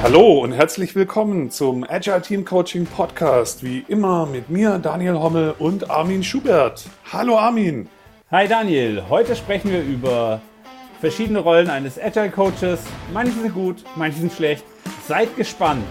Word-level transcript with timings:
Hallo 0.00 0.44
und 0.44 0.52
herzlich 0.52 0.94
willkommen 0.94 1.50
zum 1.50 1.82
Agile 1.82 2.22
Team 2.22 2.44
Coaching 2.44 2.86
Podcast. 2.86 3.64
Wie 3.64 3.84
immer 3.88 4.26
mit 4.26 4.48
mir, 4.48 4.78
Daniel 4.78 5.14
Hommel 5.14 5.56
und 5.58 5.90
Armin 5.90 6.22
Schubert. 6.22 6.88
Hallo 7.12 7.36
Armin. 7.36 7.88
Hi 8.30 8.46
Daniel, 8.46 9.02
heute 9.08 9.34
sprechen 9.34 9.72
wir 9.72 9.82
über 9.82 10.40
verschiedene 11.00 11.40
Rollen 11.40 11.68
eines 11.68 12.00
Agile 12.00 12.30
Coaches. 12.30 12.80
Manche 13.12 13.32
sind 13.32 13.52
gut, 13.52 13.84
manche 13.96 14.20
sind 14.20 14.32
schlecht. 14.32 14.64
Seid 15.06 15.36
gespannt. 15.36 15.84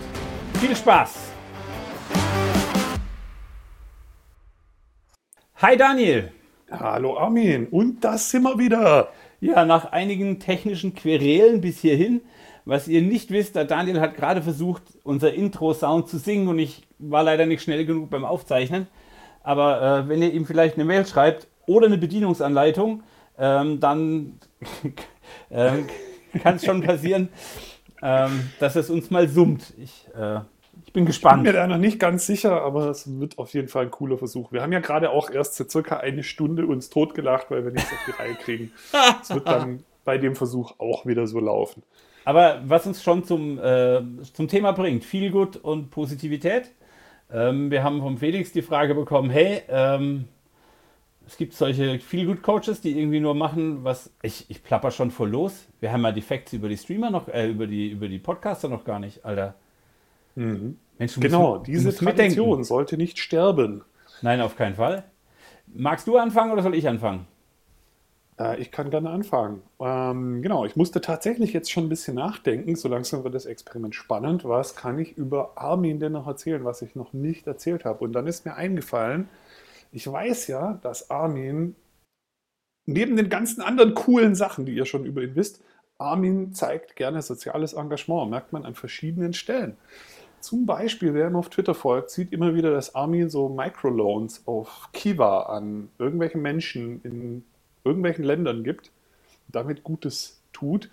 Viel 0.62 0.74
Spaß. 0.74 1.34
Hi 5.58 5.76
Daniel. 5.76 6.32
Hallo 6.72 7.18
Armin. 7.18 7.68
Und 7.68 8.06
das 8.06 8.32
sind 8.32 8.44
wir 8.44 8.58
wieder. 8.58 9.10
Ja, 9.42 9.66
nach 9.66 9.92
einigen 9.92 10.40
technischen 10.40 10.96
Querelen 10.96 11.62
bis 11.62 11.80
hierhin 11.80 12.22
was 12.68 12.90
ihr 12.90 13.02
nicht 13.02 13.32
wisst, 13.32 13.56
der 13.56 13.64
Daniel 13.64 14.02
hat 14.02 14.16
gerade 14.16 14.42
versucht, 14.42 14.84
unser 15.04 15.34
Intro-Sound 15.34 16.10
zu 16.10 16.18
singen 16.18 16.50
und 16.50 16.60
ich 16.60 16.86
war 17.00 17.24
leider 17.24 17.46
nicht 17.46 17.62
schnell 17.64 17.86
genug 17.86 18.10
beim 18.10 18.26
Aufzeichnen. 18.26 18.88
Aber 19.42 19.82
äh, 19.82 20.10
wenn 20.10 20.22
ihr 20.22 20.34
ihm 20.34 20.46
vielleicht 20.46 20.76
eine 20.76 20.84
Mail 20.84 21.06
schreibt 21.06 21.48
oder 21.66 21.86
eine 21.86 21.98
Bedienungsanleitung, 21.98 23.04
ähm, 23.38 23.80
dann 23.80 24.40
äh, 25.50 25.72
kann 26.40 26.58
es 26.58 26.66
schon 26.66 26.82
passieren, 26.82 27.30
ähm, 28.02 28.50
dass 28.60 28.76
es 28.76 28.90
uns 28.90 29.10
mal 29.12 29.30
summt. 29.30 29.74
Ich, 29.78 30.10
äh, 30.14 30.42
ich 30.86 30.92
bin 30.92 31.06
gespannt. 31.06 31.48
Ich 31.48 31.54
bin 31.54 31.54
mir 31.54 31.68
da 31.68 31.68
noch 31.68 31.78
nicht 31.78 32.00
ganz 32.00 32.26
sicher, 32.26 32.62
aber 32.64 32.90
es 32.90 33.18
wird 33.18 33.38
auf 33.38 33.54
jeden 33.54 33.70
Fall 33.70 33.86
ein 33.86 33.92
cooler 33.92 34.18
Versuch. 34.18 34.52
Wir 34.52 34.62
haben 34.62 34.74
ja 34.74 34.82
gerade 34.82 35.12
auch 35.12 35.30
erst 35.30 35.56
so 35.56 35.64
circa 35.64 35.98
eine 35.98 36.24
Stunde 36.24 36.68
uns 36.68 36.90
totgelacht, 36.90 37.50
weil 37.50 37.64
wir 37.64 37.72
nichts 37.72 37.94
auf 37.94 38.00
die 38.06 38.22
Reihe 38.22 38.36
kriegen. 38.36 38.72
Es 39.22 39.34
wird 39.34 39.48
dann 39.48 39.86
bei 40.04 40.18
dem 40.18 40.36
Versuch 40.36 40.74
auch 40.80 41.06
wieder 41.06 41.28
so 41.28 41.40
laufen. 41.40 41.84
Aber 42.28 42.62
was 42.66 42.86
uns 42.86 43.02
schon 43.02 43.24
zum, 43.24 43.58
äh, 43.58 44.02
zum 44.34 44.50
Thema 44.50 44.74
bringt, 44.74 45.06
viel 45.06 45.32
Gut 45.32 45.56
und 45.56 45.92
Positivität. 45.92 46.74
Ähm, 47.32 47.72
wir 47.72 47.86
haben 47.86 48.02
vom 48.02 48.18
Felix 48.18 48.52
die 48.52 48.62
Frage 48.62 48.96
bekommen, 48.96 49.30
hey, 49.30 49.62
ähm, 49.70 50.26
es 51.26 51.38
gibt 51.38 51.54
solche 51.54 52.00
viel 52.00 52.26
gut 52.26 52.44
Coaches, 52.44 52.82
die 52.82 53.00
irgendwie 53.00 53.22
nur 53.22 53.34
machen, 53.34 53.86
was 53.86 54.12
ich, 54.22 54.44
ich 54.50 54.62
plapper 54.62 54.92
schon 54.92 55.10
voll 55.10 55.30
los. 55.30 55.70
Wir 55.80 55.94
haben 55.94 56.04
ja 56.04 56.12
die 56.12 56.22
Facts 56.22 56.52
über 56.52 56.68
die 56.68 56.76
Streamer 56.76 57.12
noch, 57.12 57.30
äh, 57.30 57.48
über 57.48 57.66
die 57.66 57.92
über 57.92 58.10
die 58.10 58.20
Podcaster 58.20 58.68
noch 58.68 58.84
gar 58.84 59.00
nicht, 59.00 59.24
Alter. 59.24 59.56
Mhm. 60.36 60.78
Mensch, 60.98 61.18
genau, 61.18 61.60
musst, 61.60 61.68
diese 61.68 61.96
Tradition 61.96 62.48
mitdenken. 62.48 62.64
sollte 62.66 62.98
nicht 62.98 63.20
sterben. 63.20 63.86
Nein, 64.22 64.42
auf 64.42 64.58
keinen 64.58 64.76
Fall. 64.76 65.06
Magst 65.66 66.08
du 66.08 66.18
anfangen 66.18 66.52
oder 66.52 66.62
soll 66.62 66.76
ich 66.76 66.90
anfangen? 66.90 67.26
Äh, 68.40 68.60
ich 68.60 68.72
kann 68.72 68.90
gerne 68.90 69.10
anfangen. 69.10 69.62
Ähm, 69.80 70.42
genau, 70.42 70.66
ich 70.66 70.76
musste 70.76 71.02
tatsächlich 71.02 71.54
jetzt 71.54 71.72
schon 71.72 71.86
ein 71.86 71.90
bisschen 71.90 72.16
nachdenken. 72.16 72.76
So 72.76 72.88
langsam 72.88 73.24
wird 73.24 73.36
das 73.36 73.46
Experiment 73.46 73.96
spannend. 73.96 74.46
Was 74.46 74.76
kann 74.76 75.00
ich 75.00 75.18
über 75.18 75.54
Armin 75.56 76.00
denn 76.00 76.14
noch 76.14 76.28
erzählen, 76.28 76.64
was 76.66 76.82
ich 76.82 76.96
noch 76.96 77.14
nicht 77.14 77.48
erzählt 77.48 77.86
habe? 77.86 78.04
Und 78.04 78.14
dann 78.14 78.28
ist 78.28 78.46
mir 78.46 78.56
eingefallen, 78.56 79.30
ich 79.92 80.12
weiß 80.12 80.48
ja, 80.48 80.80
dass 80.84 81.10
Armin 81.10 81.76
neben 82.86 83.16
den 83.18 83.30
ganzen 83.30 83.62
anderen 83.62 83.94
coolen 83.94 84.36
Sachen, 84.36 84.66
die 84.66 84.76
ihr 84.76 84.86
schon 84.86 85.06
über 85.06 85.22
ihn 85.22 85.36
wisst, 85.36 85.62
Armin 85.98 86.54
zeigt 86.54 86.96
gerne 86.96 87.22
soziales 87.22 87.74
Engagement, 87.74 88.30
merkt 88.30 88.54
man 88.54 88.66
an 88.66 88.76
verschiedenen 88.76 89.34
Stellen. 89.34 89.78
Zum 90.40 90.66
Beispiel, 90.68 91.14
wer 91.16 91.28
ihm 91.28 91.36
auf 91.36 91.50
Twitter 91.50 91.74
folgt, 91.74 92.12
sieht 92.12 92.32
immer 92.32 92.54
wieder, 92.54 92.72
dass 92.72 92.94
Armin 92.94 93.30
so 93.30 93.50
Microloans 93.50 94.44
auf 94.46 94.90
Kiva 94.94 95.44
an 95.44 95.90
irgendwelche 95.98 96.38
Menschen 96.38 97.02
in 97.04 97.44
irgendwelchen 97.88 98.24
Ländern 98.24 98.64
gibt, 98.64 98.92
damit 99.48 99.84
Gutes 99.84 100.42
tut. 100.54 100.90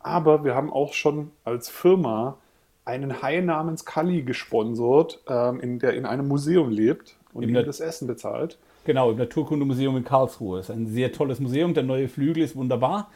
Aber 0.00 0.44
wir 0.44 0.54
haben 0.54 0.72
auch 0.72 0.92
schon 0.92 1.30
als 1.44 1.68
Firma 1.68 2.36
einen 2.84 3.22
Hai 3.22 3.40
namens 3.40 3.84
Kali 3.84 4.22
gesponsert, 4.22 5.20
ähm, 5.28 5.60
in 5.60 5.78
der 5.78 5.94
in 5.94 6.04
einem 6.04 6.28
Museum 6.28 6.70
lebt 6.70 7.16
und 7.32 7.42
ihm 7.42 7.54
das 7.54 7.80
Essen 7.80 8.06
bezahlt. 8.06 8.58
Genau, 8.84 9.10
im 9.10 9.16
Naturkundemuseum 9.16 9.96
in 9.96 10.04
Karlsruhe. 10.04 10.58
Das 10.58 10.68
ist 10.68 10.74
ein 10.74 10.86
sehr 10.86 11.10
tolles 11.12 11.40
Museum. 11.40 11.72
Der 11.72 11.82
neue 11.82 12.08
Flügel 12.08 12.42
ist 12.42 12.54
wunderbar. 12.54 13.10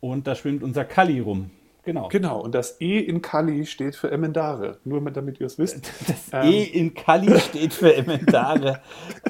Und 0.00 0.26
da 0.26 0.34
schwimmt 0.34 0.62
unser 0.62 0.84
Kali 0.86 1.20
rum. 1.20 1.50
Genau. 1.82 2.08
Genau, 2.08 2.40
und 2.40 2.54
das 2.54 2.80
E 2.80 2.98
in 2.98 3.22
Kali 3.22 3.64
steht 3.64 3.96
für 3.96 4.10
Emendare. 4.10 4.78
Nur 4.84 5.00
damit 5.10 5.40
ihr 5.40 5.46
es 5.46 5.58
wisst. 5.58 5.90
Das 6.06 6.44
ähm, 6.44 6.52
E 6.52 6.62
in 6.62 6.94
Kali 6.94 7.38
steht 7.40 7.72
für 7.72 7.94
Emendare. 7.94 8.80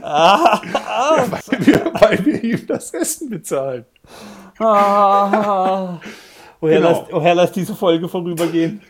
ah, 0.03 0.61
ah. 0.75 1.17
Ja, 1.17 1.31
weil, 1.31 1.67
wir, 1.67 1.95
weil, 1.95 2.27
wir, 2.27 2.45
ihm 2.45 2.67
das 2.67 2.93
Essen 2.93 3.31
bezahlen. 3.31 3.85
Ah, 4.59 6.01
woher, 6.61 6.79
genau. 6.79 6.91
lasst, 6.91 7.13
woher 7.13 7.35
lasst 7.35 7.57
diese 7.57 7.75
Folge 7.75 8.09
vorübergehen? 8.09 8.83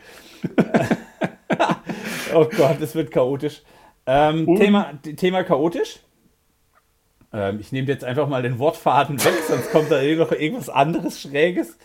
oh 2.34 2.46
Gott, 2.56 2.80
es 2.80 2.94
wird 2.94 3.10
chaotisch. 3.10 3.62
Ähm, 4.06 4.56
Thema, 4.56 4.94
Thema 5.16 5.44
chaotisch. 5.44 6.00
Ähm, 7.32 7.60
ich 7.60 7.70
nehme 7.72 7.88
jetzt 7.88 8.04
einfach 8.04 8.26
mal 8.26 8.42
den 8.42 8.58
Wortfaden 8.58 9.22
weg, 9.22 9.34
sonst 9.46 9.70
kommt 9.70 9.90
da 9.90 10.02
noch 10.02 10.32
irgendwas 10.32 10.68
anderes 10.68 11.20
Schräges 11.20 11.76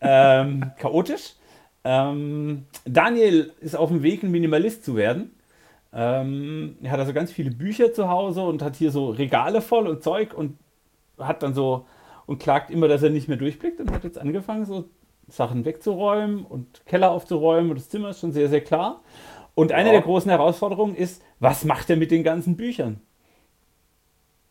ähm, 0.00 0.72
chaotisch. 0.78 1.34
Ähm, 1.84 2.64
Daniel 2.84 3.52
ist 3.60 3.76
auf 3.76 3.90
dem 3.90 4.02
Weg, 4.02 4.22
ein 4.22 4.30
Minimalist 4.30 4.84
zu 4.84 4.96
werden. 4.96 5.34
Ähm, 5.92 6.76
er 6.82 6.90
hat 6.92 7.00
also 7.00 7.12
ganz 7.12 7.30
viele 7.30 7.50
Bücher 7.50 7.92
zu 7.92 8.08
Hause 8.08 8.42
und 8.42 8.62
hat 8.62 8.76
hier 8.76 8.90
so 8.90 9.10
Regale 9.10 9.60
voll 9.60 9.86
und 9.86 10.02
Zeug 10.02 10.34
und 10.34 10.58
hat 11.18 11.42
dann 11.42 11.54
so 11.54 11.86
und 12.26 12.38
klagt 12.38 12.70
immer, 12.70 12.88
dass 12.88 13.02
er 13.02 13.10
nicht 13.10 13.28
mehr 13.28 13.36
durchblickt 13.36 13.80
und 13.80 13.92
hat 13.92 14.02
jetzt 14.02 14.18
angefangen, 14.18 14.64
so 14.64 14.88
Sachen 15.28 15.64
wegzuräumen 15.64 16.44
und 16.44 16.84
Keller 16.86 17.10
aufzuräumen 17.10 17.70
und 17.70 17.78
das 17.78 17.88
Zimmer 17.88 18.10
ist 18.10 18.20
schon 18.20 18.32
sehr, 18.32 18.48
sehr 18.48 18.62
klar. 18.62 19.02
Und 19.54 19.72
eine 19.72 19.90
ja. 19.90 19.92
der 19.92 20.02
großen 20.02 20.30
Herausforderungen 20.30 20.96
ist, 20.96 21.22
was 21.38 21.64
macht 21.64 21.88
er 21.90 21.96
mit 21.96 22.10
den 22.10 22.24
ganzen 22.24 22.56
Büchern? 22.56 23.00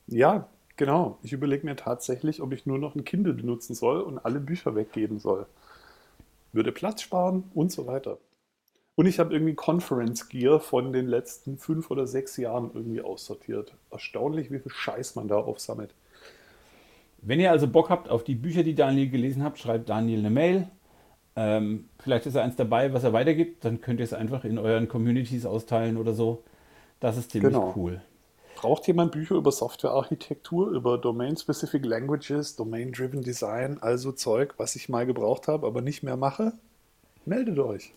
Ja, 0.08 0.48
Genau, 0.75 1.19
ich 1.22 1.34
überlege 1.34 1.66
mir 1.66 1.75
tatsächlich, 1.75 2.41
ob 2.41 2.51
ich 2.51 2.66
nur 2.66 2.79
noch 2.79 2.95
ein 2.95 3.03
Kindle 3.03 3.34
benutzen 3.34 3.75
soll 3.75 4.01
und 4.01 4.17
alle 4.19 4.39
Bücher 4.39 4.75
weggeben 4.75 5.19
soll. 5.19 5.45
Würde 6.51 6.72
Platz 6.72 7.01
sparen 7.01 7.44
und 7.53 7.72
so 7.72 7.85
weiter. 7.85 8.17
Und 8.95 9.07
ich 9.07 9.19
habe 9.19 9.33
irgendwie 9.33 9.56
Conference 9.56 10.29
Gear 10.29 10.59
von 10.59 10.94
den 10.94 11.07
letzten 11.07 11.57
fünf 11.57 11.89
oder 11.89 12.06
sechs 12.06 12.38
Jahren 12.38 12.72
irgendwie 12.73 13.01
aussortiert. 13.01 13.75
Erstaunlich, 13.89 14.51
wie 14.51 14.59
viel 14.59 14.72
Scheiß 14.72 15.16
man 15.16 15.28
da 15.28 15.38
aufsammelt. 15.38 15.94
Wenn 17.22 17.39
ihr 17.39 17.51
also 17.51 17.67
Bock 17.67 17.89
habt 17.89 18.09
auf 18.09 18.23
die 18.23 18.35
Bücher, 18.35 18.63
die 18.63 18.75
Daniel 18.75 19.09
gelesen 19.09 19.44
habt, 19.44 19.57
schreibt 19.57 19.89
Daniel 19.89 20.19
eine 20.19 20.29
Mail. 20.29 20.67
Ähm, 21.35 21.89
vielleicht 22.00 22.25
ist 22.28 22.35
er 22.35 22.44
eins 22.44 22.56
dabei, 22.56 22.94
was 22.94 23.03
er 23.03 23.13
weitergibt. 23.13 23.66
Dann 23.66 23.81
könnt 23.81 24.00
ihr 24.00 24.03
es 24.03 24.13
einfach 24.13 24.44
in 24.44 24.59
euren 24.59 24.88
Communities 24.88 25.45
austeilen 25.45 25.97
oder 25.97 26.13
so. 26.13 26.44
Das 27.00 27.17
ist 27.17 27.31
ziemlich 27.31 27.53
genau. 27.53 27.73
cool. 27.75 28.01
Braucht 28.63 28.88
jemand 28.88 29.12
Bücher 29.12 29.35
über 29.35 29.51
Softwarearchitektur, 29.51 30.69
über 30.72 30.97
Domain-Specific 30.97 31.85
Languages, 31.85 32.56
Domain-Driven 32.56 33.22
Design, 33.22 33.78
also 33.81 34.13
Zeug, 34.13 34.53
was 34.56 34.78
ich 34.78 34.88
mal 34.88 35.06
gebraucht 35.06 35.50
habe, 35.50 35.68
aber 35.68 35.81
nicht 35.81 36.01
mehr 36.01 36.16
mache? 36.16 36.53
Meldet 37.25 37.59
euch. 37.59 37.91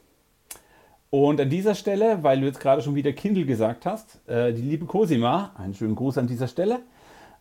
Und 1.08 1.40
an 1.40 1.50
dieser 1.50 1.76
Stelle, 1.76 2.24
weil 2.24 2.40
du 2.40 2.46
jetzt 2.46 2.58
gerade 2.58 2.82
schon 2.82 2.96
wieder 2.96 3.12
Kindle 3.12 3.46
gesagt 3.46 3.86
hast, 3.86 4.18
äh, 4.28 4.52
die 4.52 4.62
liebe 4.62 4.86
Cosima, 4.86 5.52
einen 5.56 5.74
schönen 5.74 5.94
Gruß 5.94 6.18
an 6.18 6.26
dieser 6.26 6.48
Stelle, 6.48 6.80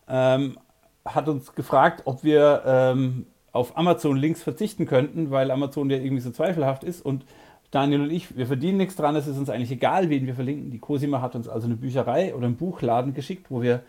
ähm, 0.06 0.56
hat 1.04 1.28
uns 1.28 1.52
gefragt, 1.52 2.02
ob 2.04 2.22
wir 2.22 2.62
ähm, 2.64 3.26
auf 3.50 3.76
Amazon-Links 3.76 4.44
verzichten 4.44 4.86
könnten, 4.86 5.32
weil 5.32 5.50
Amazon 5.50 5.90
ja 5.90 5.96
irgendwie 5.96 6.22
so 6.22 6.30
zweifelhaft 6.30 6.84
ist 6.84 7.04
und 7.04 7.24
Daniel 7.70 8.02
und 8.02 8.10
ich, 8.10 8.36
wir 8.36 8.46
verdienen 8.46 8.78
nichts 8.78 8.96
dran, 8.96 9.16
es 9.16 9.26
ist 9.26 9.38
uns 9.38 9.50
eigentlich 9.50 9.72
egal, 9.72 10.08
wen 10.08 10.26
wir 10.26 10.34
verlinken. 10.34 10.70
Die 10.70 10.78
Cosima 10.78 11.20
hat 11.20 11.34
uns 11.34 11.48
also 11.48 11.66
eine 11.66 11.76
Bücherei 11.76 12.34
oder 12.34 12.46
einen 12.46 12.56
Buchladen 12.56 13.14
geschickt, 13.14 13.46
wo 13.50 13.62
wir, 13.62 13.82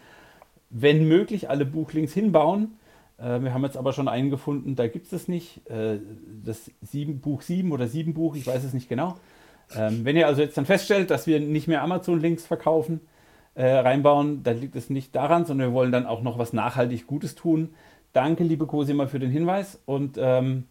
wenn 0.69 1.07
möglich, 1.07 1.49
alle 1.49 1.65
Buchlinks 1.65 2.13
hinbauen. 2.13 2.77
Äh, 3.17 3.41
wir 3.41 3.53
haben 3.53 3.63
jetzt 3.63 3.77
aber 3.77 3.93
schon 3.93 4.07
einen 4.07 4.29
gefunden, 4.29 4.75
da 4.75 4.87
gibt 4.87 5.07
es 5.07 5.13
es 5.13 5.27
nicht. 5.27 5.67
Äh, 5.69 5.99
das 6.43 6.71
sieben, 6.81 7.19
Buch 7.19 7.41
7 7.41 7.71
oder 7.71 7.87
7 7.87 8.13
Buch, 8.13 8.35
ich 8.35 8.47
weiß 8.47 8.63
es 8.63 8.73
nicht 8.73 8.89
genau. 8.89 9.17
Ähm, 9.75 10.05
wenn 10.05 10.15
ihr 10.15 10.27
also 10.27 10.41
jetzt 10.41 10.57
dann 10.57 10.65
feststellt, 10.65 11.11
dass 11.11 11.27
wir 11.27 11.39
nicht 11.39 11.67
mehr 11.67 11.81
Amazon-Links 11.83 12.45
verkaufen, 12.45 13.01
äh, 13.55 13.65
reinbauen, 13.65 14.43
dann 14.43 14.59
liegt 14.59 14.75
es 14.75 14.89
nicht 14.89 15.15
daran, 15.15 15.45
sondern 15.45 15.69
wir 15.69 15.73
wollen 15.73 15.91
dann 15.91 16.05
auch 16.05 16.21
noch 16.21 16.37
was 16.37 16.53
nachhaltig 16.53 17.07
Gutes 17.07 17.35
tun. 17.35 17.69
Danke, 18.13 18.43
liebe 18.43 18.65
Cosima, 18.65 19.07
für 19.07 19.19
den 19.19 19.31
Hinweis 19.31 19.81
und 19.85 20.17
ähm, 20.19 20.65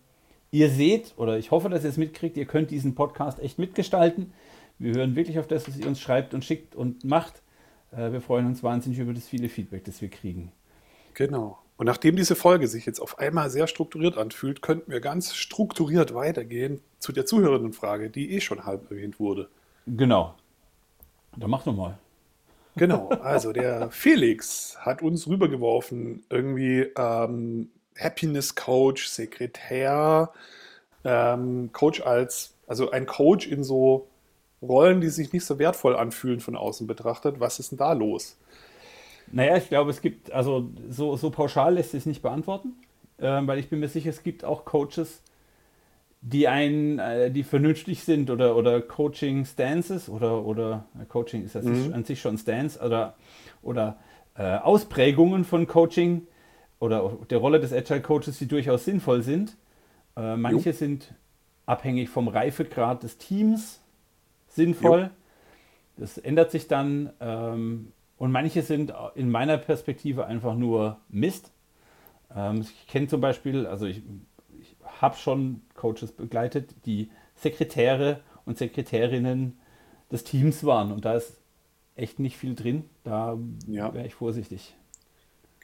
Ihr 0.51 0.71
seht, 0.71 1.15
oder 1.17 1.39
ich 1.39 1.51
hoffe, 1.51 1.69
dass 1.69 1.85
ihr 1.85 1.91
es 1.91 1.97
mitkriegt, 1.97 2.37
ihr 2.37 2.47
könnt 2.47 2.71
diesen 2.71 2.95
Podcast 2.95 3.41
echt 3.41 3.59
mitgestalten. 3.59 4.33
Wir 4.79 4.95
hören 4.95 5.17
wirklich 5.17 5.39
auf 5.39 5.47
das, 5.47 5.67
was 5.69 5.77
ihr 5.77 5.87
uns 5.87 6.01
schreibt 6.01 6.35
und 6.35 6.45
schickt 6.45 6.75
und 6.75 7.05
macht. 7.05 7.43
Äh, 7.93 8.13
wir 8.13 8.21
freuen 8.21 8.47
uns 8.47 8.63
wahnsinnig 8.63 8.99
über 8.99 9.13
das 9.13 9.27
viele 9.27 9.49
Feedback, 9.49 9.85
das 9.85 10.01
wir 10.01 10.09
kriegen. 10.09 10.53
Genau. 11.15 11.59
Und 11.77 11.87
nachdem 11.87 12.17
diese 12.17 12.37
Folge 12.37 12.69
sich 12.69 12.87
jetzt 12.87 13.01
auf 13.01 13.19
einmal 13.19 13.51
sehr 13.51 13.67
strukturiert 13.67 14.17
anfühlt, 14.17 14.63
könnten 14.63 14.91
wir 14.91 15.01
ganz 15.01 15.35
strukturiert 15.35 16.15
weitergehen 16.15 16.81
zu 16.99 17.13
der 17.13 17.27
Zuhörerinnenfrage, 17.27 18.11
die 18.11 18.33
eh 18.33 18.41
schon 18.41 18.65
halb 18.65 18.91
erwähnt 18.91 19.21
wurde. 19.21 19.49
Genau. 19.87 20.35
Dann 21.37 21.51
mach 21.51 21.65
doch 21.65 21.77
mal. 21.77 21.99
Genau, 22.77 23.09
also 23.09 23.53
der 23.53 23.91
Felix 23.91 24.77
hat 24.81 25.03
uns 25.03 25.27
rübergeworfen, 25.27 26.25
irgendwie 26.29 26.87
ähm, 26.97 27.71
Happiness 27.99 28.55
Coach, 28.55 29.07
Sekretär, 29.07 30.31
ähm, 31.05 31.71
Coach 31.73 32.01
als, 32.01 32.55
also 32.67 32.91
ein 32.91 33.07
Coach 33.07 33.47
in 33.47 33.65
so 33.65 34.09
Rollen, 34.63 35.01
die 35.01 35.09
sich 35.09 35.33
nicht 35.33 35.45
so 35.45 35.59
wertvoll 35.59 35.97
anfühlen 35.97 36.41
von 36.41 36.57
außen 36.57 36.87
betrachtet. 36.87 37.41
Was 37.41 37.59
ist 37.59 37.73
denn 37.73 37.79
da 37.79 37.93
los? 37.93 38.37
Naja, 39.31 39.57
ich 39.57 39.69
glaube, 39.69 39.91
es 39.91 40.01
gibt, 40.01 40.33
also 40.33 40.71
so, 40.89 41.17
so 41.17 41.31
pauschal 41.31 41.75
lässt 41.75 41.91
sich 41.91 42.07
nicht 42.07 42.23
beantworten, 42.23 42.75
äh, 43.19 43.41
weil 43.43 43.59
ich 43.59 43.69
bin 43.69 43.81
mir 43.81 43.89
sicher, 43.89 44.11
es 44.11 44.23
gibt 44.23 44.45
auch 44.45 44.65
Coaches, 44.65 45.23
die 46.21 46.49
einen, 46.49 46.99
äh, 46.99 47.31
die 47.31 47.43
vernünftig 47.43 48.05
sind 48.05 48.31
oder, 48.31 48.57
oder 48.57 48.81
Coaching-Stances 48.81 50.09
oder, 50.09 50.45
oder 50.45 50.87
äh, 51.01 51.05
Coaching 51.07 51.45
ist 51.45 51.55
das 51.55 51.65
mhm. 51.65 51.93
an 51.93 52.05
sich 52.05 52.21
schon 52.21 52.39
Stance 52.39 52.81
oder, 52.81 53.15
oder 53.63 53.99
äh, 54.37 54.57
Ausprägungen 54.57 55.45
von 55.45 55.67
Coaching 55.67 56.27
oder 56.79 57.19
der 57.31 57.39
Rolle 57.39 57.61
des 57.61 57.73
Agile 57.73 58.03
Coaches, 58.03 58.39
die 58.39 58.47
durchaus 58.47 58.85
sinnvoll 58.85 59.23
sind. 59.23 59.57
Äh, 60.17 60.37
manche 60.37 60.71
jo. 60.71 60.77
sind 60.77 61.15
abhängig 61.65 62.09
vom 62.09 62.29
Reifegrad 62.29 63.03
des 63.03 63.19
Teams 63.19 63.81
sinnvoll. 64.49 65.03
Jo. 65.03 65.11
Das 65.97 66.19
ändert 66.19 66.51
sich 66.51 66.69
dann. 66.69 67.13
Ähm, 67.21 67.93
und 68.19 68.33
manche 68.33 68.63
sind 68.63 68.95
in 69.15 69.31
meiner 69.31 69.59
Perspektive 69.59 70.27
einfach 70.27 70.55
nur 70.55 70.99
Mist. 71.09 71.53
Ähm, 72.35 72.63
ich 72.63 72.87
kenne 72.87 73.09
zum 73.09 73.21
Beispiel, 73.21 73.67
also 73.67 73.87
ich, 73.87 74.03
ich 74.61 74.77
habe 75.01 75.17
schon 75.17 75.63
Coaches 75.75 76.13
begleitet, 76.13 76.75
die 76.87 77.11
Sekretäre 77.35 78.21
und 78.47 78.57
Sekretärinnen 78.57 79.59
des 80.11 80.25
Teams 80.25 80.65
waren. 80.65 80.93
Und 80.93 81.05
da 81.05 81.15
ist 81.15 81.41
echt 81.95 82.19
nicht 82.19 82.37
viel 82.37 82.55
drin. 82.55 82.85
Da 83.05 83.39
ja. 83.67 83.93
wäre 83.93 84.07
ich 84.07 84.15
vorsichtig. 84.15 84.75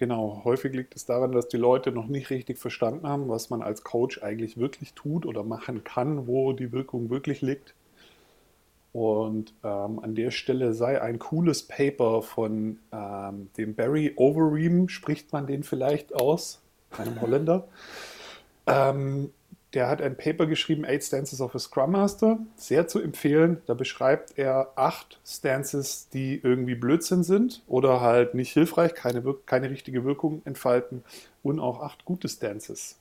Genau, 0.03 0.43
häufig 0.43 0.75
liegt 0.75 0.97
es 0.97 1.07
daran, 1.07 1.31
dass 1.31 1.47
die 1.47 1.57
Leute 1.57 1.93
noch 1.93 2.09
nicht 2.09 2.31
richtig 2.31 2.59
verstanden 2.59 3.07
haben, 3.07 3.29
was 3.29 3.51
man 3.51 3.63
als 3.63 3.85
Coach 3.85 4.21
eigentlich 4.21 4.57
wirklich 4.57 4.95
tut 4.95 5.25
oder 5.27 5.45
machen 5.45 5.85
kann, 5.85 6.27
wo 6.27 6.53
die 6.53 6.73
Wirkung 6.73 7.09
wirklich 7.09 7.41
liegt. 7.41 7.73
Und 8.93 9.55
ähm, 9.63 10.01
an 10.01 10.17
der 10.17 10.33
Stelle 10.33 10.75
sei 10.75 11.01
ein 11.01 11.21
cooles 11.21 11.69
Paper 11.69 12.21
von 12.21 12.81
ähm, 12.91 13.49
dem 13.57 13.77
Barry 13.77 14.13
Overeem, 14.17 14.89
spricht 14.89 15.33
man 15.33 15.47
den 15.47 15.63
vielleicht 15.63 16.17
aus, 16.17 16.61
einem 16.99 17.21
Holländer. 17.21 17.69
Ähm, 18.65 19.33
der 19.75 19.89
hat 19.89 20.03
ein 20.03 20.17
Paper 20.17 20.47
geschrieben, 20.47 20.85
Eight 20.85 21.03
Stances 21.03 21.41
of 21.41 21.55
a 21.55 21.59
Scrum 21.59 21.93
Master, 21.93 22.39
sehr 22.57 22.89
zu 22.89 23.01
empfehlen. 23.01 23.63
Da 23.67 23.75
beschreibt 23.75 24.39
er 24.39 24.73
acht 24.77 25.19
Stances, 25.25 26.09
die 26.11 26.41
irgendwie 26.43 26.75
Blödsinn 26.75 27.23
sind 27.23 27.63
oder 27.67 28.01
halt 28.01 28.35
nicht 28.35 28.53
hilfreich, 28.53 28.95
keine, 28.95 29.23
keine 29.47 29.71
richtige 29.71 30.05
Wirkung 30.05 30.43
entfalten 30.45 31.05
und 31.43 31.59
auch 31.59 31.81
acht 31.81 32.05
gute 32.05 32.29
Stances. 32.29 32.97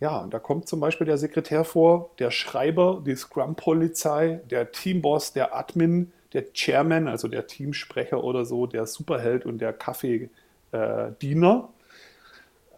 Ja, 0.00 0.18
und 0.18 0.34
da 0.34 0.38
kommt 0.38 0.68
zum 0.68 0.80
Beispiel 0.80 1.06
der 1.06 1.18
Sekretär 1.18 1.64
vor, 1.64 2.10
der 2.18 2.30
Schreiber, 2.30 3.02
die 3.04 3.14
Scrum-Polizei, 3.14 4.40
der 4.50 4.70
Teamboss, 4.72 5.32
der 5.32 5.56
Admin, 5.56 6.12
der 6.32 6.52
Chairman, 6.52 7.08
also 7.08 7.28
der 7.28 7.46
Teamsprecher 7.46 8.22
oder 8.22 8.44
so, 8.44 8.66
der 8.66 8.86
Superheld 8.86 9.46
und 9.46 9.58
der 9.58 9.72
Kaffeediener. 9.72 11.68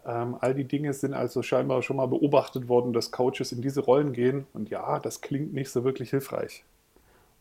Ähm, 0.07 0.37
all 0.39 0.55
die 0.55 0.63
Dinge 0.63 0.93
sind 0.93 1.13
also 1.13 1.43
scheinbar 1.43 1.81
schon 1.81 1.97
mal 1.97 2.07
beobachtet 2.07 2.69
worden, 2.69 2.93
dass 2.93 3.11
Coaches 3.11 3.51
in 3.51 3.61
diese 3.61 3.81
Rollen 3.81 4.13
gehen. 4.13 4.47
Und 4.53 4.69
ja, 4.69 4.99
das 4.99 5.19
klingt 5.19 5.53
nicht 5.53 5.69
so 5.69 5.83
wirklich 5.83 6.11
hilfreich. 6.11 6.63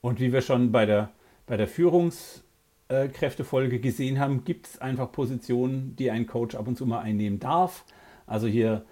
Und 0.00 0.18
wie 0.18 0.32
wir 0.32 0.42
schon 0.42 0.72
bei 0.72 0.84
der, 0.84 1.10
bei 1.46 1.56
der 1.56 1.68
Führungskräftefolge 1.68 3.78
gesehen 3.78 4.18
haben, 4.18 4.42
gibt 4.44 4.66
es 4.66 4.80
einfach 4.80 5.12
Positionen, 5.12 5.94
die 5.96 6.10
ein 6.10 6.26
Coach 6.26 6.56
ab 6.56 6.66
und 6.66 6.76
zu 6.76 6.86
mal 6.86 6.98
einnehmen 6.98 7.38
darf. 7.38 7.84
Also 8.26 8.48
hier 8.48 8.84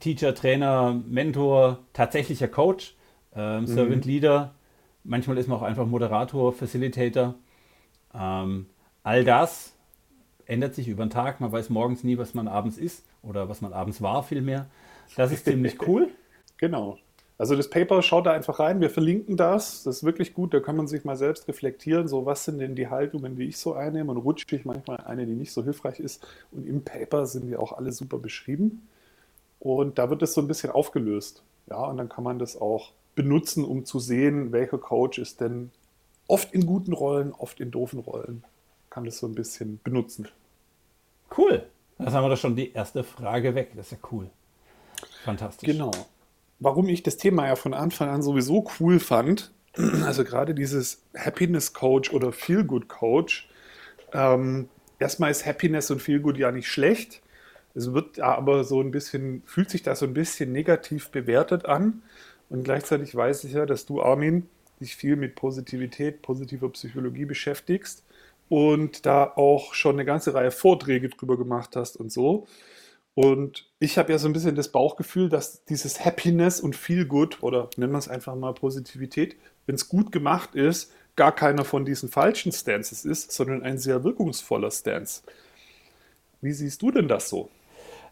Teacher, 0.00 0.34
Trainer, 0.34 1.00
Mentor, 1.06 1.78
tatsächlicher 1.94 2.48
Coach, 2.48 2.94
ähm, 3.34 3.62
mhm. 3.62 3.66
Servant 3.66 4.04
Leader. 4.04 4.54
Manchmal 5.02 5.38
ist 5.38 5.48
man 5.48 5.56
auch 5.58 5.62
einfach 5.62 5.86
Moderator, 5.86 6.52
Facilitator. 6.52 7.36
Ähm, 8.14 8.66
all 9.02 9.24
das 9.24 9.73
ändert 10.46 10.74
sich 10.74 10.88
über 10.88 11.04
den 11.04 11.10
Tag. 11.10 11.40
Man 11.40 11.52
weiß 11.52 11.70
morgens 11.70 12.04
nie, 12.04 12.18
was 12.18 12.34
man 12.34 12.48
abends 12.48 12.78
ist 12.78 13.04
oder 13.22 13.48
was 13.48 13.60
man 13.60 13.72
abends 13.72 14.02
war, 14.02 14.22
vielmehr. 14.22 14.66
Das 15.16 15.32
ist 15.32 15.44
ziemlich 15.44 15.80
cool. 15.86 16.08
Genau. 16.56 16.98
Also 17.36 17.56
das 17.56 17.68
Paper, 17.68 18.00
schaut 18.02 18.26
da 18.26 18.32
einfach 18.32 18.60
rein, 18.60 18.80
wir 18.80 18.90
verlinken 18.90 19.36
das. 19.36 19.82
Das 19.82 19.96
ist 19.96 20.04
wirklich 20.04 20.34
gut, 20.34 20.54
da 20.54 20.60
kann 20.60 20.76
man 20.76 20.86
sich 20.86 21.04
mal 21.04 21.16
selbst 21.16 21.48
reflektieren, 21.48 22.06
so 22.06 22.26
was 22.26 22.44
sind 22.44 22.58
denn 22.58 22.76
die 22.76 22.88
Haltungen, 22.88 23.34
die 23.36 23.44
ich 23.44 23.56
so 23.56 23.74
einnehme 23.74 24.12
und 24.12 24.18
rutsche 24.18 24.54
ich 24.54 24.64
manchmal 24.64 24.98
eine, 24.98 25.26
die 25.26 25.34
nicht 25.34 25.52
so 25.52 25.64
hilfreich 25.64 25.98
ist. 25.98 26.24
Und 26.52 26.66
im 26.66 26.84
Paper 26.84 27.26
sind 27.26 27.48
die 27.48 27.56
auch 27.56 27.72
alle 27.72 27.90
super 27.90 28.18
beschrieben. 28.18 28.86
Und 29.58 29.98
da 29.98 30.10
wird 30.10 30.22
es 30.22 30.34
so 30.34 30.40
ein 30.40 30.46
bisschen 30.46 30.70
aufgelöst. 30.70 31.42
Ja, 31.68 31.84
und 31.86 31.96
dann 31.96 32.08
kann 32.08 32.22
man 32.22 32.38
das 32.38 32.60
auch 32.60 32.92
benutzen, 33.14 33.64
um 33.64 33.84
zu 33.84 33.98
sehen, 33.98 34.52
welcher 34.52 34.78
Coach 34.78 35.18
ist 35.18 35.40
denn 35.40 35.70
oft 36.28 36.52
in 36.52 36.66
guten 36.66 36.92
Rollen, 36.92 37.32
oft 37.32 37.60
in 37.60 37.70
doofen 37.70 37.98
Rollen. 37.98 38.44
Kann 38.94 39.02
das 39.02 39.18
so 39.18 39.26
ein 39.26 39.34
bisschen 39.34 39.80
benutzen. 39.82 40.28
Cool. 41.36 41.66
Das 41.98 42.14
haben 42.14 42.22
wir 42.22 42.28
doch 42.28 42.38
schon 42.38 42.54
die 42.54 42.72
erste 42.74 43.02
Frage 43.02 43.56
weg. 43.56 43.72
Das 43.74 43.86
ist 43.86 44.00
ja 44.00 44.08
cool. 44.12 44.30
Fantastisch. 45.24 45.66
Genau. 45.66 45.90
Warum 46.60 46.88
ich 46.88 47.02
das 47.02 47.16
Thema 47.16 47.48
ja 47.48 47.56
von 47.56 47.74
Anfang 47.74 48.08
an 48.08 48.22
sowieso 48.22 48.70
cool 48.78 49.00
fand, 49.00 49.50
also 50.04 50.22
gerade 50.22 50.54
dieses 50.54 51.02
Happiness 51.16 51.72
Coach 51.72 52.12
oder 52.12 52.30
Feel 52.30 52.62
Good 52.62 52.88
Coach, 52.88 53.48
ähm, 54.12 54.68
erstmal 55.00 55.32
ist 55.32 55.44
Happiness 55.44 55.90
und 55.90 56.00
Feel 56.00 56.20
Good 56.20 56.38
ja 56.38 56.52
nicht 56.52 56.68
schlecht. 56.68 57.20
Es 57.74 57.92
wird 57.92 58.20
aber 58.20 58.62
so 58.62 58.80
ein 58.80 58.92
bisschen, 58.92 59.42
fühlt 59.44 59.70
sich 59.70 59.82
das 59.82 59.98
so 59.98 60.06
ein 60.06 60.14
bisschen 60.14 60.52
negativ 60.52 61.08
bewertet 61.08 61.64
an. 61.64 62.04
Und 62.48 62.62
gleichzeitig 62.62 63.12
weiß 63.12 63.42
ich 63.42 63.54
ja, 63.54 63.66
dass 63.66 63.86
du, 63.86 64.00
Armin, 64.00 64.48
dich 64.78 64.94
viel 64.94 65.16
mit 65.16 65.34
Positivität, 65.34 66.22
positiver 66.22 66.68
Psychologie 66.68 67.24
beschäftigst 67.24 68.04
und 68.48 69.06
da 69.06 69.24
auch 69.36 69.74
schon 69.74 69.96
eine 69.96 70.04
ganze 70.04 70.34
Reihe 70.34 70.50
Vorträge 70.50 71.08
drüber 71.08 71.36
gemacht 71.36 71.76
hast 71.76 71.96
und 71.96 72.12
so. 72.12 72.46
Und 73.14 73.70
ich 73.78 73.96
habe 73.96 74.12
ja 74.12 74.18
so 74.18 74.28
ein 74.28 74.32
bisschen 74.32 74.56
das 74.56 74.72
Bauchgefühl, 74.72 75.28
dass 75.28 75.64
dieses 75.64 76.04
Happiness 76.04 76.60
und 76.60 76.74
Feel 76.74 77.06
Good 77.06 77.42
oder 77.42 77.70
nennen 77.76 77.92
wir 77.92 77.98
es 77.98 78.08
einfach 78.08 78.34
mal 78.34 78.54
Positivität, 78.54 79.36
wenn 79.66 79.76
es 79.76 79.88
gut 79.88 80.10
gemacht 80.10 80.54
ist, 80.54 80.92
gar 81.16 81.32
keiner 81.32 81.64
von 81.64 81.84
diesen 81.84 82.08
falschen 82.08 82.50
Stances 82.50 83.04
ist, 83.04 83.30
sondern 83.30 83.62
ein 83.62 83.78
sehr 83.78 84.02
wirkungsvoller 84.02 84.70
Stance. 84.70 85.22
Wie 86.40 86.52
siehst 86.52 86.82
du 86.82 86.90
denn 86.90 87.06
das 87.06 87.28
so? 87.28 87.50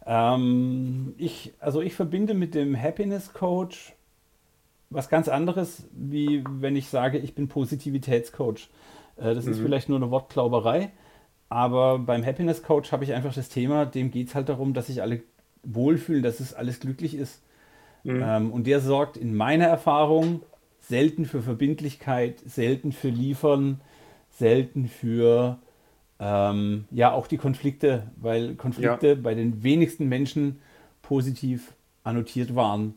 Ähm, 0.06 1.14
ich, 1.18 1.52
also 1.58 1.80
ich 1.80 1.94
verbinde 1.94 2.34
mit 2.34 2.54
dem 2.54 2.80
Happiness 2.80 3.32
Coach 3.32 3.94
was 4.90 5.08
ganz 5.08 5.28
anderes, 5.28 5.84
wie 5.92 6.44
wenn 6.46 6.76
ich 6.76 6.88
sage, 6.88 7.18
ich 7.18 7.34
bin 7.34 7.48
Positivitätscoach. 7.48 8.68
Äh, 9.16 9.34
das 9.34 9.46
mhm. 9.46 9.52
ist 9.52 9.60
vielleicht 9.60 9.88
nur 9.88 9.98
eine 9.98 10.10
Wortklauberei, 10.10 10.90
aber 11.48 11.98
beim 11.98 12.24
Happiness 12.24 12.62
Coach 12.62 12.92
habe 12.92 13.04
ich 13.04 13.12
einfach 13.12 13.34
das 13.34 13.48
Thema, 13.48 13.84
dem 13.84 14.10
geht 14.10 14.28
es 14.28 14.34
halt 14.34 14.48
darum, 14.48 14.74
dass 14.74 14.86
sich 14.86 15.02
alle 15.02 15.22
wohlfühlen, 15.62 16.22
dass 16.22 16.40
es 16.40 16.54
alles 16.54 16.80
glücklich 16.80 17.14
ist. 17.14 17.42
Mhm. 18.04 18.22
Ähm, 18.24 18.52
und 18.52 18.66
der 18.66 18.80
sorgt 18.80 19.16
in 19.16 19.34
meiner 19.34 19.66
Erfahrung 19.66 20.42
selten 20.80 21.24
für 21.24 21.42
Verbindlichkeit, 21.42 22.40
selten 22.44 22.92
für 22.92 23.08
Liefern, 23.08 23.80
selten 24.30 24.88
für 24.88 25.58
ähm, 26.18 26.84
ja, 26.90 27.12
auch 27.12 27.26
die 27.26 27.36
Konflikte, 27.36 28.10
weil 28.16 28.54
Konflikte 28.54 29.08
ja. 29.08 29.14
bei 29.14 29.34
den 29.34 29.62
wenigsten 29.62 30.08
Menschen 30.08 30.60
positiv 31.02 31.74
annotiert 32.04 32.54
waren. 32.54 32.94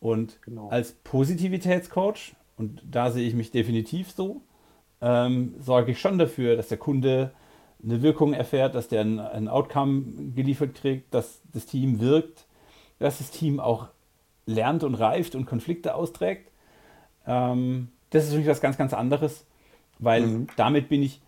Und 0.00 0.40
genau. 0.42 0.68
als 0.68 0.92
Positivitätscoach, 0.92 2.34
und 2.56 2.82
da 2.90 3.10
sehe 3.10 3.26
ich 3.26 3.34
mich 3.34 3.50
definitiv 3.50 4.10
so, 4.10 4.42
ähm, 5.02 5.54
sorge 5.58 5.92
ich 5.92 6.00
schon 6.00 6.18
dafür, 6.18 6.56
dass 6.56 6.68
der 6.68 6.78
Kunde 6.78 7.32
eine 7.82 8.00
Wirkung 8.02 8.32
erfährt, 8.32 8.74
dass 8.74 8.88
der 8.88 9.00
ein, 9.00 9.18
ein 9.18 9.48
Outcome 9.48 10.32
geliefert 10.34 10.74
kriegt, 10.74 11.12
dass 11.12 11.42
das 11.52 11.66
Team 11.66 12.00
wirkt, 12.00 12.46
dass 13.00 13.18
das 13.18 13.32
Team 13.32 13.58
auch 13.58 13.88
lernt 14.46 14.84
und 14.84 14.94
reift 14.94 15.34
und 15.34 15.46
Konflikte 15.46 15.94
austrägt. 15.94 16.50
Ähm, 17.26 17.88
das 18.10 18.24
ist 18.24 18.30
natürlich 18.30 18.48
was 18.48 18.60
ganz, 18.60 18.78
ganz 18.78 18.94
anderes, 18.94 19.44
weil 19.98 20.22
mhm. 20.22 20.46
damit 20.56 20.88
bin 20.88 21.02
ich 21.02 21.20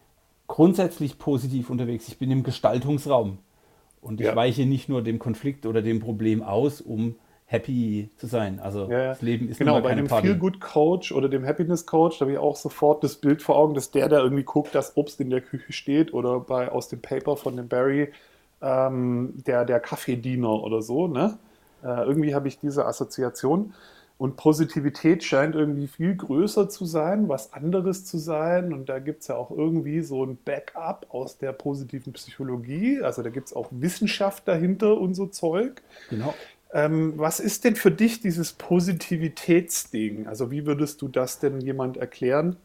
grundsätzlich 0.47 1.19
positiv 1.19 1.71
unterwegs. 1.71 2.07
Ich 2.09 2.19
bin 2.19 2.31
im 2.31 2.45
Gestaltungsraum 2.45 3.39
und 4.01 4.21
ich 4.21 4.27
ja. 4.27 4.37
weiche 4.37 4.67
nicht 4.67 4.89
nur 4.89 5.03
dem 5.03 5.19
Konflikt 5.19 5.67
oder 5.67 5.83
dem 5.83 5.99
Problem 5.99 6.43
aus, 6.43 6.81
um 6.81 7.17
happy 7.47 8.11
zu 8.17 8.27
sein. 8.27 8.59
Also 8.59 8.91
ja, 8.91 9.09
das 9.09 9.23
Leben 9.23 9.49
ist 9.49 9.59
genau 9.59 9.81
bei 9.81 9.91
einem 9.91 10.09
Feel 10.09 10.37
Good 10.37 10.61
Coach 10.61 11.13
oder 11.13 11.29
dem 11.29 11.47
Happiness 11.47 11.87
Coach, 11.87 12.19
da 12.19 12.25
habe 12.25 12.33
ich 12.33 12.39
auch 12.39 12.57
sofort 12.57 13.05
das 13.05 13.17
Bild 13.17 13.43
vor 13.43 13.57
Augen, 13.57 13.75
dass 13.75 13.91
der 13.91 14.09
da 14.09 14.21
irgendwie 14.21 14.45
guckt, 14.45 14.75
dass 14.75 14.97
Obst 14.97 15.21
in 15.21 15.31
der 15.31 15.41
Küche 15.41 15.73
steht 15.73 16.15
oder 16.15 16.41
bei 16.41 16.71
aus 16.71 16.89
dem 16.89 17.01
Paper 17.01 17.37
von 17.37 17.57
dem 17.57 17.69
Barry 17.69 18.09
ähm, 18.63 19.35
der 19.47 19.65
der 19.65 19.81
Kaffeediener 19.81 20.63
oder 20.63 20.81
so. 20.81 21.07
Ne? 21.07 21.39
Äh, 21.83 22.05
irgendwie 22.05 22.35
habe 22.35 22.49
ich 22.49 22.59
diese 22.59 22.87
Assoziation. 22.87 23.75
Und 24.17 24.37
Positivität 24.37 25.25
scheint 25.25 25.57
irgendwie 25.57 25.89
viel 25.89 26.15
größer 26.15 26.69
zu 26.69 26.85
sein, 26.85 27.29
was 27.29 27.53
anderes 27.53 28.05
zu 28.05 28.17
sein. 28.17 28.73
Und 28.73 28.89
da 28.89 29.01
gibt 29.01 29.23
es 29.23 29.29
ja 29.29 29.35
auch 29.35 29.51
irgendwie 29.51 30.03
so 30.03 30.25
ein 30.25 30.39
Backup 30.45 31.07
aus 31.09 31.37
der 31.37 31.53
positiven 31.53 32.13
Psychologie. 32.13 33.03
Also 33.03 33.23
da 33.23 33.31
gibt 33.31 33.49
es 33.49 33.57
auch 33.57 33.69
Wissenschaft 33.73 34.47
dahinter 34.47 34.99
und 34.99 35.15
so 35.15 35.27
Zeug. 35.27 35.83
Genau. 36.11 36.33
Ähm, 36.75 37.15
was 37.17 37.39
ist 37.39 37.63
denn 37.63 37.77
für 37.77 37.93
dich 37.93 38.21
dieses 38.21 38.53
Positivitätsding? 38.53 40.27
Also 40.27 40.51
wie 40.51 40.67
würdest 40.67 41.01
du 41.01 41.09
das 41.09 41.39
denn 41.39 41.61
jemand 41.61 41.97
erklären? 41.97 42.57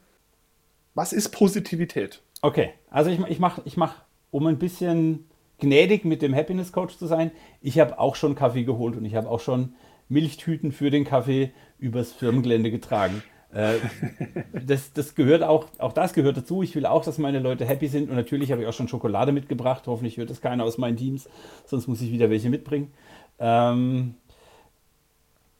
Was 0.95 1.13
ist 1.13 1.29
Positivität? 1.29 2.23
Okay, 2.41 2.71
also 2.89 3.11
ich, 3.11 3.19
ich 3.27 3.39
mache, 3.39 3.61
ich 3.65 3.77
mach, 3.77 4.01
um 4.31 4.47
ein 4.47 4.57
bisschen 4.57 5.29
gnädig 5.59 6.05
mit 6.05 6.23
dem 6.23 6.35
Happiness 6.35 6.71
Coach 6.71 6.97
zu 6.97 7.05
sein, 7.05 7.29
ich 7.61 7.79
habe 7.79 7.99
auch 7.99 8.15
schon 8.15 8.33
Kaffee 8.33 8.63
geholt 8.63 8.95
und 8.95 9.05
ich 9.05 9.13
habe 9.13 9.29
auch 9.29 9.41
schon 9.41 9.73
Milchtüten 10.07 10.71
für 10.71 10.89
den 10.89 11.05
Kaffee 11.05 11.51
übers 11.77 12.11
Firmengelände 12.11 12.71
getragen. 12.71 13.21
Äh, 13.51 13.75
das, 14.65 14.93
das 14.93 15.15
gehört 15.15 15.43
auch, 15.43 15.67
auch 15.77 15.93
das 15.93 16.13
gehört 16.13 16.37
dazu. 16.37 16.63
Ich 16.63 16.75
will 16.75 16.85
auch, 16.85 17.03
dass 17.03 17.17
meine 17.17 17.39
Leute 17.39 17.65
happy 17.65 17.87
sind 17.87 18.09
und 18.09 18.15
natürlich 18.15 18.51
habe 18.51 18.61
ich 18.61 18.67
auch 18.67 18.73
schon 18.73 18.87
Schokolade 18.87 19.31
mitgebracht. 19.31 19.83
Hoffentlich 19.85 20.17
hört 20.17 20.29
das 20.29 20.41
keiner 20.41 20.63
aus 20.63 20.77
meinen 20.77 20.97
Teams, 20.97 21.29
sonst 21.65 21.87
muss 21.87 22.01
ich 22.01 22.11
wieder 22.11 22.29
welche 22.29 22.49
mitbringen. 22.49 22.91
Ähm, 23.39 24.15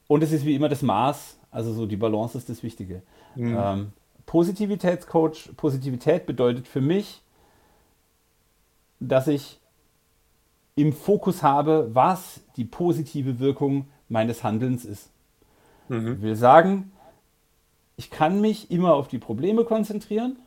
und 0.08 0.24
es 0.24 0.32
ist 0.32 0.46
wie 0.46 0.56
immer 0.56 0.70
das 0.70 0.82
Maß, 0.82 1.40
also 1.52 1.74
so 1.74 1.86
die 1.86 1.98
Balance 1.98 2.38
ist 2.38 2.50
das 2.50 2.64
Wichtige. 2.64 3.02
Mhm. 3.36 3.58
Ähm, 3.58 3.92
Positivitätscoach, 4.26 5.56
Positivität 5.58 6.26
bedeutet 6.26 6.68
für 6.68 6.82
mich, 6.82 7.22
dass 9.00 9.28
ich 9.28 9.60
im 10.76 10.94
Fokus 10.94 11.44
habe, 11.44 11.90
was 11.94 12.42
die 12.56 12.66
positive 12.66 13.40
Wirkung 13.40 13.88
meines 14.08 14.44
Handelns 14.44 14.86
ist. 14.86 15.10
Mhm. 15.90 16.14
Ich 16.14 16.22
will 16.22 16.36
sagen, 16.36 16.92
ich 17.98 18.10
kann 18.10 18.40
mich 18.40 18.72
immer 18.72 18.94
auf 18.94 19.08
die 19.08 19.18
Probleme 19.18 19.66
konzentrieren 19.66 20.38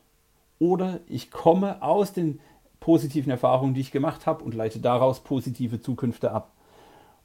oder 0.58 1.00
ich 1.06 1.30
komme 1.30 1.82
aus 1.82 2.12
den 2.12 2.40
positiven 2.80 3.30
Erfahrungen, 3.30 3.74
die 3.74 3.80
ich 3.80 3.90
gemacht 3.90 4.26
habe 4.26 4.42
und 4.44 4.54
leite 4.54 4.80
daraus 4.80 5.20
positive 5.20 5.80
Zukünfte 5.80 6.32
ab. 6.32 6.52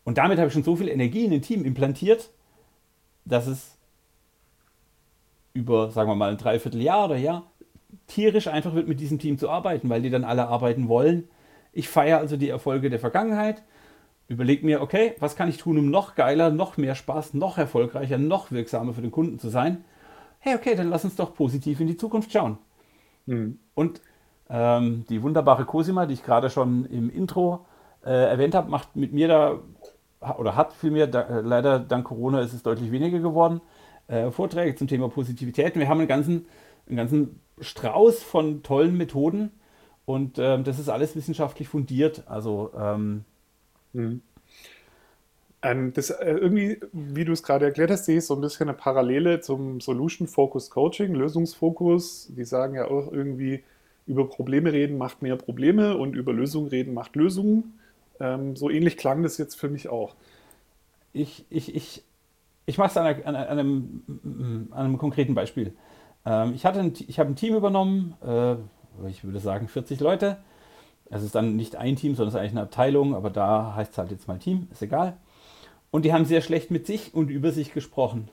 Und 0.08 0.18
damit 0.18 0.40
habe 0.40 0.48
ich 0.48 0.54
schon 0.54 0.64
so 0.64 0.76
viel 0.76 0.88
Energie 0.88 1.26
in 1.26 1.32
den 1.32 1.42
Team 1.42 1.66
implantiert, 1.66 2.30
dass 3.26 3.46
es 3.46 3.78
über, 5.54 5.92
sagen 5.92 6.10
wir 6.10 6.16
mal, 6.16 6.32
ein 6.32 6.38
Dreivierteljahr 6.38 7.06
oder 7.06 7.18
Jahr 7.18 7.44
tierisch 8.08 8.48
einfach 8.48 8.74
wird, 8.74 8.88
mit 8.88 9.00
diesem 9.00 9.20
Team 9.20 9.38
zu 9.38 9.50
arbeiten, 9.50 9.90
weil 9.90 10.02
die 10.02 10.10
dann 10.10 10.24
alle 10.24 10.48
arbeiten 10.48 10.88
wollen. 10.88 11.28
Ich 11.74 11.90
feiere 11.90 12.20
also 12.20 12.38
die 12.38 12.50
Erfolge 12.50 12.90
der 12.90 13.00
Vergangenheit, 13.00 13.64
überlege 14.28 14.66
mir, 14.66 14.82
okay, 14.82 15.14
was 15.20 15.36
kann 15.36 15.50
ich 15.50 15.58
tun, 15.58 15.78
um 15.78 15.90
noch 15.92 16.16
geiler, 16.16 16.50
noch 16.50 16.78
mehr 16.78 16.96
Spaß, 16.96 17.34
noch 17.34 17.58
erfolgreicher, 17.58 18.18
noch 18.18 18.52
wirksamer 18.52 18.94
für 18.94 19.02
den 19.02 19.12
Kunden 19.12 19.40
zu 19.40 19.50
sein 19.50 19.84
hey, 20.40 20.56
okay, 20.56 20.76
dann 20.76 20.90
lass 20.90 21.04
uns 21.04 21.16
doch 21.16 21.34
positiv 21.34 21.80
in 21.80 21.88
die 21.88 21.98
Zukunft 21.98 22.32
schauen. 22.32 22.58
Mhm. 23.26 23.60
Und 23.74 24.02
ähm, 24.50 25.06
die 25.10 25.22
wunderbare 25.22 25.66
Cosima, 25.66 26.06
die 26.06 26.14
ich 26.14 26.24
gerade 26.24 26.50
schon 26.50 26.86
im 26.86 27.10
Intro 27.10 27.66
äh, 28.06 28.30
erwähnt 28.30 28.56
habe, 28.56 28.70
macht 28.70 28.96
mit 28.96 29.14
mir 29.14 29.28
da, 29.28 29.60
oder 30.38 30.56
hat 30.56 30.74
vielmehr, 30.74 31.08
da, 31.08 31.22
äh, 31.22 31.42
leider 31.42 31.80
dank 31.80 32.08
Corona 32.08 32.42
ist 32.42 32.54
es 32.54 32.64
deutlich 32.64 32.92
weniger 32.92 33.20
geworden, 33.20 33.62
äh, 34.08 34.32
Vorträge 34.32 34.76
zum 34.76 34.88
Thema 34.88 35.10
Positivität. 35.10 35.76
Wir 35.76 35.88
haben 35.88 36.00
einen 36.00 36.08
ganzen, 36.08 36.46
einen 36.88 36.98
ganzen 36.98 37.40
Strauß 37.60 38.24
von 38.24 38.64
tollen 38.64 38.98
Methoden 38.98 39.52
und 40.06 40.40
ähm, 40.40 40.64
das 40.64 40.80
ist 40.80 40.90
alles 40.90 41.16
wissenschaftlich 41.16 41.68
fundiert. 41.68 42.24
Also 42.28 42.72
ähm, 42.78 43.26
mhm. 43.94 44.22
Ähm, 45.62 45.92
das 45.94 46.12
äh, 46.12 46.32
irgendwie, 46.32 46.80
wie 46.92 47.26
du 47.26 47.32
es 47.32 47.42
gerade 47.44 47.66
erklärt 47.66 47.90
hast, 47.90 48.06
sehe 48.06 48.20
ich 48.20 48.26
so 48.26 48.36
ein 48.36 48.42
bisschen 48.42 48.70
eine 48.70 48.78
Parallele 48.78 49.42
zum 49.42 49.82
Solution 49.82 50.28
Focus 50.28 50.70
Coaching, 50.70 51.16
Lösungsfokus. 51.16 52.32
Die 52.36 52.46
sagen 52.46 52.76
ja 52.76 52.86
auch 52.86 53.12
irgendwie, 53.12 53.64
über 54.06 54.30
Probleme 54.30 54.72
reden 54.72 54.98
macht 54.98 55.22
mehr 55.22 55.36
Probleme 55.36 55.98
und 55.98 56.16
über 56.16 56.32
Lösungen 56.32 56.70
reden 56.70 56.94
macht 56.94 57.16
Lösungen. 57.16 57.80
Ähm, 58.20 58.56
so 58.56 58.70
ähnlich 58.70 58.98
klang 58.98 59.24
das 59.24 59.38
jetzt 59.38 59.56
für 59.56 59.70
mich 59.70 59.90
auch. 59.90 60.16
Ich, 61.14 61.46
ich, 61.50 61.76
ich, 61.76 62.04
ich 62.66 62.78
mache 62.78 62.90
es 62.90 62.98
an, 62.98 63.06
an, 63.06 63.36
an, 63.36 63.36
einem, 63.36 64.70
an 64.72 64.86
einem 64.86 64.98
konkreten 64.98 65.36
Beispiel. 65.36 65.74
Ähm, 66.26 66.54
ich, 66.54 66.66
hatte 66.66 66.80
ein, 66.80 66.94
ich 67.08 67.20
habe 67.20 67.30
ein 67.30 67.36
Team 67.36 67.56
übernommen, 67.56 68.16
äh, 68.26 68.56
ich 69.08 69.24
würde 69.24 69.40
sagen 69.40 69.68
40 69.68 70.00
Leute. 70.00 70.38
Es 71.10 71.24
ist 71.24 71.36
dann 71.36 71.56
nicht 71.56 71.76
ein 71.76 71.96
Team, 71.96 72.16
sondern 72.16 72.30
es 72.30 72.34
ist 72.34 72.40
eigentlich 72.40 72.52
eine 72.52 72.64
Abteilung, 72.64 73.16
aber 73.16 73.30
da 73.30 73.76
heißt 73.76 73.94
es 73.94 73.98
halt 73.98 74.12
jetzt 74.12 74.28
mal 74.28 74.40
Team, 74.40 74.68
ist 74.72 74.82
egal. 74.82 75.18
Und 75.90 76.04
die 76.04 76.12
haben 76.12 76.26
sehr 76.26 76.42
schlecht 76.42 76.70
mit 76.70 76.86
sich 76.86 77.14
und 77.14 77.30
über 77.30 77.52
sich 77.52 77.74
gesprochen. 77.74 78.30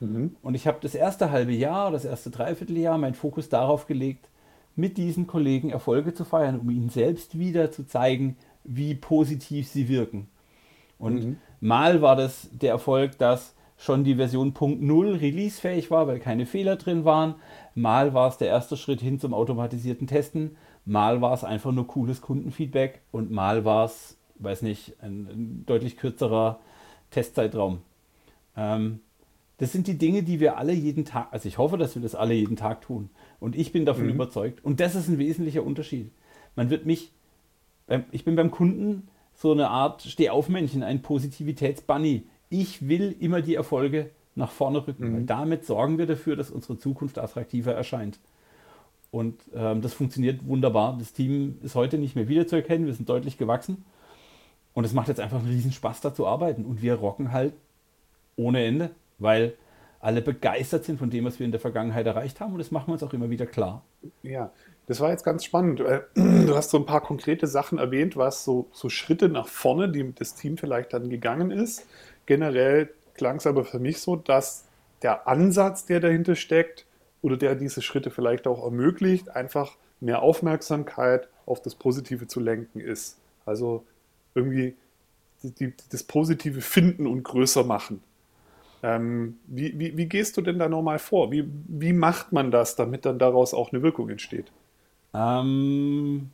Mhm. 0.00 0.36
Und 0.42 0.54
ich 0.54 0.66
habe 0.66 0.78
das 0.80 0.94
erste 0.94 1.30
halbe 1.30 1.52
Jahr, 1.52 1.92
das 1.92 2.04
erste 2.04 2.30
Dreivierteljahr 2.30 2.98
meinen 2.98 3.14
Fokus 3.14 3.48
darauf 3.48 3.86
gelegt, 3.86 4.28
mit 4.74 4.96
diesen 4.96 5.26
Kollegen 5.26 5.70
Erfolge 5.70 6.14
zu 6.14 6.24
feiern, 6.24 6.58
um 6.58 6.70
ihnen 6.70 6.88
selbst 6.88 7.38
wieder 7.38 7.70
zu 7.70 7.86
zeigen, 7.86 8.36
wie 8.64 8.94
positiv 8.94 9.68
sie 9.68 9.88
wirken. 9.88 10.28
Und 10.98 11.24
mhm. 11.24 11.36
mal 11.60 12.02
war 12.02 12.16
das 12.16 12.48
der 12.52 12.70
Erfolg, 12.70 13.18
dass 13.18 13.54
schon 13.76 14.04
die 14.04 14.16
Version 14.16 14.52
Punkt 14.52 14.82
0 14.82 15.16
releasefähig 15.16 15.90
war, 15.90 16.06
weil 16.06 16.18
keine 16.18 16.46
Fehler 16.46 16.76
drin 16.76 17.04
waren. 17.04 17.36
Mal 17.74 18.12
war 18.12 18.28
es 18.28 18.36
der 18.36 18.48
erste 18.48 18.76
Schritt 18.76 19.00
hin 19.00 19.20
zum 19.20 19.32
automatisierten 19.32 20.08
Testen. 20.08 20.56
Mal 20.84 21.20
war 21.20 21.32
es 21.32 21.44
einfach 21.44 21.70
nur 21.70 21.86
cooles 21.86 22.20
Kundenfeedback 22.20 23.02
und 23.12 23.30
mal 23.30 23.64
war 23.64 23.84
es, 23.84 24.18
weiß 24.36 24.62
nicht, 24.62 24.96
ein, 25.00 25.28
ein 25.30 25.64
deutlich 25.66 25.96
kürzerer 25.96 26.58
Testzeitraum. 27.10 27.78
Ähm, 28.56 29.00
das 29.58 29.72
sind 29.72 29.86
die 29.86 29.98
Dinge, 29.98 30.22
die 30.22 30.40
wir 30.40 30.56
alle 30.56 30.72
jeden 30.72 31.04
Tag, 31.04 31.28
also 31.32 31.48
ich 31.48 31.58
hoffe, 31.58 31.76
dass 31.78 31.94
wir 31.94 32.02
das 32.02 32.14
alle 32.14 32.34
jeden 32.34 32.56
Tag 32.56 32.80
tun. 32.80 33.10
Und 33.40 33.56
ich 33.56 33.72
bin 33.72 33.84
davon 33.84 34.04
mhm. 34.04 34.14
überzeugt. 34.14 34.64
Und 34.64 34.80
das 34.80 34.94
ist 34.94 35.08
ein 35.08 35.18
wesentlicher 35.18 35.64
Unterschied. 35.64 36.10
Man 36.56 36.70
wird 36.70 36.86
mich, 36.86 37.12
ich 38.10 38.24
bin 38.24 38.36
beim 38.36 38.50
Kunden 38.50 39.08
so 39.34 39.52
eine 39.52 39.68
Art 39.68 40.02
Stehaufmännchen, 40.02 40.82
ein 40.82 41.02
Positivitätsbunny. 41.02 42.24
Ich 42.50 42.88
will 42.88 43.14
immer 43.20 43.40
die 43.40 43.54
Erfolge 43.54 44.10
nach 44.34 44.50
vorne 44.50 44.86
rücken. 44.86 45.10
Mhm. 45.10 45.14
Weil 45.14 45.24
damit 45.24 45.66
sorgen 45.66 45.98
wir 45.98 46.06
dafür, 46.06 46.36
dass 46.36 46.50
unsere 46.50 46.78
Zukunft 46.78 47.18
attraktiver 47.18 47.72
erscheint. 47.72 48.18
Und 49.10 49.40
ähm, 49.54 49.80
das 49.80 49.94
funktioniert 49.94 50.46
wunderbar. 50.46 50.96
Das 50.98 51.12
Team 51.12 51.58
ist 51.62 51.74
heute 51.74 51.98
nicht 51.98 52.14
mehr 52.14 52.28
wiederzuerkennen. 52.28 52.86
Wir 52.86 52.94
sind 52.94 53.08
deutlich 53.08 53.38
gewachsen. 53.38 53.84
Und 54.74 54.84
es 54.84 54.92
macht 54.92 55.08
jetzt 55.08 55.20
einfach 55.20 55.38
einen 55.38 55.48
riesen 55.48 55.72
Spaß, 55.72 56.00
da 56.00 56.14
zu 56.14 56.26
arbeiten. 56.26 56.64
Und 56.64 56.82
wir 56.82 56.94
rocken 56.94 57.32
halt 57.32 57.54
ohne 58.36 58.64
Ende, 58.64 58.90
weil 59.18 59.54
alle 60.00 60.22
begeistert 60.22 60.84
sind 60.84 60.98
von 60.98 61.10
dem, 61.10 61.24
was 61.24 61.38
wir 61.38 61.46
in 61.46 61.52
der 61.52 61.60
Vergangenheit 61.60 62.06
erreicht 62.06 62.40
haben. 62.40 62.52
Und 62.52 62.58
das 62.58 62.70
machen 62.70 62.88
wir 62.88 62.92
uns 62.92 63.02
auch 63.02 63.12
immer 63.12 63.30
wieder 63.30 63.46
klar. 63.46 63.82
Ja, 64.22 64.52
das 64.88 65.00
war 65.00 65.10
jetzt 65.10 65.24
ganz 65.24 65.44
spannend. 65.44 65.80
Du 66.14 66.56
hast 66.56 66.70
so 66.70 66.78
ein 66.78 66.86
paar 66.86 67.02
konkrete 67.02 67.46
Sachen 67.46 67.78
erwähnt, 67.78 68.16
was 68.16 68.44
so, 68.44 68.68
so 68.72 68.88
Schritte 68.88 69.28
nach 69.28 69.46
vorne, 69.46 69.90
die 69.90 70.14
das 70.14 70.34
Team 70.34 70.56
vielleicht 70.56 70.94
dann 70.94 71.10
gegangen 71.10 71.50
ist. 71.50 71.86
Generell 72.24 72.88
klang 73.14 73.36
es 73.36 73.46
aber 73.46 73.64
für 73.64 73.78
mich 73.78 74.00
so, 74.00 74.16
dass 74.16 74.64
der 75.02 75.28
Ansatz, 75.28 75.84
der 75.84 76.00
dahinter 76.00 76.34
steckt 76.34 76.86
oder 77.20 77.36
der 77.36 77.54
diese 77.54 77.82
Schritte 77.82 78.10
vielleicht 78.10 78.46
auch 78.46 78.64
ermöglicht, 78.64 79.28
einfach 79.28 79.76
mehr 80.00 80.22
Aufmerksamkeit 80.22 81.28
auf 81.44 81.60
das 81.60 81.74
Positive 81.74 82.26
zu 82.26 82.40
lenken 82.40 82.80
ist. 82.80 83.18
Also 83.44 83.84
irgendwie 84.34 84.74
die, 85.42 85.72
das 85.90 86.02
Positive 86.02 86.60
finden 86.60 87.06
und 87.06 87.22
größer 87.24 87.64
machen. 87.64 88.02
Ähm, 88.82 89.38
wie, 89.46 89.78
wie, 89.78 89.96
wie, 89.96 90.06
gehst 90.06 90.36
du 90.36 90.40
denn 90.40 90.58
da 90.58 90.68
nochmal 90.68 90.98
vor? 90.98 91.30
Wie, 91.32 91.44
wie 91.66 91.92
macht 91.92 92.32
man 92.32 92.50
das, 92.50 92.76
damit 92.76 93.04
dann 93.04 93.18
daraus 93.18 93.52
auch 93.52 93.72
eine 93.72 93.82
Wirkung 93.82 94.08
entsteht? 94.08 94.50
Ähm, 95.14 96.30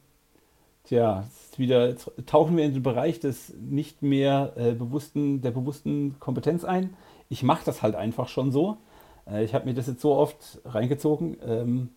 tja, 0.85 1.25
wieder, 1.57 1.89
jetzt 1.89 2.11
tauchen 2.27 2.57
wir 2.57 2.65
in 2.65 2.75
den 2.75 2.83
Bereich 2.83 3.21
des 3.21 3.55
nicht 3.55 4.03
mehr 4.03 4.53
äh, 4.57 4.73
bewussten, 4.73 5.41
der 5.41 5.53
bewussten 5.53 6.19
Kompetenz 6.21 6.65
ein. 6.65 6.97
Ich 7.29 7.43
mache 7.43 7.65
das 7.65 7.83
halt 7.83 7.95
einfach 7.95 8.29
schon 8.29 8.53
so. 8.53 8.79
Äh, 9.27 9.45
ich 9.45 9.55
habe 9.55 9.67
mir 9.67 9.75
das 9.75 9.87
jetzt 9.87 10.01
so 10.01 10.15
oft 10.15 10.61
reingezogen. 10.65 11.37
Ähm, 11.47 11.89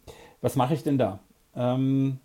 was 0.42 0.56
mache 0.56 0.74
ich 0.74 0.84
denn 0.84 0.98
da? 0.98 1.20
Ähm, 1.56 2.20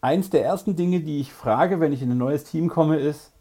eins 0.00 0.30
der 0.30 0.44
ersten 0.44 0.76
Dinge, 0.76 1.00
die 1.00 1.20
ich 1.20 1.32
frage, 1.32 1.80
wenn 1.80 1.92
ich 1.92 2.02
in 2.02 2.10
ein 2.10 2.18
neues 2.18 2.44
Team 2.44 2.68
komme, 2.68 2.98
ist, 2.98 3.32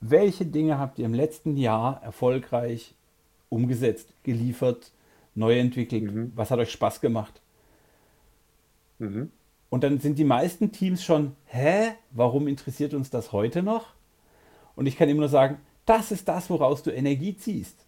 welche 0.00 0.46
Dinge 0.46 0.78
habt 0.78 0.98
ihr 0.98 1.04
im 1.06 1.14
letzten 1.14 1.56
Jahr 1.56 2.02
erfolgreich 2.02 2.94
umgesetzt, 3.50 4.14
geliefert, 4.22 4.92
neu 5.34 5.58
entwickelt? 5.58 6.14
Mhm. 6.14 6.32
Was 6.34 6.50
hat 6.50 6.58
euch 6.58 6.72
Spaß 6.72 7.00
gemacht? 7.00 7.41
Mhm. 9.02 9.30
Und 9.68 9.84
dann 9.84 9.98
sind 9.98 10.18
die 10.18 10.24
meisten 10.24 10.70
Teams 10.70 11.02
schon, 11.02 11.32
hä, 11.46 11.92
warum 12.12 12.46
interessiert 12.46 12.94
uns 12.94 13.10
das 13.10 13.32
heute 13.32 13.62
noch? 13.62 13.94
Und 14.76 14.86
ich 14.86 14.96
kann 14.96 15.08
immer 15.08 15.20
nur 15.20 15.28
sagen, 15.28 15.58
das 15.86 16.12
ist 16.12 16.28
das, 16.28 16.50
woraus 16.50 16.82
du 16.82 16.90
Energie 16.90 17.36
ziehst. 17.36 17.84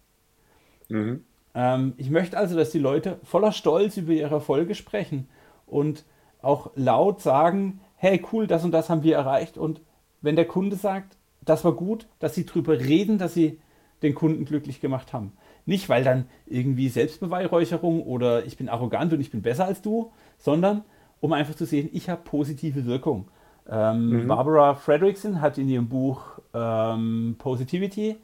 Mhm. 0.89 1.23
Ähm, 1.53 1.93
ich 1.97 2.09
möchte 2.09 2.37
also, 2.37 2.55
dass 2.55 2.71
die 2.71 2.79
Leute 2.79 3.19
voller 3.23 3.53
Stolz 3.53 3.97
über 3.97 4.11
ihre 4.11 4.35
Erfolge 4.35 4.75
sprechen 4.75 5.27
und 5.65 6.03
auch 6.41 6.71
laut 6.75 7.21
sagen, 7.21 7.79
hey, 7.95 8.21
cool, 8.31 8.45
das 8.45 8.65
und 8.65 8.71
das 8.71 8.89
haben 8.89 9.03
wir 9.03 9.15
erreicht. 9.15 9.57
Und 9.57 9.81
wenn 10.21 10.35
der 10.35 10.45
Kunde 10.45 10.75
sagt, 10.75 11.15
das 11.41 11.63
war 11.63 11.73
gut, 11.73 12.07
dass 12.19 12.35
sie 12.35 12.45
drüber 12.45 12.79
reden, 12.79 13.17
dass 13.17 13.33
sie 13.33 13.59
den 14.01 14.15
Kunden 14.15 14.45
glücklich 14.45 14.81
gemacht 14.81 15.13
haben. 15.13 15.31
Nicht, 15.65 15.87
weil 15.87 16.03
dann 16.03 16.27
irgendwie 16.45 16.89
Selbstbeweihräucherung 16.89 18.03
oder 18.03 18.45
ich 18.45 18.57
bin 18.57 18.69
arrogant 18.69 19.13
und 19.13 19.21
ich 19.21 19.31
bin 19.31 19.41
besser 19.41 19.65
als 19.65 19.81
du, 19.81 20.11
sondern 20.37 20.83
um 21.19 21.33
einfach 21.33 21.55
zu 21.55 21.65
sehen, 21.65 21.89
ich 21.93 22.09
habe 22.09 22.21
positive 22.23 22.85
Wirkung. 22.85 23.27
Ähm, 23.67 24.09
mhm. 24.09 24.27
Barbara 24.27 24.75
Fredrickson 24.75 25.41
hat 25.41 25.57
in 25.57 25.67
ihrem 25.67 25.89
Buch 25.89 26.39
ähm, 26.53 27.35
Positivity, 27.37 28.17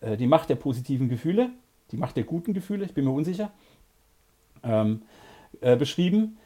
äh, 0.00 0.16
die 0.16 0.26
Macht 0.26 0.48
der 0.48 0.56
positiven 0.56 1.08
Gefühle, 1.08 1.50
die 1.90 1.96
Macht 1.96 2.16
der 2.16 2.24
guten 2.24 2.54
Gefühle, 2.54 2.84
ich 2.84 2.94
bin 2.94 3.04
mir 3.04 3.10
unsicher, 3.10 3.50
ähm, 4.62 5.02
äh, 5.60 5.76
beschrieben, 5.76 6.38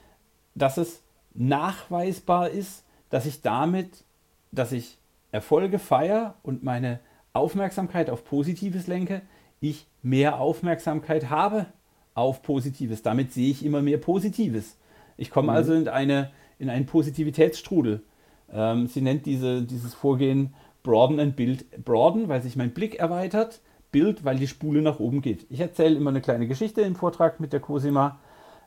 dass 0.55 0.77
es 0.77 1.03
nachweisbar 1.35 2.51
ist, 2.51 2.85
dass 3.11 3.27
ich 3.27 3.43
damit, 3.43 4.05
dass 4.51 4.73
ich 4.73 4.99
Erfolge 5.31 5.79
feiere 5.79 6.35
und 6.43 6.63
meine 6.63 7.01
Aufmerksamkeit 7.33 8.11
auf 8.11 8.25
Positives 8.25 8.87
lenke, 8.87 9.23
ich 9.61 9.87
mehr 10.03 10.41
Aufmerksamkeit 10.41 11.31
habe 11.31 11.67
auf 12.15 12.43
Positives. 12.43 13.03
Damit 13.03 13.33
sehe 13.33 13.51
ich 13.51 13.65
immer 13.65 13.83
mehr 13.83 13.99
Positives. 13.99 14.77
Ich 15.19 15.31
komme 15.31 15.51
mhm. 15.51 15.57
also 15.57 15.75
in, 15.75 15.89
eine, 15.89 16.31
in 16.59 16.71
einen 16.71 16.87
Positivitätsstrudel. 16.87 18.03
Ähm, 18.51 18.87
sie 18.87 19.03
nennt 19.03 19.27
diese, 19.27 19.63
dieses 19.63 19.93
Vorgehen 19.93 20.55
Broaden 20.83 21.21
and 21.21 21.37
Build. 21.37 21.85
Broaden, 21.85 22.29
weil 22.29 22.41
sich 22.41 22.57
mein 22.57 22.71
Blick 22.71 22.95
erweitert. 22.95 23.61
Build, 23.93 24.25
weil 24.25 24.37
die 24.37 24.49
Spule 24.49 24.81
nach 24.81 25.01
oben 25.01 25.21
geht. 25.21 25.47
Ich 25.51 25.61
erzähle 25.61 25.97
immer 25.97 26.11
eine 26.11 26.21
kleine 26.21 26.47
Geschichte 26.47 26.81
im 26.83 26.95
Vortrag 26.95 27.41
mit 27.41 27.53
der 27.53 27.61
Cosima. 27.61 28.19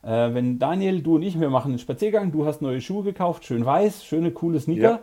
Äh, 0.03 0.34
wenn 0.34 0.60
Daniel, 0.60 1.01
du 1.01 1.15
und 1.15 1.24
ich, 1.24 1.39
wir 1.39 1.50
machen 1.50 1.72
einen 1.72 1.79
Spaziergang, 1.79 2.31
du 2.31 2.46
hast 2.46 2.62
neue 2.62 2.81
Schuhe 2.81 3.03
gekauft, 3.03 3.46
schön 3.46 3.65
weiß, 3.65 4.03
schöne, 4.03 4.31
coole 4.31 4.60
Sneaker. 4.60 5.01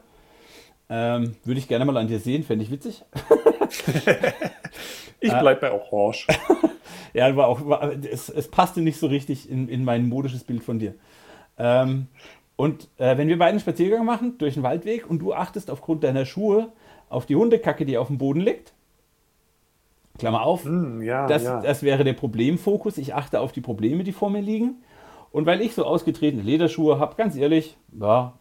Ja. 0.88 1.16
Ähm, 1.16 1.36
Würde 1.44 1.60
ich 1.60 1.68
gerne 1.68 1.84
mal 1.84 1.96
an 1.96 2.08
dir 2.08 2.18
sehen, 2.18 2.42
fände 2.42 2.64
ich 2.64 2.70
witzig. 2.70 3.04
ich 5.20 5.30
bleibe 5.30 5.60
bei 5.60 5.72
Orange. 5.72 6.26
ja, 7.14 7.36
war 7.36 7.46
auch, 7.46 7.66
war, 7.66 7.92
es, 7.92 8.28
es, 8.28 8.48
passte 8.48 8.80
nicht 8.80 8.98
so 8.98 9.06
richtig 9.06 9.50
in, 9.50 9.68
in 9.68 9.84
mein 9.84 10.08
modisches 10.08 10.44
Bild 10.44 10.64
von 10.64 10.78
dir. 10.78 10.94
Ähm, 11.58 12.06
und 12.56 12.88
äh, 12.98 13.16
wenn 13.16 13.28
wir 13.28 13.38
beiden 13.38 13.52
einen 13.52 13.60
Spaziergang 13.60 14.04
machen 14.04 14.38
durch 14.38 14.54
den 14.54 14.62
Waldweg 14.62 15.08
und 15.08 15.20
du 15.20 15.32
achtest 15.32 15.70
aufgrund 15.70 16.02
deiner 16.04 16.24
Schuhe 16.24 16.72
auf 17.08 17.26
die 17.26 17.36
Hundekacke, 17.36 17.84
die 17.84 17.98
auf 17.98 18.08
dem 18.08 18.18
Boden 18.18 18.40
liegt, 18.40 18.72
Klammer 20.18 20.42
auf, 20.42 20.64
mm, 20.64 21.02
ja, 21.02 21.26
das, 21.26 21.44
ja. 21.44 21.60
das 21.60 21.82
wäre 21.82 22.04
der 22.04 22.12
Problemfokus. 22.12 22.98
Ich 22.98 23.14
achte 23.14 23.40
auf 23.40 23.52
die 23.52 23.60
Probleme, 23.60 24.02
die 24.04 24.12
vor 24.12 24.30
mir 24.30 24.42
liegen. 24.42 24.82
Und 25.30 25.46
weil 25.46 25.60
ich 25.60 25.74
so 25.74 25.84
ausgetretene 25.84 26.42
Lederschuhe 26.42 26.98
habe, 26.98 27.14
ganz 27.16 27.36
ehrlich, 27.36 27.76
ja, 27.98 28.34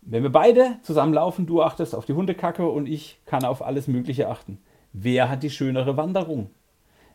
wenn 0.00 0.22
wir 0.22 0.32
beide 0.32 0.78
zusammenlaufen, 0.82 1.46
du 1.46 1.62
achtest 1.62 1.94
auf 1.94 2.04
die 2.04 2.12
Hundekacke 2.12 2.66
und 2.66 2.86
ich 2.86 3.20
kann 3.24 3.44
auf 3.44 3.64
alles 3.64 3.86
Mögliche 3.86 4.28
achten. 4.28 4.58
Wer 4.92 5.30
hat 5.30 5.42
die 5.42 5.50
schönere 5.50 5.96
Wanderung? 5.96 6.50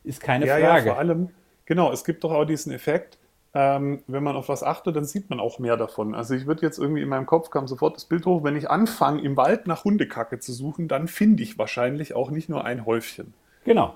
Ist 0.03 0.22
keine 0.22 0.48
ja, 0.48 0.58
Frage. 0.58 0.88
Ja, 0.88 0.93
vor 0.93 1.00
allem, 1.00 1.29
genau, 1.65 1.91
es 1.91 2.03
gibt 2.03 2.24
doch 2.24 2.31
auch 2.31 2.46
diesen 2.46 2.72
Effekt, 2.72 3.18
ähm, 3.53 4.03
wenn 4.08 4.24
man 4.24 4.36
auf 4.36 4.50
was 4.50 4.63
achtet, 4.63 4.96
dann 4.96 5.06
sieht 5.06 5.29
man 5.29 5.39
auch 5.39 5.58
mehr 5.60 5.75
davon. 5.75 6.13
Also 6.13 6.36
ich 6.36 6.46
würde 6.46 6.62
jetzt 6.62 6.77
irgendwie 6.77 7.01
in 7.01 7.10
meinem 7.10 7.25
Kopf 7.25 7.50
kam 7.50 7.68
sofort 7.68 7.96
das 7.96 8.06
Bild 8.06 8.25
hoch, 8.25 8.44
wenn 8.44 8.56
ich 8.56 8.70
anfange, 8.70 9.22
im 9.22 9.38
Wald 9.38 9.65
nach 9.65 9.84
Hundekacke 9.84 10.39
zu 10.39 10.53
suchen, 10.53 10.88
dann 10.88 11.08
finde 11.08 11.41
ich 11.41 11.58
wahrscheinlich 11.58 12.15
auch 12.15 12.29
nicht 12.29 12.50
nur 12.50 12.63
ein 12.63 12.86
Häufchen. 12.86 13.34
Genau. 13.65 13.96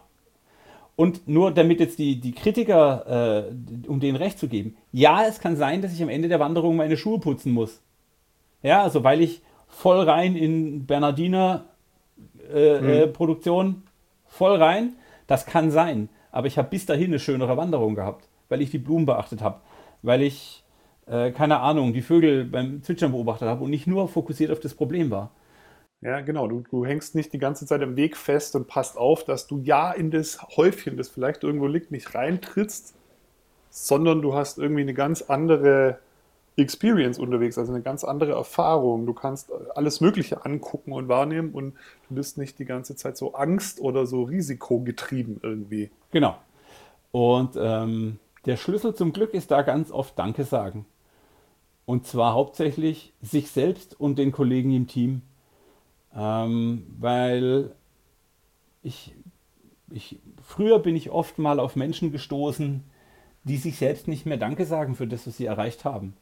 Und 0.95 1.27
nur 1.27 1.51
damit 1.51 1.79
jetzt 1.79 1.97
die, 1.97 2.19
die 2.19 2.33
Kritiker, 2.33 3.47
äh, 3.49 3.87
um 3.87 3.99
denen 3.99 4.15
recht 4.15 4.37
zu 4.39 4.47
geben, 4.47 4.75
ja, 4.91 5.25
es 5.27 5.39
kann 5.39 5.55
sein, 5.55 5.81
dass 5.81 5.93
ich 5.93 6.03
am 6.03 6.09
Ende 6.09 6.27
der 6.27 6.39
Wanderung 6.39 6.75
meine 6.75 6.97
Schuhe 6.97 7.19
putzen 7.19 7.51
muss. 7.51 7.81
Ja, 8.61 8.83
also 8.83 9.03
weil 9.03 9.21
ich 9.21 9.41
voll 9.67 10.01
rein 10.01 10.35
in 10.35 10.85
Bernardiner 10.85 11.65
äh, 12.51 12.79
mhm. 12.79 12.89
äh, 12.89 13.07
Produktion, 13.07 13.83
voll 14.27 14.55
rein, 14.55 14.93
das 15.27 15.45
kann 15.45 15.71
sein. 15.71 16.09
Aber 16.31 16.47
ich 16.47 16.57
habe 16.57 16.69
bis 16.69 16.85
dahin 16.85 17.07
eine 17.07 17.19
schönere 17.19 17.57
Wanderung 17.57 17.95
gehabt, 17.95 18.27
weil 18.53 18.61
ich 18.61 18.69
die 18.69 18.77
Blumen 18.77 19.07
beachtet 19.07 19.41
habe, 19.41 19.61
weil 20.03 20.21
ich, 20.21 20.63
äh, 21.07 21.31
keine 21.31 21.61
Ahnung, 21.61 21.91
die 21.91 22.03
Vögel 22.03 22.45
beim 22.45 22.83
Zwitschern 22.83 23.11
beobachtet 23.11 23.47
habe 23.47 23.63
und 23.63 23.71
nicht 23.71 23.87
nur 23.87 24.07
fokussiert 24.07 24.51
auf 24.51 24.59
das 24.59 24.75
Problem 24.75 25.09
war. 25.09 25.31
Ja, 26.01 26.21
genau. 26.21 26.47
Du, 26.47 26.63
du 26.69 26.85
hängst 26.85 27.15
nicht 27.15 27.33
die 27.33 27.39
ganze 27.39 27.65
Zeit 27.65 27.81
im 27.81 27.95
Weg 27.95 28.15
fest 28.15 28.55
und 28.55 28.67
passt 28.67 28.95
auf, 28.95 29.25
dass 29.25 29.47
du 29.47 29.57
ja 29.57 29.91
in 29.91 30.11
das 30.11 30.39
Häufchen, 30.55 30.97
das 30.97 31.09
vielleicht 31.09 31.43
irgendwo 31.43 31.65
liegt, 31.65 31.89
nicht 31.89 32.13
reintrittst, 32.13 32.93
sondern 33.71 34.21
du 34.21 34.35
hast 34.35 34.59
irgendwie 34.59 34.81
eine 34.81 34.93
ganz 34.93 35.23
andere 35.23 35.97
Experience 36.55 37.17
unterwegs, 37.17 37.57
also 37.57 37.73
eine 37.73 37.81
ganz 37.81 38.03
andere 38.03 38.33
Erfahrung. 38.33 39.07
Du 39.07 39.13
kannst 39.13 39.51
alles 39.73 39.99
Mögliche 39.99 40.45
angucken 40.45 40.93
und 40.93 41.07
wahrnehmen 41.07 41.53
und 41.53 41.73
du 42.07 42.13
bist 42.13 42.37
nicht 42.37 42.59
die 42.59 42.65
ganze 42.65 42.95
Zeit 42.95 43.17
so 43.17 43.33
Angst 43.33 43.81
oder 43.81 44.05
so 44.05 44.21
risikogetrieben 44.21 45.39
irgendwie. 45.41 45.89
Genau. 46.11 46.37
Und 47.11 47.57
ähm, 47.59 48.19
der 48.45 48.57
Schlüssel 48.57 48.93
zum 48.93 49.13
Glück 49.13 49.33
ist 49.33 49.51
da 49.51 49.61
ganz 49.61 49.91
oft 49.91 50.17
Danke 50.17 50.43
sagen. 50.43 50.85
Und 51.85 52.07
zwar 52.07 52.33
hauptsächlich 52.33 53.13
sich 53.21 53.51
selbst 53.51 53.99
und 53.99 54.17
den 54.17 54.31
Kollegen 54.31 54.71
im 54.71 54.87
Team. 54.87 55.21
Ähm, 56.15 56.85
weil 56.99 57.71
ich, 58.83 59.13
ich, 59.91 60.19
früher 60.41 60.79
bin 60.79 60.95
ich 60.95 61.09
oft 61.09 61.39
mal 61.39 61.59
auf 61.59 61.75
Menschen 61.75 62.11
gestoßen, 62.11 62.83
die 63.43 63.57
sich 63.57 63.77
selbst 63.77 64.07
nicht 64.07 64.25
mehr 64.25 64.37
Danke 64.37 64.65
sagen 64.65 64.95
für 64.95 65.07
das, 65.07 65.27
was 65.27 65.37
sie 65.37 65.45
erreicht 65.45 65.85
haben. 65.85 66.15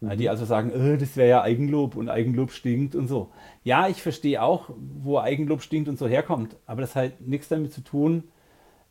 Mhm. 0.00 0.16
Die 0.16 0.28
also 0.28 0.44
sagen, 0.44 0.70
äh, 0.70 0.98
das 0.98 1.16
wäre 1.16 1.28
ja 1.28 1.42
Eigenlob 1.42 1.96
und 1.96 2.08
Eigenlob 2.08 2.52
stinkt 2.52 2.94
und 2.94 3.08
so. 3.08 3.30
Ja, 3.62 3.88
ich 3.88 4.02
verstehe 4.02 4.42
auch, 4.42 4.70
wo 4.76 5.18
Eigenlob 5.18 5.62
stinkt 5.62 5.88
und 5.88 5.98
so 5.98 6.06
herkommt, 6.06 6.56
aber 6.66 6.82
das 6.82 6.94
hat 6.94 7.20
nichts 7.20 7.48
damit 7.48 7.72
zu 7.72 7.82
tun, 7.82 8.24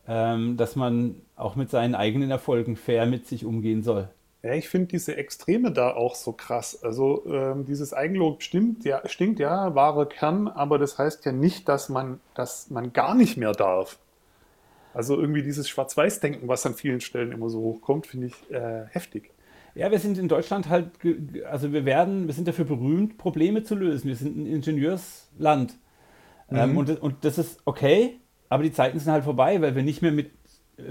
ähm, 0.08 0.58
dass 0.58 0.76
man 0.76 1.16
auch 1.36 1.56
mit 1.56 1.70
seinen 1.70 1.96
eigenen 1.96 2.32
Erfolgen 2.32 2.76
fair 2.76 3.06
mit 3.06 3.28
sich 3.28 3.46
umgehen 3.46 3.84
soll. 3.84 4.10
Ja, 4.44 4.54
ich 4.54 4.68
finde 4.68 4.88
diese 4.88 5.16
Extreme 5.16 5.72
da 5.72 5.94
auch 5.94 6.16
so 6.16 6.34
krass. 6.34 6.84
Also 6.84 7.26
ähm, 7.28 7.66
dieses 7.66 7.94
Eigenlob 7.94 8.44
stimmt, 8.44 8.84
ja, 8.84 9.02
stinkt 9.08 9.40
ja, 9.40 9.74
wahrer 9.74 10.06
Kern, 10.06 10.50
aber 10.50 10.78
das 10.78 10.98
heißt 10.98 11.24
ja 11.24 11.32
nicht, 11.32 11.70
dass 11.70 11.88
man, 11.88 12.20
dass 12.36 12.70
man 12.70 12.92
gar 12.92 13.16
nicht 13.16 13.38
mehr 13.38 13.54
darf. 13.54 14.00
Also 14.94 15.18
irgendwie 15.18 15.44
dieses 15.44 15.70
Schwarz-Weiß-Denken, 15.70 16.48
was 16.48 16.66
an 16.66 16.76
vielen 16.76 17.00
Stellen 17.00 17.32
immer 17.32 17.50
so 17.50 17.62
hochkommt, 17.62 18.06
finde 18.06 18.28
ich 18.28 18.52
äh, 18.52 18.86
heftig. 18.92 19.32
Ja, 19.76 19.90
wir 19.90 19.98
sind 19.98 20.18
in 20.18 20.28
Deutschland 20.28 20.70
halt, 20.70 20.92
also 21.50 21.74
wir 21.74 21.86
werden, 21.86 22.28
wir 22.28 22.34
sind 22.34 22.48
dafür 22.48 22.66
berühmt, 22.66 23.18
Probleme 23.18 23.64
zu 23.64 23.76
lösen. 23.76 24.08
Wir 24.08 24.16
sind 24.16 24.38
ein 24.38 24.46
Ingenieursland. 24.46 25.80
Ähm, 26.52 26.56
mhm. 26.56 26.72
Ähm, 26.72 26.78
und, 26.78 27.02
und 27.02 27.26
das 27.26 27.38
ist 27.38 27.62
okay, 27.66 28.20
aber 28.54 28.64
die 28.64 28.72
Zeiten 28.72 29.00
sind 29.00 29.12
halt 29.12 29.24
vorbei, 29.24 29.62
weil 29.62 29.76
wir 29.76 29.84
nicht 29.84 30.02
mehr 30.02 30.12
mit 30.12 30.32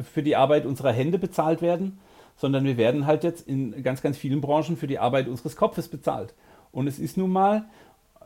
für 0.03 0.23
die 0.23 0.37
Arbeit 0.37 0.67
unserer 0.67 0.93
Hände 0.93 1.19
bezahlt 1.19 1.63
werden, 1.63 1.99
sondern 2.37 2.65
wir 2.65 2.77
werden 2.77 3.07
halt 3.07 3.25
jetzt 3.25 3.47
in 3.47 3.83
ganz, 3.83 4.03
ganz 4.03 4.17
vielen 4.17 4.41
Branchen 4.41 4.77
für 4.77 4.87
die 4.87 4.99
Arbeit 4.99 5.29
unseres 5.29 5.57
Kopfes 5.57 5.89
bezahlt. 5.89 6.35
Und 6.71 6.87
es 6.87 6.99
ist 6.99 7.17
nun 7.17 7.31
mal, 7.31 7.67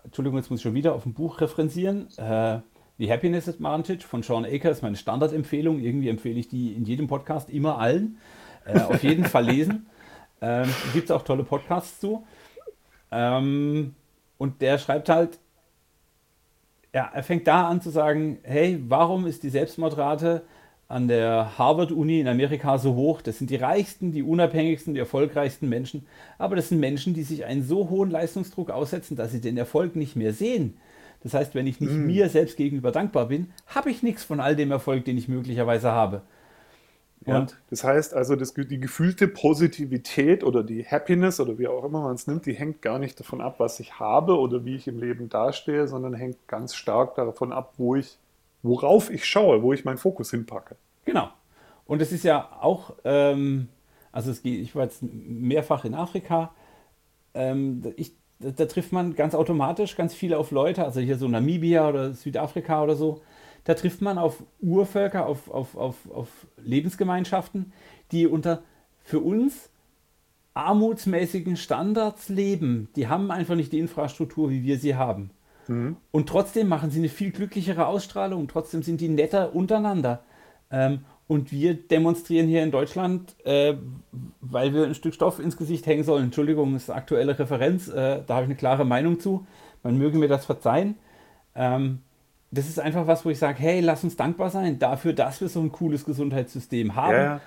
Entschuldigung, 0.04 0.38
jetzt 0.38 0.50
muss 0.50 0.60
ich 0.60 0.62
schon 0.62 0.74
wieder 0.74 0.94
auf 0.94 1.06
ein 1.06 1.14
Buch 1.14 1.40
referenzieren, 1.40 2.08
äh, 2.18 2.60
The 2.98 3.12
Happiness 3.12 3.46
Advantage 3.46 4.06
von 4.06 4.22
Sean 4.22 4.46
Aker 4.46 4.70
ist 4.70 4.82
meine 4.82 4.96
Standardempfehlung. 4.96 5.80
Irgendwie 5.80 6.08
empfehle 6.08 6.40
ich 6.40 6.48
die 6.48 6.72
in 6.72 6.86
jedem 6.86 7.08
Podcast 7.08 7.50
immer 7.50 7.78
allen. 7.78 8.16
Äh, 8.64 8.80
auf 8.80 9.02
jeden 9.02 9.26
Fall 9.26 9.44
lesen. 9.44 9.86
Ähm, 10.40 10.68
Gibt 10.94 11.04
es 11.04 11.10
auch 11.10 11.22
tolle 11.22 11.44
Podcasts 11.44 12.00
zu. 12.00 12.24
Ähm, 13.10 13.94
und 14.38 14.62
der 14.62 14.78
schreibt 14.78 15.10
halt, 15.10 15.38
ja, 16.96 17.10
er 17.12 17.22
fängt 17.22 17.46
da 17.46 17.68
an 17.68 17.82
zu 17.82 17.90
sagen, 17.90 18.38
hey, 18.42 18.82
warum 18.88 19.26
ist 19.26 19.42
die 19.42 19.50
Selbstmordrate 19.50 20.44
an 20.88 21.08
der 21.08 21.58
Harvard-Uni 21.58 22.20
in 22.20 22.26
Amerika 22.26 22.78
so 22.78 22.94
hoch. 22.94 23.20
Das 23.20 23.36
sind 23.36 23.50
die 23.50 23.56
reichsten, 23.56 24.12
die 24.12 24.22
unabhängigsten, 24.22 24.94
die 24.94 25.00
erfolgreichsten 25.00 25.68
Menschen. 25.68 26.06
Aber 26.38 26.56
das 26.56 26.70
sind 26.70 26.80
Menschen, 26.80 27.12
die 27.12 27.22
sich 27.22 27.44
einen 27.44 27.62
so 27.62 27.90
hohen 27.90 28.10
Leistungsdruck 28.10 28.70
aussetzen, 28.70 29.14
dass 29.14 29.30
sie 29.30 29.42
den 29.42 29.58
Erfolg 29.58 29.94
nicht 29.94 30.16
mehr 30.16 30.32
sehen. 30.32 30.78
Das 31.22 31.34
heißt, 31.34 31.54
wenn 31.54 31.66
ich 31.66 31.80
nicht 31.80 31.92
mm. 31.92 32.06
mir 32.06 32.30
selbst 32.30 32.56
gegenüber 32.56 32.92
dankbar 32.92 33.28
bin, 33.28 33.48
habe 33.66 33.90
ich 33.90 34.02
nichts 34.02 34.24
von 34.24 34.40
all 34.40 34.56
dem 34.56 34.70
Erfolg, 34.70 35.04
den 35.04 35.18
ich 35.18 35.28
möglicherweise 35.28 35.92
habe. 35.92 36.22
Ja, 37.26 37.40
Und 37.40 37.56
das 37.70 37.84
heißt 37.84 38.14
also, 38.14 38.36
das, 38.36 38.54
die 38.54 38.80
gefühlte 38.80 39.28
Positivität 39.28 40.44
oder 40.44 40.62
die 40.62 40.84
Happiness 40.84 41.40
oder 41.40 41.58
wie 41.58 41.66
auch 41.68 41.84
immer 41.84 42.02
man 42.02 42.14
es 42.14 42.26
nimmt, 42.26 42.46
die 42.46 42.54
hängt 42.54 42.82
gar 42.82 42.98
nicht 42.98 43.18
davon 43.18 43.40
ab, 43.40 43.56
was 43.58 43.80
ich 43.80 43.98
habe 43.98 44.38
oder 44.38 44.64
wie 44.64 44.76
ich 44.76 44.86
im 44.86 44.98
Leben 44.98 45.28
dastehe, 45.28 45.88
sondern 45.88 46.14
hängt 46.14 46.46
ganz 46.46 46.74
stark 46.74 47.16
davon 47.16 47.52
ab, 47.52 47.74
wo 47.76 47.96
ich 47.96 48.18
worauf 48.66 49.10
ich 49.10 49.24
schaue, 49.24 49.62
wo 49.62 49.72
ich 49.72 49.84
meinen 49.84 49.98
Fokus 49.98 50.30
hinpacke. 50.30 50.76
Genau. 51.04 51.30
Und 51.86 52.02
es 52.02 52.12
ist 52.12 52.24
ja 52.24 52.50
auch, 52.60 52.94
ähm, 53.04 53.68
also 54.12 54.30
es 54.30 54.42
geht, 54.42 54.60
ich 54.60 54.74
war 54.74 54.84
jetzt 54.84 55.02
mehrfach 55.02 55.84
in 55.84 55.94
Afrika, 55.94 56.52
ähm, 57.34 57.82
ich, 57.96 58.12
da, 58.40 58.50
da, 58.50 58.66
trifft 58.66 58.92
man 58.92 59.14
ganz 59.14 59.34
automatisch 59.34 59.96
ganz 59.96 60.14
viele 60.14 60.38
auf 60.38 60.50
Leute, 60.50 60.84
also 60.84 61.00
hier 61.00 61.16
so 61.16 61.28
Namibia 61.28 61.88
oder 61.88 62.12
Südafrika 62.12 62.82
oder 62.82 62.96
so, 62.96 63.22
da 63.66 63.74
trifft 63.74 64.00
man 64.00 64.16
auf 64.16 64.42
Urvölker, 64.60 65.26
auf, 65.26 65.50
auf, 65.50 65.76
auf, 65.76 65.96
auf 66.10 66.28
Lebensgemeinschaften, 66.56 67.72
die 68.12 68.26
unter 68.26 68.62
für 69.04 69.20
uns 69.20 69.68
armutsmäßigen 70.54 71.56
Standards 71.56 72.30
leben. 72.30 72.88
Die 72.96 73.08
haben 73.08 73.30
einfach 73.30 73.56
nicht 73.56 73.72
die 73.72 73.78
Infrastruktur, 73.78 74.48
wie 74.48 74.62
wir 74.62 74.78
sie 74.78 74.94
haben. 74.94 75.30
Mhm. 75.68 75.96
Und 76.12 76.28
trotzdem 76.28 76.68
machen 76.68 76.90
sie 76.90 77.00
eine 77.00 77.10
viel 77.10 77.30
glücklichere 77.30 77.86
Ausstrahlung, 77.86 78.48
trotzdem 78.48 78.82
sind 78.82 79.02
die 79.02 79.10
netter 79.10 79.54
untereinander. 79.54 80.22
Ähm, 80.70 81.00
Und 81.28 81.50
wir 81.50 81.74
demonstrieren 81.74 82.46
hier 82.46 82.62
in 82.62 82.70
Deutschland, 82.70 83.34
äh, 83.44 83.74
weil 84.40 84.72
wir 84.72 84.84
ein 84.84 84.94
Stück 84.94 85.12
Stoff 85.12 85.40
ins 85.40 85.56
Gesicht 85.56 85.84
hängen 85.86 86.04
sollen. 86.04 86.26
Entschuldigung, 86.26 86.72
das 86.72 86.84
ist 86.84 86.90
aktuelle 86.90 87.36
Referenz, 87.36 87.88
äh, 87.88 88.22
da 88.24 88.34
habe 88.34 88.44
ich 88.44 88.48
eine 88.50 88.54
klare 88.54 88.84
Meinung 88.84 89.18
zu. 89.18 89.44
Man 89.82 89.98
möge 89.98 90.18
mir 90.18 90.28
das 90.28 90.44
verzeihen. 90.46 90.94
Ähm, 91.56 91.98
das 92.56 92.68
ist 92.68 92.80
einfach 92.80 93.06
was, 93.06 93.24
wo 93.24 93.30
ich 93.30 93.38
sage, 93.38 93.58
hey, 93.58 93.80
lass 93.80 94.04
uns 94.04 94.16
dankbar 94.16 94.50
sein 94.50 94.78
dafür, 94.78 95.12
dass 95.12 95.40
wir 95.40 95.48
so 95.48 95.60
ein 95.60 95.72
cooles 95.72 96.04
Gesundheitssystem 96.04 96.94
haben. 96.94 97.16
Ja. 97.16 97.40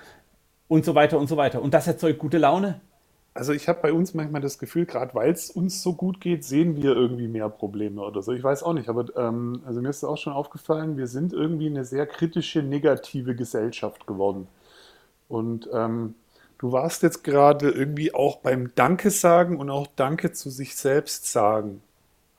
Und 0.68 0.84
so 0.84 0.94
weiter 0.94 1.18
und 1.18 1.28
so 1.28 1.36
weiter. 1.36 1.62
Und 1.62 1.74
das 1.74 1.86
erzeugt 1.86 2.18
gute 2.18 2.38
Laune. 2.38 2.80
Also 3.32 3.52
ich 3.52 3.68
habe 3.68 3.80
bei 3.80 3.92
uns 3.92 4.12
manchmal 4.14 4.40
das 4.40 4.58
Gefühl, 4.58 4.86
gerade 4.86 5.14
weil 5.14 5.30
es 5.30 5.50
uns 5.50 5.82
so 5.82 5.94
gut 5.94 6.20
geht, 6.20 6.44
sehen 6.44 6.76
wir 6.76 6.96
irgendwie 6.96 7.28
mehr 7.28 7.48
Probleme 7.48 8.02
oder 8.02 8.22
so. 8.22 8.32
Ich 8.32 8.42
weiß 8.42 8.62
auch 8.64 8.72
nicht, 8.72 8.88
aber 8.88 9.06
ähm, 9.16 9.62
also 9.64 9.80
mir 9.80 9.88
ist 9.88 10.02
auch 10.04 10.18
schon 10.18 10.32
aufgefallen, 10.32 10.96
wir 10.96 11.06
sind 11.06 11.32
irgendwie 11.32 11.66
eine 11.66 11.84
sehr 11.84 12.06
kritische, 12.06 12.62
negative 12.62 13.36
Gesellschaft 13.36 14.06
geworden. 14.06 14.48
Und 15.28 15.68
ähm, 15.72 16.14
du 16.58 16.72
warst 16.72 17.04
jetzt 17.04 17.22
gerade 17.22 17.70
irgendwie 17.70 18.12
auch 18.12 18.38
beim 18.38 18.72
Danke 18.74 19.10
sagen 19.10 19.58
und 19.58 19.70
auch 19.70 19.86
Danke 19.94 20.32
zu 20.32 20.50
sich 20.50 20.74
selbst 20.74 21.30
sagen. 21.30 21.82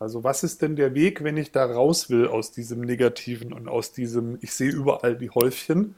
Also 0.01 0.23
was 0.23 0.43
ist 0.43 0.63
denn 0.63 0.75
der 0.75 0.95
Weg, 0.95 1.23
wenn 1.23 1.37
ich 1.37 1.51
da 1.51 1.63
raus 1.63 2.09
will 2.09 2.27
aus 2.27 2.51
diesem 2.51 2.81
Negativen 2.81 3.53
und 3.53 3.69
aus 3.69 3.91
diesem, 3.91 4.39
ich 4.41 4.51
sehe 4.51 4.71
überall 4.71 5.15
die 5.15 5.29
Häufchen? 5.29 5.93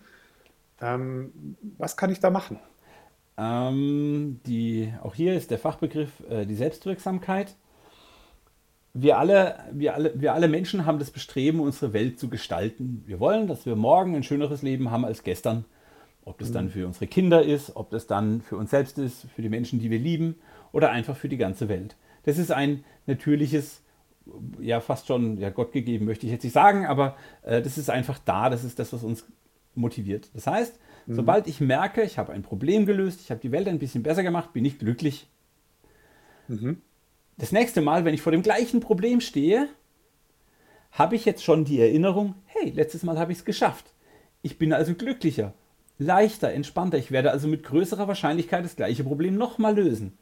Ähm, 0.82 1.56
was 1.78 1.96
kann 1.96 2.12
ich 2.12 2.20
da 2.20 2.30
machen? 2.30 2.60
Ähm, 3.38 4.42
die, 4.46 4.94
auch 5.02 5.16
hier 5.16 5.36
ist 5.36 5.52
der 5.52 5.58
Fachbegriff 5.58 6.10
äh, 6.30 6.46
die 6.46 6.56
Selbstwirksamkeit. 6.56 7.56
Wir 8.94 9.18
alle, 9.18 9.60
wir, 9.72 9.94
alle, 9.94 10.20
wir 10.20 10.34
alle 10.34 10.50
Menschen 10.50 10.86
haben 10.86 11.00
das 11.00 11.10
Bestreben, 11.10 11.62
unsere 11.62 11.94
Welt 11.94 12.20
zu 12.20 12.28
gestalten. 12.28 13.04
Wir 13.08 13.22
wollen, 13.22 13.48
dass 13.48 13.66
wir 13.66 13.78
morgen 13.78 14.18
ein 14.18 14.24
schöneres 14.24 14.64
Leben 14.64 14.92
haben 14.92 15.06
als 15.06 15.24
gestern. 15.24 15.64
Ob 16.26 16.40
das 16.40 16.52
dann 16.52 16.66
mhm. 16.66 16.72
für 16.72 16.88
unsere 16.88 17.08
Kinder 17.08 17.42
ist, 17.42 17.78
ob 17.78 17.90
das 17.90 18.06
dann 18.06 18.42
für 18.42 18.58
uns 18.58 18.72
selbst 18.72 18.98
ist, 18.98 19.28
für 19.34 19.42
die 19.42 19.50
Menschen, 19.50 19.80
die 19.80 19.90
wir 19.90 20.00
lieben 20.00 20.36
oder 20.74 20.92
einfach 20.92 21.16
für 21.16 21.30
die 21.30 21.38
ganze 21.38 21.70
Welt. 21.70 21.96
Das 22.26 22.38
ist 22.38 22.52
ein 22.52 22.84
natürliches, 23.06 23.83
ja 24.60 24.80
fast 24.80 25.08
schon 25.08 25.38
ja, 25.38 25.50
Gott 25.50 25.72
gegeben, 25.72 26.06
möchte 26.06 26.26
ich 26.26 26.32
jetzt 26.32 26.44
nicht 26.44 26.54
sagen, 26.54 26.86
aber 26.86 27.18
äh, 27.44 27.62
das 27.62 27.78
ist 27.78 27.90
einfach 27.90 28.20
da, 28.20 28.50
das 28.50 28.64
ist 28.64 28.80
das, 28.80 28.94
was 28.94 29.04
uns 29.04 29.26
motiviert. 29.76 30.30
Das 30.34 30.48
heißt, 30.48 30.80
Mhm. 31.06 31.16
Sobald 31.16 31.48
ich 31.48 31.60
merke, 31.60 32.04
ich 32.04 32.18
habe 32.18 32.34
ein 32.34 32.44
Problem 32.44 32.86
gelöst, 32.86 33.22
ich 33.22 33.32
habe 33.32 33.42
die 33.42 33.52
Welt 33.52 33.68
ein 33.68 33.80
bisschen 33.80 34.04
besser 34.04 34.24
gemacht, 34.24 34.54
bin 34.54 34.66
ich 34.66 34.80
glücklich. 34.80 35.28
Mhm. 36.48 36.82
Das 37.38 37.52
nächste 37.52 37.82
Mal, 37.82 38.06
wenn 38.06 38.14
ich 38.14 38.22
vor 38.22 38.32
dem 38.32 38.44
gleichen 38.44 38.80
Problem 38.80 39.20
stehe, 39.20 39.68
habe 40.92 41.16
ich 41.16 41.26
jetzt 41.26 41.44
schon 41.44 41.66
die 41.66 41.80
Erinnerung, 41.80 42.36
hey, 42.46 42.70
letztes 42.70 43.04
Mal 43.04 43.18
habe 43.18 43.32
ich 43.32 43.40
es 43.40 43.46
geschafft. 43.46 43.94
Ich 44.44 44.60
bin 44.60 44.72
also 44.72 44.94
glücklicher, 44.94 45.54
leichter, 45.98 46.52
entspannter. 46.52 46.98
Ich 46.98 47.12
werde 47.12 47.32
also 47.32 47.48
mit 47.48 47.64
größerer 47.64 48.08
Wahrscheinlichkeit 48.08 48.64
das 48.64 48.76
gleiche 48.76 49.04
Problem 49.04 49.36
nochmal 49.36 49.76
lösen. 49.76 50.18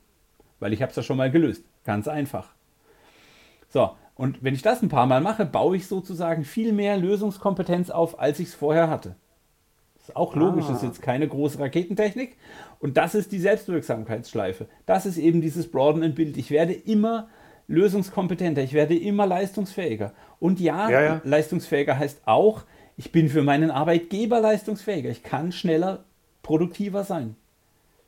Weil 0.60 0.74
ich 0.74 0.82
habe 0.82 0.92
es 0.92 0.96
ja 0.96 1.04
schon 1.04 1.18
mal 1.18 1.32
gelöst. 1.32 1.66
Ganz 1.84 2.08
einfach. 2.08 2.54
So, 3.72 3.92
und 4.16 4.44
wenn 4.44 4.54
ich 4.54 4.62
das 4.62 4.84
ein 4.84 4.90
paar 4.90 5.08
Mal 5.08 5.22
mache, 5.22 5.46
baue 5.46 5.78
ich 5.78 5.88
sozusagen 5.88 6.44
viel 6.44 6.74
mehr 6.74 6.98
Lösungskompetenz 6.98 7.90
auf, 7.90 8.20
als 8.20 8.40
ich 8.40 8.50
es 8.50 8.54
vorher 8.54 8.90
hatte. 8.90 9.16
Ist 9.98 10.16
auch 10.16 10.36
logisch, 10.36 10.66
ah. 10.66 10.74
das 10.74 10.84
ist 10.84 10.88
jetzt 10.88 11.02
keine 11.02 11.28
große 11.28 11.60
Raketentechnik. 11.60 12.38
Und 12.80 12.98
das 12.98 13.16
ist 13.16 13.32
die 13.32 13.40
Selbstwirksamkeitsschleife. 13.40 14.68
Das 14.86 15.06
ist 15.06 15.18
eben 15.18 15.42
dieses 15.42 15.72
Broaden 15.72 16.04
and 16.04 16.16
Bild. 16.16 16.38
Ich 16.38 16.52
werde 16.52 16.74
immer 16.74 17.30
lösungskompetenter, 17.68 18.62
ich 18.62 18.74
werde 18.74 18.98
immer 18.98 19.26
leistungsfähiger. 19.26 20.14
Und 20.40 20.60
ja, 20.60 20.90
ja, 20.90 21.02
ja, 21.02 21.22
leistungsfähiger 21.24 21.98
heißt 21.98 22.24
auch, 22.26 22.64
ich 22.98 23.12
bin 23.12 23.30
für 23.30 23.44
meinen 23.44 23.72
Arbeitgeber 23.72 24.42
leistungsfähiger. 24.42 25.10
Ich 25.10 25.24
kann 25.24 25.52
schneller, 25.52 26.04
produktiver 26.44 27.06
sein. 27.06 27.38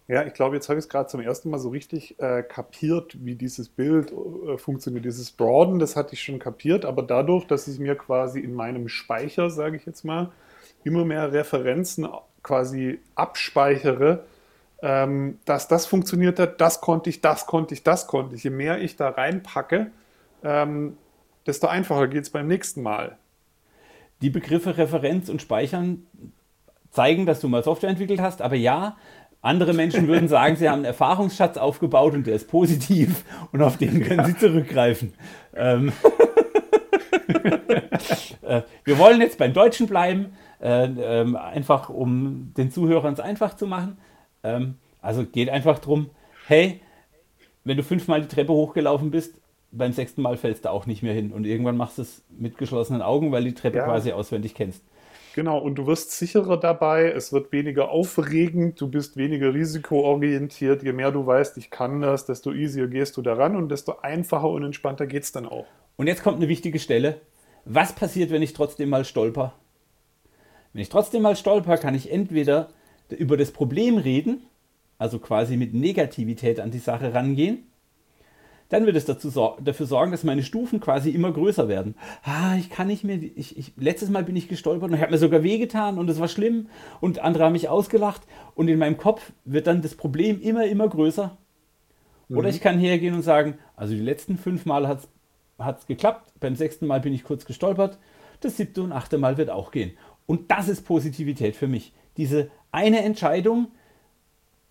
Ja, 0.07 0.25
ich 0.25 0.33
glaube, 0.33 0.55
jetzt 0.55 0.67
habe 0.67 0.79
ich 0.79 0.85
es 0.85 0.89
gerade 0.89 1.07
zum 1.07 1.21
ersten 1.21 1.49
Mal 1.49 1.59
so 1.59 1.69
richtig 1.69 2.19
äh, 2.19 2.43
kapiert, 2.43 3.15
wie 3.23 3.35
dieses 3.35 3.69
Bild 3.69 4.11
äh, 4.11 4.57
funktioniert. 4.57 5.05
Dieses 5.05 5.31
Broaden, 5.31 5.79
das 5.79 5.95
hatte 5.95 6.13
ich 6.13 6.21
schon 6.21 6.39
kapiert, 6.39 6.83
aber 6.83 7.03
dadurch, 7.03 7.45
dass 7.47 7.67
ich 7.69 7.79
mir 7.79 7.95
quasi 7.95 8.39
in 8.39 8.53
meinem 8.53 8.89
Speicher, 8.89 9.49
sage 9.49 9.77
ich 9.77 9.85
jetzt 9.85 10.03
mal, 10.03 10.31
immer 10.83 11.05
mehr 11.05 11.31
Referenzen 11.31 12.07
quasi 12.41 12.99
abspeichere, 13.15 14.25
ähm, 14.81 15.39
dass 15.45 15.69
das 15.69 15.85
funktioniert 15.85 16.37
hat, 16.37 16.59
das 16.59 16.81
konnte 16.81 17.09
ich, 17.09 17.21
das 17.21 17.45
konnte 17.45 17.73
ich, 17.73 17.83
das 17.83 18.05
konnte 18.05 18.35
ich. 18.35 18.43
Je 18.43 18.49
mehr 18.49 18.81
ich 18.81 18.97
da 18.97 19.09
reinpacke, 19.09 19.91
ähm, 20.43 20.97
desto 21.47 21.67
einfacher 21.67 22.09
geht 22.09 22.23
es 22.23 22.29
beim 22.29 22.47
nächsten 22.47 22.81
Mal. 22.81 23.17
Die 24.21 24.29
Begriffe 24.29 24.77
Referenz 24.77 25.29
und 25.29 25.41
Speichern 25.41 26.05
zeigen, 26.91 27.25
dass 27.25 27.39
du 27.39 27.47
mal 27.47 27.63
Software 27.63 27.89
entwickelt 27.89 28.21
hast, 28.21 28.41
aber 28.41 28.55
ja, 28.55 28.97
andere 29.43 29.73
Menschen 29.73 30.08
würden 30.08 30.27
sagen, 30.27 30.56
sie 30.56 30.67
haben 30.67 30.77
einen 30.77 30.86
Erfahrungsschatz 30.86 31.58
aufgebaut 31.58 32.13
und 32.13 32.25
der 32.25 32.36
ist 32.36 32.47
positiv 32.47 33.23
und 33.51 33.62
auf 33.62 33.77
den 33.77 34.01
können 34.01 34.25
sie 34.25 34.38
zurückgreifen. 34.38 35.13
Ähm 35.53 35.91
äh, 38.41 38.62
wir 38.84 38.97
wollen 38.97 39.21
jetzt 39.21 39.38
beim 39.38 39.53
Deutschen 39.53 39.88
bleiben. 39.88 40.34
Äh, 40.62 40.86
ähm, 40.86 41.36
einfach 41.36 41.89
um 41.89 42.53
den 42.56 42.71
Zuhörern 42.71 43.13
es 43.13 43.19
einfach 43.19 43.56
zu 43.56 43.67
machen. 43.67 43.97
Ähm, 44.43 44.75
also 45.01 45.25
geht 45.25 45.49
einfach 45.49 45.79
darum, 45.79 46.10
hey, 46.47 46.79
wenn 47.65 47.75
du 47.75 47.84
fünfmal 47.84 48.21
die 48.21 48.29
Treppe 48.29 48.53
hochgelaufen 48.53 49.12
bist, 49.12 49.36
beim 49.71 49.91
sechsten 49.91 50.21
Mal 50.21 50.38
fällst 50.38 50.63
du 50.63 50.69
auch 50.69 50.86
nicht 50.86 51.03
mehr 51.03 51.13
hin. 51.13 51.34
Und 51.34 51.45
irgendwann 51.45 51.75
machst 51.75 51.97
du 51.97 52.03
es 52.03 52.23
mit 52.29 52.58
geschlossenen 52.58 53.01
Augen, 53.01 53.34
weil 53.34 53.43
du 53.43 53.49
die 53.49 53.56
Treppe 53.56 53.79
ja. 53.79 53.86
quasi 53.86 54.13
auswendig 54.13 54.56
kennst. 54.56 54.86
Genau, 55.33 55.57
und 55.57 55.75
du 55.75 55.87
wirst 55.87 56.11
sicherer 56.11 56.57
dabei, 56.57 57.11
es 57.11 57.33
wird 57.33 57.51
weniger 57.51 57.89
aufregend, 57.89 58.79
du 58.79 58.87
bist 58.87 59.17
weniger 59.17 59.51
risikoorientiert. 59.51 60.83
Je 60.83 60.93
mehr 60.93 61.11
du 61.11 61.25
weißt, 61.25 61.57
ich 61.57 61.71
kann 61.71 62.01
das, 62.01 62.27
desto 62.27 62.53
easier 62.53 62.87
gehst 62.87 63.17
du 63.17 63.23
daran 63.23 63.55
und 63.55 63.69
desto 63.69 63.97
einfacher 64.01 64.49
und 64.49 64.63
entspannter 64.63 65.07
geht 65.07 65.23
es 65.23 65.31
dann 65.31 65.47
auch. 65.47 65.65
Und 65.95 66.05
jetzt 66.05 66.21
kommt 66.21 66.37
eine 66.37 66.49
wichtige 66.49 66.77
Stelle. 66.77 67.19
Was 67.65 67.93
passiert, 67.93 68.29
wenn 68.29 68.43
ich 68.43 68.53
trotzdem 68.53 68.89
mal 68.89 69.05
stolper? 69.05 69.55
Wenn 70.71 70.83
ich 70.83 70.89
trotzdem 70.89 71.23
mal 71.23 71.35
stolper, 71.35 71.77
kann 71.77 71.95
ich 71.95 72.11
entweder 72.11 72.69
über 73.09 73.35
das 73.35 73.51
Problem 73.51 73.97
reden, 73.97 74.43
also 74.99 75.17
quasi 75.17 75.57
mit 75.57 75.73
Negativität 75.73 76.59
an 76.59 76.69
die 76.69 76.77
Sache 76.77 77.13
rangehen. 77.15 77.67
Dann 78.73 78.88
wird 78.88 78.95
es 78.95 79.05
dazu, 79.05 79.29
dafür 79.63 79.86
sorgen, 79.86 80.12
dass 80.12 80.23
meine 80.23 80.41
Stufen 80.41 80.79
quasi 80.79 81.12
immer 81.12 81.31
größer 81.31 81.67
werden. 81.67 81.93
Ah, 82.23 82.55
ich 82.57 82.71
kann 82.71 82.88
nicht 82.88 83.03
mehr. 83.03 83.19
Ich, 83.21 83.55
ich, 83.55 83.73
letztes 83.77 84.09
Mal 84.09 84.23
bin 84.23 84.36
ich 84.36 84.47
gestolpert 84.47 84.89
und 84.89 84.95
ich 84.95 85.01
habe 85.03 85.12
mir 85.12 85.19
sogar 85.19 85.43
wehgetan 85.43 85.99
und 85.99 86.09
es 86.09 86.19
war 86.19 86.27
schlimm 86.27 86.69
und 86.99 87.19
andere 87.19 87.43
haben 87.43 87.51
mich 87.51 87.69
ausgelacht 87.69 88.23
und 88.55 88.69
in 88.69 88.79
meinem 88.79 88.97
Kopf 88.97 89.31
wird 89.45 89.67
dann 89.67 89.83
das 89.83 89.93
Problem 89.93 90.41
immer, 90.41 90.65
immer 90.65 90.89
größer. 90.89 91.38
Mhm. 92.29 92.38
Oder 92.39 92.49
ich 92.49 92.62
kann 92.62 92.79
hergehen 92.79 93.13
und 93.13 93.21
sagen, 93.21 93.59
also 93.75 93.93
die 93.93 93.99
letzten 93.99 94.39
fünf 94.39 94.65
Mal 94.65 94.88
hat 94.88 95.77
es 95.77 95.86
geklappt, 95.86 96.33
beim 96.39 96.55
sechsten 96.55 96.88
Mal 96.88 96.99
bin 96.99 97.13
ich 97.13 97.23
kurz 97.23 97.45
gestolpert, 97.45 97.99
das 98.39 98.57
siebte 98.57 98.81
und 98.81 98.91
achte 98.91 99.19
Mal 99.19 99.38
wird 99.38 99.51
auch 99.51 99.69
gehen. 99.69 99.91
Und 100.25 100.49
das 100.49 100.67
ist 100.67 100.81
Positivität 100.81 101.55
für 101.55 101.67
mich. 101.67 101.93
Diese 102.17 102.49
eine 102.71 103.03
Entscheidung, 103.03 103.67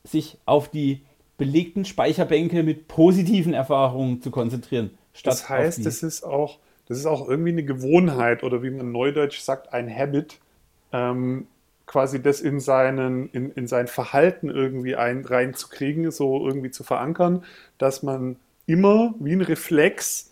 sich 0.03 0.39
auf 0.45 0.69
die 0.69 1.03
belegten 1.43 1.85
Speicherbänke 1.85 2.63
mit 2.63 2.87
positiven 2.87 3.53
Erfahrungen 3.53 4.23
zu 4.23 4.31
konzentrieren. 4.31 4.91
das 5.25 5.49
heißt, 5.49 5.85
das 5.85 6.05
ist, 6.05 6.23
auch, 6.23 6.61
das 6.87 6.99
ist 6.99 7.07
auch 7.07 7.29
irgendwie 7.29 7.51
eine 7.51 7.65
Gewohnheit 7.65 8.45
oder 8.45 8.63
wie 8.63 8.71
man 8.71 8.93
neudeutsch 8.93 9.41
sagt, 9.41 9.73
ein 9.73 9.93
Habit, 9.93 10.39
ähm, 10.93 11.49
quasi 11.87 12.23
das 12.23 12.41
in, 12.41 12.61
seinen, 12.61 13.29
in, 13.31 13.51
in 13.51 13.67
sein 13.67 13.89
Verhalten 13.89 14.51
irgendwie 14.51 14.95
ein, 14.95 15.25
reinzukriegen, 15.25 16.11
so 16.13 16.47
irgendwie 16.47 16.71
zu 16.71 16.85
verankern, 16.85 17.45
dass 17.77 18.05
man 18.05 18.37
immer 18.67 19.15
wie 19.19 19.33
ein 19.33 19.41
Reflex 19.41 20.31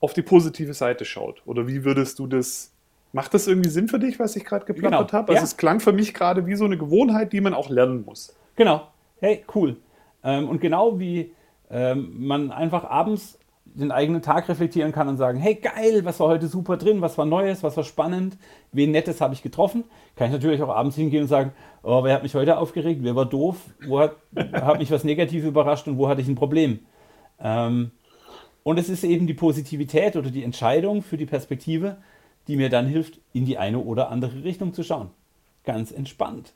auf 0.00 0.12
die 0.12 0.22
positive 0.22 0.74
Seite 0.74 1.06
schaut. 1.06 1.40
Oder 1.46 1.66
wie 1.66 1.82
würdest 1.82 2.18
du 2.18 2.26
das 2.26 2.72
Macht 3.12 3.32
das 3.32 3.46
irgendwie 3.46 3.70
Sinn 3.70 3.88
für 3.88 3.98
dich, 3.98 4.18
was 4.18 4.36
ich 4.36 4.44
gerade 4.44 4.66
geplappert 4.66 5.08
genau. 5.08 5.12
habe? 5.12 5.32
Also 5.32 5.40
ja. 5.40 5.44
es 5.44 5.56
klang 5.56 5.80
für 5.80 5.92
mich 5.92 6.12
gerade 6.12 6.44
wie 6.44 6.54
so 6.54 6.66
eine 6.66 6.76
Gewohnheit, 6.76 7.32
die 7.32 7.40
man 7.40 7.54
auch 7.54 7.70
lernen 7.70 8.04
muss. 8.04 8.36
Genau. 8.56 8.88
Hey, 9.20 9.42
cool. 9.54 9.78
Ähm, 10.26 10.48
und 10.48 10.60
genau 10.60 10.98
wie 10.98 11.32
ähm, 11.70 12.26
man 12.26 12.50
einfach 12.50 12.84
abends 12.84 13.38
den 13.64 13.92
eigenen 13.92 14.22
Tag 14.22 14.48
reflektieren 14.48 14.90
kann 14.90 15.08
und 15.08 15.16
sagen, 15.16 15.38
hey 15.38 15.54
geil, 15.54 16.04
was 16.04 16.18
war 16.18 16.28
heute 16.28 16.48
super 16.48 16.76
drin, 16.76 17.00
was 17.00 17.16
war 17.16 17.26
Neues, 17.26 17.62
was 17.62 17.76
war 17.76 17.84
spannend, 17.84 18.36
wen 18.72 18.90
Nettes 18.90 19.20
habe 19.20 19.34
ich 19.34 19.42
getroffen, 19.42 19.84
kann 20.16 20.28
ich 20.28 20.32
natürlich 20.32 20.62
auch 20.62 20.74
abends 20.74 20.96
hingehen 20.96 21.22
und 21.22 21.28
sagen, 21.28 21.52
oh, 21.82 22.02
wer 22.02 22.14
hat 22.14 22.22
mich 22.22 22.34
heute 22.34 22.58
aufgeregt, 22.58 23.00
wer 23.02 23.14
war 23.14 23.26
doof, 23.26 23.56
wo 23.86 24.00
hat, 24.00 24.16
hat 24.52 24.78
mich 24.78 24.90
was 24.90 25.04
Negatives 25.04 25.46
überrascht 25.46 25.86
und 25.86 25.98
wo 25.98 26.08
hatte 26.08 26.20
ich 26.20 26.28
ein 26.28 26.34
Problem. 26.34 26.80
Ähm, 27.38 27.92
und 28.62 28.78
es 28.78 28.88
ist 28.88 29.04
eben 29.04 29.26
die 29.26 29.34
Positivität 29.34 30.16
oder 30.16 30.30
die 30.30 30.42
Entscheidung 30.42 31.02
für 31.02 31.16
die 31.16 31.26
Perspektive, 31.26 31.98
die 32.48 32.56
mir 32.56 32.70
dann 32.70 32.86
hilft, 32.86 33.20
in 33.32 33.44
die 33.44 33.58
eine 33.58 33.78
oder 33.78 34.10
andere 34.10 34.42
Richtung 34.42 34.72
zu 34.72 34.82
schauen. 34.82 35.10
Ganz 35.64 35.92
entspannt. 35.92 36.52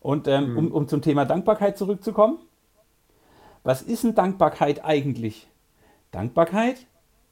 Und 0.00 0.28
ähm, 0.28 0.52
mhm. 0.52 0.58
um, 0.58 0.72
um 0.72 0.88
zum 0.88 1.02
Thema 1.02 1.24
Dankbarkeit 1.24 1.78
zurückzukommen, 1.78 2.38
was 3.62 3.82
ist 3.82 4.04
denn 4.04 4.14
Dankbarkeit 4.14 4.84
eigentlich? 4.84 5.48
Dankbarkeit 6.10 6.86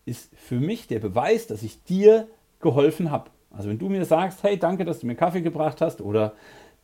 ist 0.05 0.31
für 0.37 0.61
mich 0.61 0.87
der 0.87 1.01
Beweis, 1.01 1.47
dass 1.47 1.63
ich 1.63 1.83
dir 1.85 2.29
geholfen 2.61 3.11
habe. 3.11 3.31
Also 3.51 3.69
wenn 3.69 3.79
du 3.79 3.89
mir 3.89 4.05
sagst, 4.05 4.43
hey, 4.43 4.59
danke, 4.59 4.85
dass 4.85 5.01
du 5.01 5.07
mir 5.07 5.15
Kaffee 5.15 5.41
gebracht 5.43 5.81
hast 5.81 6.01
oder 6.01 6.35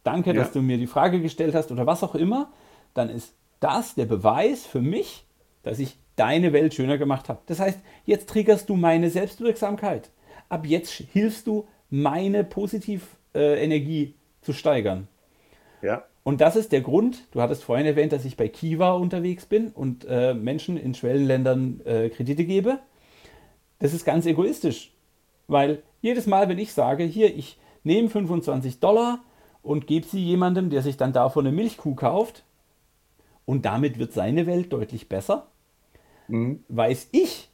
danke, 0.03 0.31
Ja. 0.31 0.37
dass 0.37 0.53
du 0.53 0.63
mir 0.63 0.79
die 0.79 0.87
Frage 0.87 1.21
gestellt 1.21 1.55
hast 1.55 1.71
oder 1.71 1.87
was 1.87 2.03
auch 2.03 2.15
immer, 2.15 2.53
dann 2.95 3.09
ist 3.11 3.35
das 3.61 3.95
der 3.95 4.07
Beweis 4.07 4.67
für 4.67 4.81
mich, 4.81 5.25
dass 5.63 5.79
ich 5.79 5.99
deine 6.17 6.53
Welt 6.53 6.75
schöner 6.75 6.99
gemacht 6.99 7.29
habe. 7.29 7.41
Das 7.47 7.61
heißt, 7.61 7.79
jetzt 8.05 8.29
triggerst 8.29 8.69
du 8.69 8.77
meine 8.77 9.11
Selbstwirksamkeit. 9.11 10.11
Ab 10.49 10.67
jetzt 10.67 10.91
hilfst 10.93 11.47
du, 11.47 11.67
meine 11.91 12.45
Positivenergie 12.45 13.09
äh, 13.35 13.65
Energie 13.65 14.15
zu 14.43 14.53
steigern. 14.53 15.09
Ja. 15.83 16.05
Und 16.25 16.41
das 16.41 16.57
ist 16.57 16.73
der 16.73 16.81
Grund, 16.81 17.27
du 17.33 17.41
hattest 17.41 17.63
vorhin 17.65 17.87
erwähnt, 17.87 18.13
dass 18.13 18.25
ich 18.25 18.37
bei 18.37 18.49
Kiva 18.49 18.93
unterwegs 18.93 19.47
bin 19.47 19.69
und 19.69 20.07
äh, 20.09 20.35
Menschen 20.35 20.77
in 20.77 20.95
Schwellenländern 20.95 21.81
äh, 21.85 22.09
Kredite 22.09 22.45
gebe. 22.45 22.79
Das 23.79 23.93
ist 23.93 24.05
ganz 24.05 24.25
egoistisch, 24.27 24.93
weil 25.47 25.83
jedes 26.01 26.27
Mal, 26.27 26.49
wenn 26.49 26.59
ich 26.59 26.73
sage, 26.73 27.05
hier, 27.05 27.37
ich 27.37 27.59
nehme 27.83 28.09
25 28.09 28.81
Dollar 28.81 29.21
und 29.63 29.87
gebe 29.87 30.07
sie 30.07 30.25
jemandem, 30.25 30.71
der 30.71 30.83
sich 30.83 30.97
dann 30.97 31.13
davon 31.13 31.47
eine 31.47 31.55
Milchkuh 31.55 31.95
kauft, 31.95 32.45
und 33.47 33.65
damit 33.67 33.99
wird 33.99 34.13
seine 34.13 34.47
Welt 34.47 34.73
deutlich 34.73 35.09
besser, 35.09 35.49
Mhm. 36.29 36.65
weiß 36.69 37.09
ich, 37.13 37.51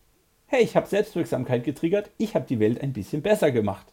hey, 0.46 0.62
ich 0.62 0.76
habe 0.76 0.86
Selbstwirksamkeit 0.86 1.64
getriggert, 1.64 2.10
ich 2.18 2.36
habe 2.36 2.46
die 2.48 2.60
Welt 2.60 2.80
ein 2.80 2.92
bisschen 2.92 3.22
besser 3.22 3.50
gemacht. 3.50 3.86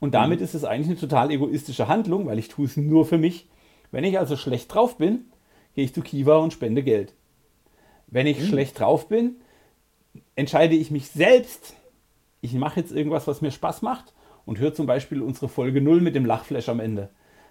Und 0.00 0.14
damit 0.14 0.40
ist 0.40 0.54
es 0.54 0.64
eigentlich 0.64 0.88
eine 0.88 0.98
total 0.98 1.30
egoistische 1.30 1.88
Handlung, 1.88 2.26
weil 2.26 2.38
ich 2.38 2.48
tue 2.48 2.66
es 2.66 2.76
nur 2.76 3.04
für 3.06 3.18
mich. 3.18 3.48
Wenn 3.90 4.04
ich 4.04 4.18
also 4.18 4.36
schlecht 4.36 4.72
drauf 4.72 4.98
bin, 4.98 5.24
gehe 5.74 5.84
ich 5.84 5.94
zu 5.94 6.02
Kiva 6.02 6.36
und 6.36 6.52
spende 6.52 6.82
Geld. 6.82 7.12
Wenn 8.06 8.26
ich 8.26 8.46
schlecht 8.46 8.78
drauf 8.80 9.08
bin, 9.08 9.36
entscheide 10.34 10.74
ich 10.74 10.90
mich 10.90 11.08
selbst, 11.08 11.74
ich 12.40 12.54
mache 12.54 12.80
jetzt 12.80 12.92
irgendwas, 12.92 13.26
was 13.26 13.40
mir 13.40 13.50
Spaß 13.50 13.82
macht 13.82 14.12
und 14.46 14.58
höre 14.58 14.74
zum 14.74 14.86
Beispiel 14.86 15.22
unsere 15.22 15.48
Folge 15.48 15.80
0 15.80 16.00
mit 16.00 16.14
dem 16.14 16.24
Lachflash 16.24 16.68
am 16.68 16.80
Ende. 16.80 17.10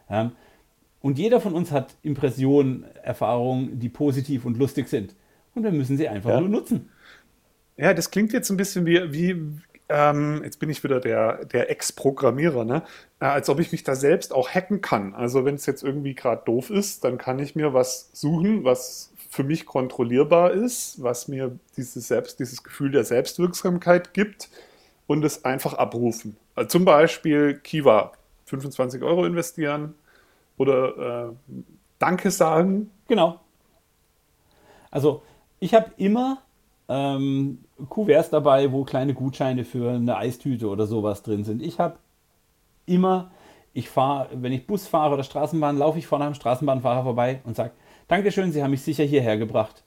Ja. 0.09 0.31
Und 1.01 1.17
jeder 1.17 1.39
von 1.39 1.53
uns 1.53 1.71
hat 1.71 1.95
Impressionen, 2.01 2.83
Erfahrungen, 3.03 3.79
die 3.79 3.87
positiv 3.89 4.45
und 4.45 4.57
lustig 4.57 4.89
sind. 4.89 5.15
Und 5.55 5.63
wir 5.63 5.71
müssen 5.71 5.95
sie 5.97 6.09
einfach 6.09 6.31
Ja. 6.31 6.39
nur 6.41 6.49
nutzen. 6.49 6.89
Ja, 7.77 7.93
das 7.93 8.11
klingt 8.11 8.33
jetzt 8.33 8.49
ein 8.49 8.57
bisschen 8.57 8.85
wie, 8.85 9.13
wie 9.13 9.41
ähm, 9.89 10.41
jetzt 10.43 10.59
bin 10.59 10.69
ich 10.69 10.83
wieder 10.83 10.99
der, 10.99 11.45
der 11.45 11.69
Ex-Programmierer, 11.71 12.63
ne? 12.63 12.83
Äh, 13.19 13.25
als 13.25 13.49
ob 13.49 13.59
ich 13.59 13.71
mich 13.71 13.83
da 13.83 13.95
selbst 13.95 14.33
auch 14.33 14.49
hacken 14.49 14.81
kann. 14.81 15.13
Also 15.15 15.45
wenn 15.45 15.55
es 15.55 15.65
jetzt 15.65 15.83
irgendwie 15.83 16.13
gerade 16.13 16.43
doof 16.45 16.69
ist, 16.69 17.03
dann 17.03 17.17
kann 17.17 17.39
ich 17.39 17.55
mir 17.55 17.73
was 17.73 18.09
suchen, 18.13 18.63
was 18.63 19.11
für 19.29 19.43
mich 19.43 19.65
kontrollierbar 19.65 20.51
ist, 20.51 21.01
was 21.01 21.27
mir 21.27 21.57
dieses, 21.77 22.07
Selbst, 22.07 22.39
dieses 22.39 22.63
Gefühl 22.63 22.91
der 22.91 23.03
Selbstwirksamkeit 23.03 24.13
gibt 24.13 24.49
und 25.07 25.25
es 25.25 25.43
einfach 25.45 25.73
abrufen. 25.73 26.37
Also 26.55 26.69
zum 26.69 26.85
Beispiel 26.85 27.59
Kiva, 27.59 28.11
25 28.45 29.03
Euro 29.03 29.25
investieren 29.25 29.95
oder 30.57 31.29
äh, 31.29 31.33
Danke 31.99 32.31
sagen. 32.31 32.91
Genau. 33.07 33.39
Also 34.91 35.21
ich 35.59 35.73
habe 35.73 35.91
immer 35.97 36.41
ähm, 36.89 37.59
Kuverts 37.87 38.31
dabei, 38.31 38.71
wo 38.71 38.83
kleine 38.83 39.13
Gutscheine 39.13 39.63
für 39.63 39.91
eine 39.91 40.17
Eistüte 40.17 40.67
oder 40.67 40.87
sowas 40.87 41.21
drin 41.23 41.43
sind. 41.43 41.61
Ich 41.61 41.79
habe 41.79 41.97
immer, 42.85 43.31
ich 43.73 43.89
fahre, 43.89 44.29
wenn 44.33 44.51
ich 44.51 44.65
Bus 44.65 44.87
fahre 44.87 45.13
oder 45.13 45.23
Straßenbahn, 45.23 45.77
laufe 45.77 45.99
ich 45.99 46.07
vorne 46.07 46.25
am 46.25 46.33
Straßenbahnfahrer 46.33 47.03
vorbei 47.03 47.41
und 47.45 47.55
sage, 47.55 47.71
Dankeschön, 48.07 48.51
Sie 48.51 48.63
haben 48.63 48.71
mich 48.71 48.81
sicher 48.81 49.03
hierher 49.03 49.37
gebracht. 49.37 49.83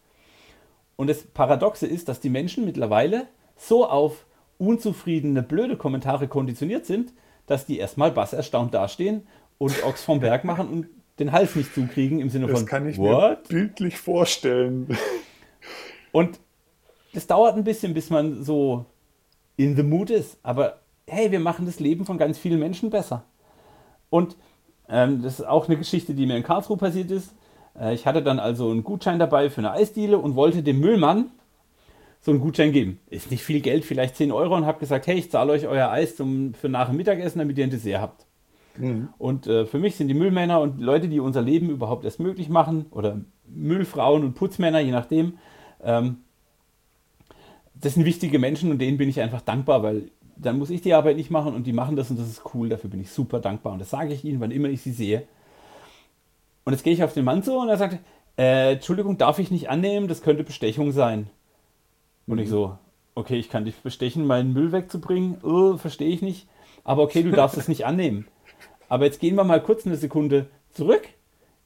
Und 0.95 1.09
das 1.09 1.25
Paradoxe 1.25 1.87
ist, 1.87 2.09
dass 2.09 2.21
die 2.21 2.31
Menschen 2.31 2.65
mittlerweile 2.65 3.27
so 3.57 3.89
auf 3.89 4.25
unzufriedene, 4.59 5.43
blöde 5.43 5.77
Kommentare 5.77 6.29
konditioniert 6.29 6.87
sind, 6.87 7.13
dass 7.49 7.67
die 7.67 7.79
erstmal 7.79 8.13
basserstaunt 8.13 8.73
dastehen 8.73 9.27
und 9.59 9.85
Ochs 9.85 10.05
vom 10.05 10.21
Berg 10.21 10.45
machen 10.45 10.69
und 10.69 10.87
den 11.19 11.33
Hals 11.33 11.57
nicht 11.57 11.75
zukriegen 11.75 12.21
im 12.21 12.31
Sinne 12.31 12.47
Das 12.47 12.61
von 12.61 12.69
kann 12.69 12.89
ich 12.89 12.97
What? 12.99 13.51
mir 13.51 13.59
bildlich 13.59 13.99
vorstellen. 13.99 14.97
Und 16.13 16.39
das 17.13 17.27
dauert 17.27 17.57
ein 17.57 17.65
bisschen, 17.65 17.95
bis 17.95 18.11
man 18.11 18.43
so 18.43 18.87
in 19.57 19.77
the 19.77 19.83
mood 19.83 20.11
ist. 20.11 20.39
Aber 20.43 20.81
hey, 21.07 21.31
wir 21.31 21.41
machen 21.41 21.67
das 21.67 21.81
Leben 21.81 22.07
von 22.07 22.19
ganz 22.19 22.39
vielen 22.39 22.59
Menschen 22.59 22.91
besser. 22.91 23.25
Und 24.11 24.37
ähm, 24.89 25.23
das 25.23 25.41
ist 25.41 25.47
auch 25.47 25.69
eine 25.69 25.77
Geschichte, 25.77 26.15
die 26.15 26.27
mir 26.27 26.37
in 26.37 26.43
Karlsruhe 26.43 26.77
passiert 26.77 27.11
ist. 27.11 27.35
Äh, 27.79 27.95
ich 27.95 28.07
hatte 28.07 28.23
dann 28.23 28.39
also 28.39 28.71
einen 28.71 28.85
Gutschein 28.85 29.19
dabei 29.19 29.51
für 29.51 29.61
eine 29.61 29.73
Eisdiele 29.73 30.19
und 30.19 30.37
wollte 30.37 30.63
dem 30.63 30.81
Müllmann 30.81 31.31
so 32.21 32.31
einen 32.31 32.41
Gutschein 32.41 32.73
geben. 32.73 33.01
Ist 33.11 33.31
nicht 33.31 33.43
viel 33.43 33.61
Geld, 33.61 33.85
vielleicht 33.85 34.17
10 34.17 34.31
Euro 34.33 34.57
und 34.57 34.67
habe 34.67 34.79
gesagt, 34.79 35.07
hey, 35.07 35.19
ich 35.19 35.31
zahle 35.31 35.53
euch 35.53 35.67
euer 35.67 35.91
Eis 35.91 36.17
zum, 36.17 36.55
für 36.55 36.69
nach 36.69 36.89
dem 36.89 36.97
Mittagessen, 36.97 37.41
damit 37.41 37.59
ihr 37.59 37.65
ein 37.65 37.71
Dessert 37.71 38.01
habt. 38.01 38.27
Und 39.19 39.47
äh, 39.47 39.67
für 39.67 39.79
mich 39.79 39.97
sind 39.97 40.09
die 40.09 40.15
Müllmänner 40.15 40.61
und 40.61 40.81
Leute, 40.81 41.09
die 41.09 41.21
unser 41.21 41.43
Leben 41.43 41.69
überhaupt 41.69 42.05
erst 42.05 42.21
möglich 42.21 42.49
machen, 42.49 42.87
oder 42.91 43.21
Müllfrauen 43.47 44.25
und 44.25 44.35
Putzmänner, 44.35 44.81
je 44.81 44.93
nachdem, 44.93 45.39
ähm, 45.83 46.19
das 47.83 47.95
sind 47.95 48.05
wichtige 48.05 48.39
Menschen 48.39 48.71
und 48.71 48.79
denen 48.79 48.97
bin 48.97 49.09
ich 49.09 49.21
einfach 49.21 49.43
dankbar, 49.43 49.83
weil 49.83 50.09
dann 50.37 50.59
muss 50.59 50.71
ich 50.71 50.81
die 50.81 50.95
Arbeit 50.95 51.17
nicht 51.17 51.31
machen 51.31 51.55
und 51.55 51.67
die 51.67 51.73
machen 51.73 51.97
das 51.97 52.11
und 52.11 52.19
das 52.19 52.29
ist 52.29 52.43
cool, 52.55 52.69
dafür 52.69 52.89
bin 52.89 53.01
ich 53.01 53.11
super 53.11 53.41
dankbar 53.41 53.75
und 53.75 53.81
das 53.81 53.91
sage 53.91 54.15
ich 54.15 54.25
ihnen, 54.25 54.41
wann 54.41 54.51
immer 54.51 54.69
ich 54.69 54.83
sie 54.83 54.93
sehe. 54.93 55.25
Und 56.65 56.73
jetzt 56.73 56.85
gehe 56.85 56.93
ich 56.93 57.03
auf 57.03 57.13
den 57.13 57.25
Mann 57.25 57.43
zu 57.43 57.59
und 57.59 57.69
er 57.69 57.77
sagt, 57.77 57.99
äh, 58.39 58.75
Entschuldigung, 58.75 59.19
darf 59.19 59.39
ich 59.39 59.51
nicht 59.51 59.69
annehmen, 59.69 60.09
das 60.09 60.23
könnte 60.23 60.45
Bestechung 60.45 60.93
sein. 60.93 61.29
Und 62.27 62.39
ich 62.39 62.49
so, 62.49 62.79
okay, 63.17 63.37
ich 63.37 63.51
kann 63.51 63.65
dich 63.65 63.75
bestechen, 63.77 64.27
meinen 64.27 64.53
Müll 64.53 64.71
wegzubringen, 64.71 65.39
oh, 65.43 65.77
verstehe 65.77 66.09
ich 66.09 66.23
nicht, 66.23 66.47
aber 66.85 67.03
okay, 67.03 67.23
du 67.25 67.33
darfst 67.33 67.59
es 67.59 67.69
nicht 67.69 67.85
annehmen. 67.85 68.27
Aber 68.89 69.07
jetzt 69.07 69.21
gehen 69.21 69.35
wir 69.35 69.45
mal 69.45 69.63
kurz 69.63 69.87
eine 69.87 69.97
Sekunde 69.97 70.47
zurück. 70.71 71.09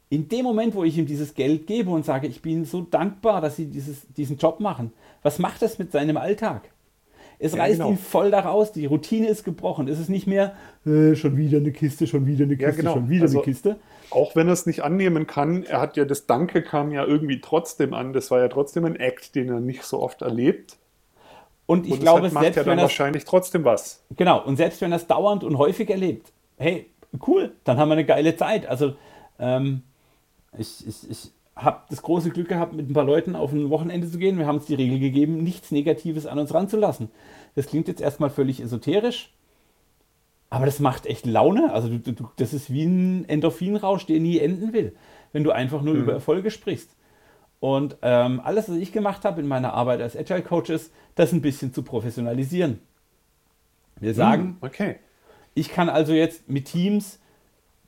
In 0.08 0.28
dem 0.28 0.44
Moment, 0.44 0.74
wo 0.74 0.84
ich 0.84 0.96
ihm 0.98 1.06
dieses 1.06 1.34
Geld 1.34 1.66
gebe 1.66 1.90
und 1.90 2.04
sage, 2.04 2.26
ich 2.28 2.40
bin 2.42 2.64
so 2.64 2.82
dankbar, 2.82 3.40
dass 3.40 3.56
sie 3.56 3.66
dieses, 3.66 4.06
diesen 4.16 4.36
Job 4.36 4.60
machen, 4.60 4.92
was 5.22 5.38
macht 5.40 5.62
das 5.62 5.78
mit 5.78 5.90
seinem 5.90 6.16
Alltag? 6.16 6.70
Es 7.38 7.52
Ja, 7.54 7.62
reißt 7.64 7.78
genau. 7.78 7.90
ihn 7.90 7.98
voll 7.98 8.30
da 8.30 8.40
raus, 8.40 8.72
die 8.72 8.86
Routine 8.86 9.26
ist 9.28 9.44
gebrochen. 9.44 9.88
Es 9.88 9.98
ist 9.98 10.08
nicht 10.08 10.26
mehr, 10.26 10.54
äh, 10.86 11.14
schon 11.16 11.36
wieder 11.36 11.58
eine 11.58 11.72
Kiste, 11.72 12.06
schon 12.06 12.24
wieder 12.24 12.44
eine 12.44 12.54
Ja, 12.54 12.68
Kiste, 12.68 12.82
genau. 12.82 12.94
schon 12.94 13.08
wieder 13.10 13.22
Also- 13.24 13.38
eine 13.38 13.44
Kiste. 13.44 13.76
Auch 14.10 14.36
wenn 14.36 14.46
er 14.46 14.52
es 14.52 14.64
nicht 14.66 14.84
annehmen 14.84 15.26
kann, 15.26 15.64
er 15.64 15.80
hat 15.80 15.96
ja 15.96 16.04
das 16.04 16.26
Danke 16.26 16.62
kam 16.62 16.92
ja 16.92 17.04
irgendwie 17.04 17.40
trotzdem 17.40 17.92
an. 17.92 18.12
Das 18.12 18.30
war 18.30 18.38
ja 18.40 18.46
trotzdem 18.48 18.84
ein 18.84 18.94
Act, 18.96 19.34
den 19.34 19.48
er 19.48 19.58
nicht 19.60 19.82
so 19.82 20.00
oft 20.00 20.22
erlebt. 20.22 20.76
Und 21.66 21.84
ich 21.86 21.94
Und 21.94 22.00
glaube, 22.00 22.22
das 22.22 22.32
macht 22.32 22.44
selbst 22.44 22.56
ja 22.58 22.62
dann 22.62 22.70
wenn 22.72 22.78
er 22.78 22.82
wahrscheinlich 22.82 23.24
trotzdem 23.24 23.64
was. 23.64 24.04
Genau, 24.16 24.40
und 24.44 24.56
selbst 24.56 24.80
wenn 24.80 24.92
er 24.92 24.96
es 24.96 25.08
dauernd 25.08 25.42
und 25.42 25.58
häufig 25.58 25.90
erlebt, 25.90 26.32
hey, 26.56 26.86
cool, 27.26 27.52
dann 27.64 27.76
haben 27.78 27.88
wir 27.88 27.94
eine 27.94 28.04
geile 28.06 28.36
Zeit. 28.36 28.66
Also, 28.66 28.94
ähm, 29.40 29.82
ich, 30.58 30.86
ich, 30.86 31.10
ich 31.10 31.30
habe 31.54 31.82
das 31.88 32.02
große 32.02 32.30
Glück 32.30 32.48
gehabt, 32.48 32.74
mit 32.74 32.90
ein 32.90 32.94
paar 32.94 33.04
Leuten 33.04 33.34
auf 33.34 33.52
ein 33.52 33.70
Wochenende 33.70 34.10
zu 34.10 34.18
gehen. 34.18 34.38
Wir 34.38 34.46
haben 34.46 34.56
uns 34.58 34.66
die 34.66 34.74
Regel 34.74 34.98
gegeben, 34.98 35.42
nichts 35.42 35.70
Negatives 35.70 36.26
an 36.26 36.38
uns 36.38 36.52
ranzulassen. 36.52 37.10
Das 37.54 37.66
klingt 37.66 37.88
jetzt 37.88 38.00
erstmal 38.02 38.28
völlig 38.30 38.60
esoterisch, 38.60 39.32
aber 40.50 40.66
das 40.66 40.80
macht 40.80 41.06
echt 41.06 41.24
Laune. 41.26 41.72
Also, 41.72 41.88
du, 41.88 42.12
du, 42.12 42.28
das 42.36 42.52
ist 42.52 42.70
wie 42.70 42.84
ein 42.84 43.28
Endorphinrausch, 43.28 44.06
der 44.06 44.20
nie 44.20 44.38
enden 44.38 44.72
will, 44.72 44.94
wenn 45.32 45.44
du 45.44 45.50
einfach 45.52 45.82
nur 45.82 45.94
über 45.94 46.12
Erfolge 46.12 46.50
sprichst. 46.50 46.90
Und 47.58 47.96
ähm, 48.02 48.40
alles, 48.44 48.68
was 48.68 48.76
ich 48.76 48.92
gemacht 48.92 49.24
habe 49.24 49.40
in 49.40 49.46
meiner 49.48 49.72
Arbeit 49.72 50.02
als 50.02 50.14
Agile 50.14 50.42
Coach 50.42 50.68
ist, 50.68 50.92
das 51.14 51.32
ein 51.32 51.40
bisschen 51.40 51.72
zu 51.72 51.82
professionalisieren. 51.82 52.80
Wir 53.98 54.12
sagen, 54.12 54.42
Hm, 54.42 54.56
okay. 54.60 54.96
ich 55.54 55.70
kann 55.70 55.88
also 55.88 56.12
jetzt 56.12 56.50
mit 56.50 56.66
Teams 56.66 57.18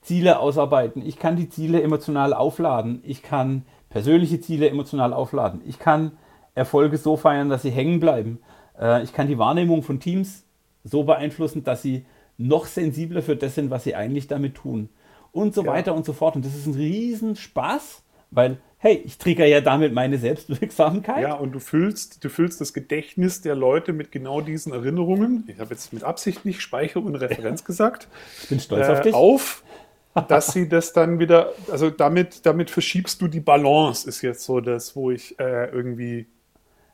Ziele 0.08 0.38
ausarbeiten. 0.40 1.04
Ich 1.06 1.18
kann 1.18 1.36
die 1.36 1.48
Ziele 1.48 1.82
emotional 1.82 2.32
aufladen. 2.34 3.00
Ich 3.04 3.22
kann 3.22 3.62
persönliche 3.90 4.40
Ziele 4.40 4.68
emotional 4.68 5.12
aufladen. 5.12 5.60
Ich 5.66 5.78
kann 5.78 6.12
Erfolge 6.54 6.96
so 6.96 7.16
feiern, 7.16 7.48
dass 7.50 7.62
sie 7.62 7.70
hängen 7.70 8.00
bleiben. 8.00 8.40
Äh, 8.80 9.02
Ich 9.02 9.12
kann 9.12 9.28
die 9.28 9.38
Wahrnehmung 9.38 9.82
von 9.82 10.00
Teams 10.00 10.44
so 10.82 11.04
beeinflussen, 11.04 11.62
dass 11.62 11.82
sie 11.82 12.06
noch 12.38 12.66
sensibler 12.66 13.22
für 13.22 13.36
das 13.36 13.54
sind, 13.54 13.70
was 13.70 13.84
sie 13.84 13.94
eigentlich 13.94 14.26
damit 14.28 14.54
tun. 14.56 14.88
Und 15.32 15.54
so 15.54 15.62
Ja. 15.64 15.72
weiter 15.72 15.94
und 15.94 16.04
so 16.06 16.12
fort. 16.14 16.36
Und 16.36 16.44
das 16.44 16.54
ist 16.54 16.66
ein 16.66 16.74
Riesenspaß, 16.74 18.02
weil, 18.30 18.56
hey, 18.78 19.02
ich 19.04 19.18
trigger 19.18 19.46
ja 19.46 19.60
damit 19.60 19.92
meine 19.92 20.18
Selbstwirksamkeit. 20.18 21.22
Ja, 21.22 21.34
und 21.34 21.52
du 21.52 21.58
füllst, 21.60 22.24
du 22.24 22.28
füllst 22.28 22.60
das 22.60 22.72
Gedächtnis 22.72 23.40
der 23.40 23.54
Leute 23.54 23.92
mit 23.92 24.10
genau 24.12 24.40
diesen 24.40 24.72
Erinnerungen. 24.72 25.44
Ich 25.48 25.58
habe 25.60 25.70
jetzt 25.70 25.92
mit 25.92 26.04
Absicht 26.04 26.44
nicht 26.44 26.60
Speicher 26.60 27.00
und 27.02 27.14
Referenz 27.16 27.64
gesagt. 27.70 28.08
Ich 28.42 28.48
bin 28.48 28.60
stolz 28.60 28.88
auf 28.88 29.00
äh, 29.00 29.02
dich. 29.02 29.14
auf, 29.14 29.62
dass 30.20 30.52
sie 30.52 30.68
das 30.68 30.92
dann 30.92 31.18
wieder, 31.18 31.52
also 31.70 31.90
damit, 31.90 32.46
damit 32.46 32.70
verschiebst 32.70 33.20
du 33.20 33.28
die 33.28 33.40
Balance, 33.40 34.08
ist 34.08 34.22
jetzt 34.22 34.44
so 34.44 34.60
das, 34.60 34.96
wo 34.96 35.10
ich 35.10 35.38
äh, 35.38 35.66
irgendwie 35.70 36.26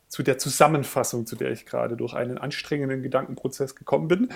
zu 0.07 0.23
der 0.23 0.37
Zusammenfassung, 0.37 1.25
zu 1.25 1.35
der 1.35 1.51
ich 1.51 1.65
gerade 1.65 1.97
durch 1.97 2.13
einen 2.13 2.37
anstrengenden 2.37 3.01
Gedankenprozess 3.03 3.75
gekommen 3.75 4.07
bin. 4.07 4.29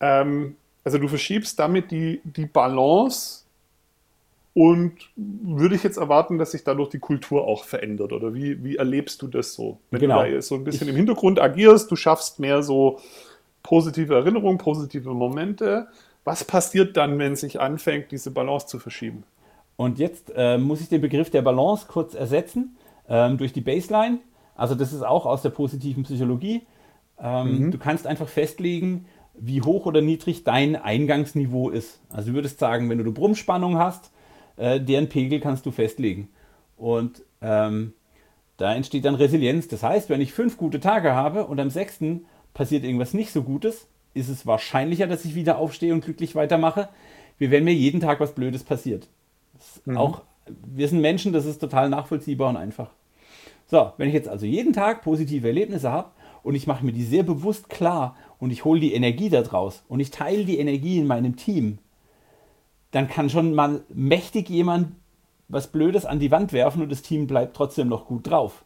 Ähm, 0.00 0.56
also 0.84 0.98
du 0.98 1.08
verschiebst 1.08 1.58
damit 1.58 1.90
die, 1.90 2.20
die 2.24 2.46
Balance 2.46 3.44
und 4.54 4.94
würde 5.16 5.74
ich 5.74 5.82
jetzt 5.82 5.98
erwarten, 5.98 6.38
dass 6.38 6.52
sich 6.52 6.64
dadurch 6.64 6.88
die 6.88 6.98
Kultur 6.98 7.46
auch 7.46 7.64
verändert? 7.64 8.12
Oder 8.12 8.32
wie, 8.32 8.64
wie 8.64 8.76
erlebst 8.76 9.20
du 9.20 9.26
das 9.28 9.52
so? 9.52 9.80
Wenn 9.90 10.00
Genau. 10.00 10.24
du 10.24 10.34
da 10.34 10.40
so 10.40 10.54
ein 10.54 10.64
bisschen 10.64 10.88
im 10.88 10.96
Hintergrund 10.96 11.38
agierst, 11.38 11.90
du 11.90 11.96
schaffst 11.96 12.40
mehr 12.40 12.62
so 12.62 12.98
positive 13.62 14.14
Erinnerungen, 14.14 14.58
positive 14.58 15.10
Momente, 15.12 15.88
Was 16.26 16.42
passiert 16.42 16.96
dann, 16.96 17.20
wenn 17.20 17.36
sich 17.36 17.60
anfängt, 17.60 18.10
diese 18.10 18.32
Balance 18.32 18.66
zu 18.66 18.80
verschieben? 18.80 19.22
Und 19.76 20.00
jetzt 20.00 20.32
äh, 20.34 20.58
muss 20.58 20.80
ich 20.80 20.88
den 20.88 21.00
Begriff 21.00 21.30
der 21.30 21.42
Balance 21.42 21.86
kurz 21.88 22.14
ersetzen 22.14 22.76
ähm, 23.08 23.38
durch 23.38 23.52
die 23.52 23.60
Baseline. 23.60 24.18
Also 24.56 24.74
das 24.74 24.92
ist 24.92 25.02
auch 25.02 25.24
aus 25.24 25.42
der 25.42 25.50
positiven 25.50 26.02
Psychologie. 26.02 26.66
Ähm, 27.20 27.66
mhm. 27.66 27.70
Du 27.70 27.78
kannst 27.78 28.08
einfach 28.08 28.26
festlegen, 28.26 29.06
wie 29.34 29.62
hoch 29.62 29.86
oder 29.86 30.02
niedrig 30.02 30.42
dein 30.42 30.74
Eingangsniveau 30.74 31.70
ist. 31.70 32.00
Also 32.10 32.30
du 32.30 32.34
würdest 32.34 32.58
sagen, 32.58 32.90
wenn 32.90 32.98
du 32.98 33.04
eine 33.04 33.12
Brummspannung 33.12 33.78
hast, 33.78 34.10
äh, 34.56 34.80
deren 34.80 35.08
Pegel 35.08 35.38
kannst 35.38 35.64
du 35.64 35.70
festlegen. 35.70 36.28
Und 36.76 37.22
ähm, 37.40 37.92
da 38.56 38.74
entsteht 38.74 39.04
dann 39.04 39.14
Resilienz. 39.14 39.68
Das 39.68 39.84
heißt, 39.84 40.10
wenn 40.10 40.20
ich 40.20 40.32
fünf 40.32 40.56
gute 40.56 40.80
Tage 40.80 41.14
habe 41.14 41.46
und 41.46 41.60
am 41.60 41.70
sechsten 41.70 42.24
passiert 42.52 42.82
irgendwas 42.82 43.14
nicht 43.14 43.30
so 43.30 43.44
Gutes, 43.44 43.86
ist 44.16 44.28
es 44.28 44.46
wahrscheinlicher, 44.46 45.06
dass 45.06 45.24
ich 45.24 45.34
wieder 45.34 45.58
aufstehe 45.58 45.92
und 45.92 46.04
glücklich 46.04 46.34
weitermache, 46.34 46.88
wie 47.38 47.50
wenn 47.50 47.64
mir 47.64 47.74
jeden 47.74 48.00
Tag 48.00 48.18
was 48.18 48.34
Blödes 48.34 48.64
passiert. 48.64 49.08
Mhm. 49.84 49.96
Auch 49.96 50.22
wir 50.64 50.88
sind 50.88 51.00
Menschen, 51.00 51.32
das 51.32 51.44
ist 51.44 51.58
total 51.58 51.90
nachvollziehbar 51.90 52.48
und 52.48 52.56
einfach. 52.56 52.90
So, 53.66 53.92
wenn 53.96 54.08
ich 54.08 54.14
jetzt 54.14 54.28
also 54.28 54.46
jeden 54.46 54.72
Tag 54.72 55.02
positive 55.02 55.46
Erlebnisse 55.46 55.90
habe 55.90 56.10
und 56.42 56.54
ich 56.54 56.66
mache 56.66 56.84
mir 56.84 56.92
die 56.92 57.04
sehr 57.04 57.24
bewusst 57.24 57.68
klar 57.68 58.16
und 58.38 58.50
ich 58.50 58.64
hole 58.64 58.80
die 58.80 58.94
Energie 58.94 59.28
daraus 59.28 59.82
und 59.88 60.00
ich 60.00 60.10
teile 60.10 60.44
die 60.44 60.58
Energie 60.58 60.98
in 60.98 61.06
meinem 61.06 61.36
Team, 61.36 61.78
dann 62.92 63.08
kann 63.08 63.28
schon 63.28 63.54
mal 63.54 63.82
mächtig 63.92 64.48
jemand 64.48 64.92
was 65.48 65.66
Blödes 65.68 66.06
an 66.06 66.20
die 66.20 66.30
Wand 66.30 66.52
werfen 66.52 66.82
und 66.82 66.90
das 66.90 67.02
Team 67.02 67.26
bleibt 67.26 67.54
trotzdem 67.54 67.88
noch 67.88 68.06
gut 68.06 68.30
drauf. 68.30 68.64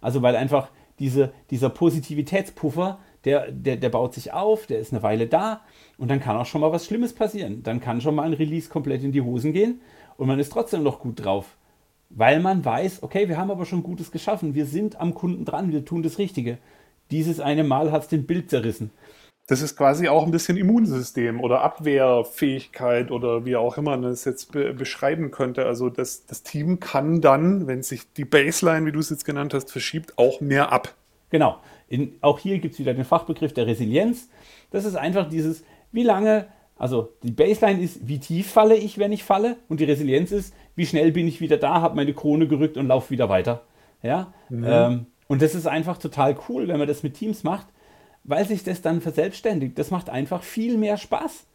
Also 0.00 0.22
weil 0.22 0.36
einfach 0.36 0.68
diese, 0.98 1.32
dieser 1.50 1.70
Positivitätspuffer, 1.70 2.98
der, 3.24 3.50
der, 3.50 3.76
der 3.76 3.88
baut 3.88 4.14
sich 4.14 4.32
auf, 4.32 4.66
der 4.66 4.78
ist 4.78 4.92
eine 4.92 5.02
Weile 5.02 5.26
da 5.26 5.60
und 5.98 6.08
dann 6.08 6.20
kann 6.20 6.36
auch 6.36 6.46
schon 6.46 6.60
mal 6.60 6.72
was 6.72 6.86
Schlimmes 6.86 7.14
passieren. 7.14 7.62
Dann 7.62 7.80
kann 7.80 8.00
schon 8.00 8.14
mal 8.14 8.24
ein 8.24 8.34
Release 8.34 8.68
komplett 8.68 9.02
in 9.02 9.12
die 9.12 9.22
Hosen 9.22 9.52
gehen 9.52 9.80
und 10.16 10.26
man 10.26 10.38
ist 10.38 10.52
trotzdem 10.52 10.82
noch 10.82 11.00
gut 11.00 11.24
drauf. 11.24 11.56
Weil 12.10 12.40
man 12.40 12.64
weiß, 12.64 13.02
okay, 13.02 13.28
wir 13.28 13.38
haben 13.38 13.50
aber 13.50 13.66
schon 13.66 13.82
Gutes 13.82 14.10
geschaffen, 14.10 14.54
wir 14.54 14.66
sind 14.66 15.00
am 15.00 15.14
Kunden 15.14 15.44
dran, 15.44 15.72
wir 15.72 15.84
tun 15.84 16.02
das 16.02 16.18
Richtige. 16.18 16.58
Dieses 17.10 17.40
eine 17.40 17.64
Mal 17.64 17.90
hat 17.92 18.02
es 18.02 18.08
den 18.08 18.26
Bild 18.26 18.50
zerrissen. 18.50 18.90
Das 19.46 19.60
ist 19.60 19.76
quasi 19.76 20.08
auch 20.08 20.24
ein 20.24 20.30
bisschen 20.30 20.56
Immunsystem 20.56 21.38
oder 21.38 21.60
Abwehrfähigkeit 21.60 23.10
oder 23.10 23.44
wie 23.44 23.56
auch 23.56 23.76
immer 23.76 23.90
man 23.90 24.02
das 24.02 24.24
jetzt 24.24 24.52
be 24.52 24.72
beschreiben 24.72 25.30
könnte. 25.30 25.66
Also 25.66 25.90
das, 25.90 26.24
das 26.24 26.42
Team 26.42 26.80
kann 26.80 27.20
dann, 27.20 27.66
wenn 27.66 27.82
sich 27.82 28.10
die 28.14 28.24
Baseline, 28.24 28.86
wie 28.86 28.92
du 28.92 29.00
es 29.00 29.10
jetzt 29.10 29.26
genannt 29.26 29.52
hast, 29.52 29.70
verschiebt, 29.70 30.16
auch 30.16 30.40
mehr 30.40 30.72
ab. 30.72 30.94
Genau. 31.28 31.58
In, 31.94 32.16
auch 32.20 32.38
hier 32.38 32.58
gibt 32.58 32.74
es 32.74 32.80
wieder 32.80 32.94
den 32.94 33.04
Fachbegriff 33.04 33.52
der 33.54 33.66
Resilienz. 33.66 34.28
Das 34.70 34.84
ist 34.84 34.96
einfach 34.96 35.28
dieses, 35.28 35.64
wie 35.92 36.02
lange, 36.02 36.46
also 36.76 37.12
die 37.22 37.30
Baseline 37.30 37.80
ist, 37.80 38.06
wie 38.06 38.18
tief 38.18 38.50
falle 38.50 38.74
ich, 38.74 38.98
wenn 38.98 39.12
ich 39.12 39.22
falle, 39.22 39.56
und 39.68 39.80
die 39.80 39.84
Resilienz 39.84 40.32
ist, 40.32 40.54
wie 40.74 40.86
schnell 40.86 41.12
bin 41.12 41.28
ich 41.28 41.40
wieder 41.40 41.56
da, 41.56 41.80
habe 41.80 41.96
meine 41.96 42.14
Krone 42.14 42.48
gerückt 42.48 42.76
und 42.76 42.88
laufe 42.88 43.10
wieder 43.10 43.28
weiter. 43.28 43.62
Ja. 44.02 44.32
Mhm. 44.48 44.64
Ähm, 44.66 45.06
und 45.28 45.40
das 45.40 45.54
ist 45.54 45.66
einfach 45.66 45.98
total 45.98 46.36
cool, 46.48 46.68
wenn 46.68 46.78
man 46.78 46.88
das 46.88 47.02
mit 47.02 47.14
Teams 47.14 47.44
macht, 47.44 47.66
weil 48.24 48.44
sich 48.44 48.64
das 48.64 48.82
dann 48.82 49.00
verselbstständigt. 49.00 49.78
Das 49.78 49.90
macht 49.90 50.10
einfach 50.10 50.42
viel 50.42 50.76
mehr 50.76 50.96
Spaß. 50.96 51.46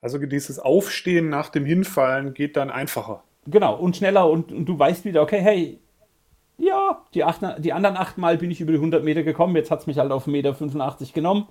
Also 0.00 0.18
dieses 0.18 0.58
Aufstehen 0.58 1.28
nach 1.28 1.50
dem 1.50 1.64
Hinfallen 1.64 2.34
geht 2.34 2.56
dann 2.56 2.70
einfacher. 2.70 3.24
Genau, 3.46 3.76
und 3.76 3.96
schneller 3.96 4.30
und, 4.30 4.52
und 4.52 4.66
du 4.66 4.78
weißt 4.78 5.04
wieder, 5.04 5.22
okay, 5.22 5.40
hey, 5.40 5.78
ja, 6.58 7.02
die, 7.14 7.24
acht, 7.24 7.40
die 7.58 7.72
anderen 7.72 7.96
acht 7.96 8.18
Mal 8.18 8.36
bin 8.36 8.50
ich 8.50 8.60
über 8.60 8.72
die 8.72 8.78
100 8.78 9.04
Meter 9.04 9.22
gekommen, 9.22 9.56
jetzt 9.56 9.70
hat 9.70 9.80
es 9.80 9.86
mich 9.86 9.98
halt 9.98 10.12
auf 10.12 10.26
1,85 10.26 10.30
Meter 10.30 11.12
genommen. 11.14 11.46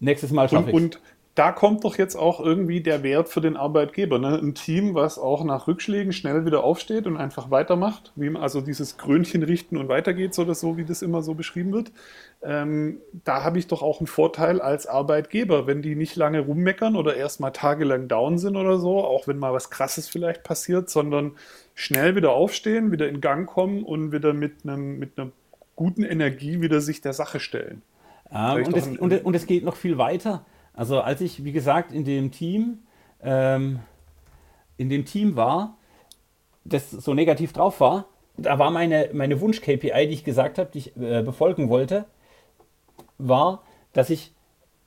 Nächstes 0.00 0.32
Mal 0.32 0.48
schaffe 0.48 0.70
ich 0.70 0.74
Und, 0.74 0.96
und 0.96 1.00
da 1.34 1.50
kommt 1.50 1.82
doch 1.84 1.96
jetzt 1.96 2.14
auch 2.14 2.40
irgendwie 2.40 2.82
der 2.82 3.02
Wert 3.02 3.30
für 3.30 3.40
den 3.40 3.56
Arbeitgeber. 3.56 4.18
Ne? 4.18 4.38
Ein 4.38 4.54
Team, 4.54 4.94
was 4.94 5.18
auch 5.18 5.44
nach 5.44 5.66
Rückschlägen 5.66 6.12
schnell 6.12 6.44
wieder 6.44 6.62
aufsteht 6.62 7.06
und 7.06 7.16
einfach 7.16 7.50
weitermacht, 7.50 8.12
wie 8.16 8.36
also 8.36 8.60
dieses 8.60 8.98
Krönchen 8.98 9.42
richten 9.42 9.78
und 9.78 9.88
weitergeht, 9.88 10.34
so, 10.34 10.44
das, 10.44 10.60
so 10.60 10.76
wie 10.76 10.84
das 10.84 11.00
immer 11.00 11.22
so 11.22 11.32
beschrieben 11.32 11.72
wird. 11.72 11.90
Ähm, 12.42 12.98
da 13.24 13.44
habe 13.44 13.58
ich 13.58 13.66
doch 13.66 13.80
auch 13.80 14.00
einen 14.00 14.08
Vorteil 14.08 14.60
als 14.60 14.86
Arbeitgeber, 14.86 15.66
wenn 15.66 15.80
die 15.80 15.94
nicht 15.94 16.16
lange 16.16 16.40
rummeckern 16.40 16.96
oder 16.96 17.16
erst 17.16 17.40
mal 17.40 17.50
tagelang 17.50 18.08
down 18.08 18.36
sind 18.36 18.56
oder 18.56 18.76
so, 18.76 19.02
auch 19.02 19.26
wenn 19.26 19.38
mal 19.38 19.54
was 19.54 19.70
Krasses 19.70 20.08
vielleicht 20.08 20.42
passiert, 20.42 20.90
sondern 20.90 21.32
schnell 21.74 22.14
wieder 22.14 22.32
aufstehen, 22.32 22.92
wieder 22.92 23.08
in 23.08 23.22
Gang 23.22 23.48
kommen 23.48 23.84
und 23.84 24.12
wieder 24.12 24.34
mit, 24.34 24.64
einem, 24.64 24.98
mit 24.98 25.18
einer 25.18 25.30
guten 25.76 26.02
Energie 26.02 26.60
wieder 26.60 26.82
sich 26.82 27.00
der 27.00 27.14
Sache 27.14 27.40
stellen. 27.40 27.80
Ah, 28.28 28.54
und, 28.54 28.76
es, 28.76 28.86
und, 28.86 29.24
und 29.24 29.34
es 29.34 29.46
geht 29.46 29.64
noch 29.64 29.76
viel 29.76 29.96
weiter 29.96 30.44
also 30.74 31.00
als 31.00 31.20
ich, 31.20 31.44
wie 31.44 31.52
gesagt, 31.52 31.92
in 31.92 32.04
dem 32.04 32.30
Team, 32.30 32.78
ähm, 33.22 33.80
in 34.76 34.88
dem 34.88 35.04
Team 35.04 35.36
war, 35.36 35.76
das 36.64 36.90
so 36.90 37.14
negativ 37.14 37.52
drauf 37.52 37.80
war, 37.80 38.06
da 38.36 38.58
war 38.58 38.70
meine, 38.70 39.10
meine 39.12 39.40
Wunsch-KPI, 39.40 40.06
die 40.06 40.14
ich 40.14 40.24
gesagt 40.24 40.58
habe, 40.58 40.70
die 40.72 40.78
ich 40.78 40.96
äh, 40.96 41.22
befolgen 41.22 41.68
wollte, 41.68 42.06
war, 43.18 43.62
dass 43.92 44.10
ich 44.10 44.32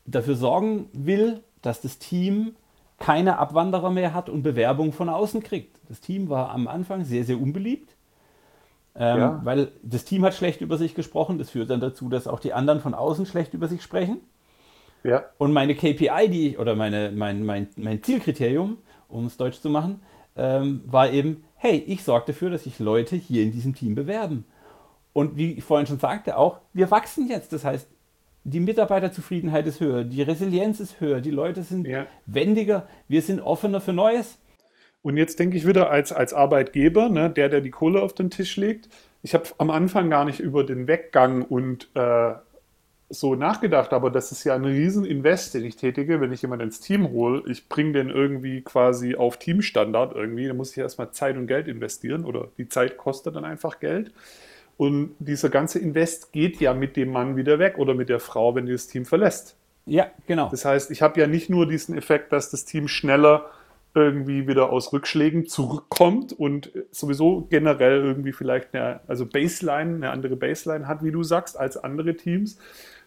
dafür 0.05 0.35
sorgen 0.35 0.89
will, 0.93 1.43
dass 1.61 1.81
das 1.81 1.99
Team 1.99 2.55
keine 2.97 3.37
Abwanderer 3.39 3.91
mehr 3.91 4.13
hat 4.13 4.29
und 4.29 4.43
Bewerbung 4.43 4.93
von 4.93 5.09
außen 5.09 5.43
kriegt. 5.43 5.79
Das 5.89 5.99
Team 5.99 6.29
war 6.29 6.51
am 6.51 6.67
Anfang 6.67 7.03
sehr, 7.03 7.23
sehr 7.23 7.39
unbeliebt, 7.39 7.95
ähm, 8.95 9.19
ja. 9.19 9.41
weil 9.43 9.71
das 9.83 10.05
Team 10.05 10.23
hat 10.23 10.33
schlecht 10.33 10.61
über 10.61 10.77
sich 10.77 10.95
gesprochen. 10.95 11.37
Das 11.37 11.49
führt 11.49 11.69
dann 11.69 11.81
dazu, 11.81 12.09
dass 12.09 12.27
auch 12.27 12.39
die 12.39 12.53
anderen 12.53 12.79
von 12.79 12.93
außen 12.93 13.25
schlecht 13.25 13.53
über 13.53 13.67
sich 13.67 13.83
sprechen. 13.83 14.21
Ja. 15.05 15.25
Und 15.37 15.53
meine 15.53 15.75
KPI, 15.75 16.29
die 16.29 16.49
ich, 16.49 16.59
oder 16.59 16.75
meine, 16.75 17.11
mein, 17.11 17.45
mein, 17.45 17.67
mein 17.77 18.01
Zielkriterium, 18.01 18.77
um 19.07 19.27
es 19.27 19.37
deutsch 19.37 19.61
zu 19.61 19.69
machen, 19.69 20.01
ähm, 20.35 20.81
war 20.85 21.11
eben, 21.11 21.43
hey, 21.55 21.77
ich 21.85 22.03
sorge 22.03 22.27
dafür, 22.27 22.49
dass 22.49 22.63
sich 22.63 22.79
Leute 22.79 23.15
hier 23.15 23.43
in 23.43 23.51
diesem 23.51 23.75
Team 23.75 23.93
bewerben. 23.93 24.45
Und 25.13 25.37
wie 25.37 25.53
ich 25.53 25.63
vorhin 25.63 25.85
schon 25.85 25.99
sagte, 25.99 26.37
auch, 26.37 26.59
wir 26.73 26.89
wachsen 26.89 27.29
jetzt. 27.29 27.53
Das 27.53 27.63
heißt, 27.63 27.87
die 28.43 28.59
Mitarbeiterzufriedenheit 28.59 29.67
ist 29.67 29.79
höher, 29.79 30.03
die 30.03 30.23
Resilienz 30.23 30.79
ist 30.79 30.99
höher, 30.99 31.21
die 31.21 31.31
Leute 31.31 31.63
sind 31.63 31.87
ja. 31.87 32.07
wendiger, 32.25 32.87
wir 33.07 33.21
sind 33.21 33.41
offener 33.41 33.81
für 33.81 33.93
Neues. 33.93 34.39
Und 35.03 35.17
jetzt 35.17 35.37
denke 35.37 35.55
ich 35.55 35.67
wieder 35.67 35.91
als, 35.91 36.11
als 36.11 36.33
Arbeitgeber, 36.33 37.09
ne, 37.09 37.29
der, 37.29 37.49
der 37.49 37.61
die 37.61 37.69
Kohle 37.69 38.01
auf 38.01 38.13
den 38.13 38.31
Tisch 38.31 38.57
legt, 38.57 38.89
ich 39.25 39.33
habe 39.33 39.45
am 39.57 39.71
Anfang 39.71 40.11
gar 40.11 40.25
nicht 40.25 40.39
über 40.39 40.63
den 40.63 40.87
Weggang 40.87 41.43
und 41.43 41.89
äh, 41.95 42.33
so 43.09 43.35
nachgedacht, 43.35 43.93
aber 43.93 44.09
das 44.09 44.31
ist 44.31 44.43
ja 44.43 44.55
ein 44.55 44.65
Rieseninvest, 44.65 45.53
den 45.53 45.65
ich 45.65 45.75
tätige, 45.75 46.21
wenn 46.21 46.31
ich 46.31 46.41
jemanden 46.41 46.65
ins 46.65 46.79
Team 46.79 47.09
hole. 47.11 47.43
Ich 47.47 47.69
bringe 47.69 47.93
den 47.93 48.09
irgendwie 48.09 48.61
quasi 48.61 49.15
auf 49.15 49.37
Teamstandard 49.37 50.15
irgendwie. 50.15 50.47
Da 50.47 50.53
muss 50.53 50.71
ich 50.71 50.77
erstmal 50.77 51.11
Zeit 51.11 51.37
und 51.37 51.47
Geld 51.47 51.67
investieren 51.67 52.25
oder 52.25 52.47
die 52.57 52.67
Zeit 52.67 52.97
kostet 52.97 53.35
dann 53.35 53.45
einfach 53.45 53.79
Geld. 53.79 54.11
Und 54.77 55.15
dieser 55.19 55.49
ganze 55.49 55.79
Invest 55.79 56.33
geht 56.33 56.59
ja 56.59 56.73
mit 56.73 56.97
dem 56.97 57.11
Mann 57.11 57.35
wieder 57.37 57.59
weg 57.59 57.77
oder 57.77 57.93
mit 57.93 58.09
der 58.09 58.19
Frau, 58.19 58.55
wenn 58.55 58.65
die 58.65 58.73
das 58.73 58.87
Team 58.87 59.05
verlässt. 59.05 59.55
Ja, 59.85 60.07
genau. 60.25 60.49
Das 60.49 60.65
heißt, 60.65 60.89
ich 60.89 61.01
habe 61.01 61.19
ja 61.19 61.27
nicht 61.27 61.49
nur 61.49 61.67
diesen 61.67 61.95
Effekt, 61.95 62.33
dass 62.33 62.49
das 62.49 62.65
Team 62.65 62.87
schneller 62.87 63.51
irgendwie 63.95 64.47
wieder 64.47 64.71
aus 64.71 64.91
Rückschlägen 64.91 65.47
zurückkommt 65.47 66.33
und 66.33 66.71
sowieso 66.91 67.47
generell 67.49 68.03
irgendwie 68.03 68.33
vielleicht 68.33 68.75
eine, 68.75 68.99
also 69.07 69.25
Baseline, 69.25 69.95
eine 69.95 70.11
andere 70.11 70.35
Baseline 70.35 70.87
hat, 70.87 71.01
wie 71.01 71.11
du 71.11 71.23
sagst, 71.23 71.57
als 71.57 71.77
andere 71.77 72.15
Teams, 72.15 72.57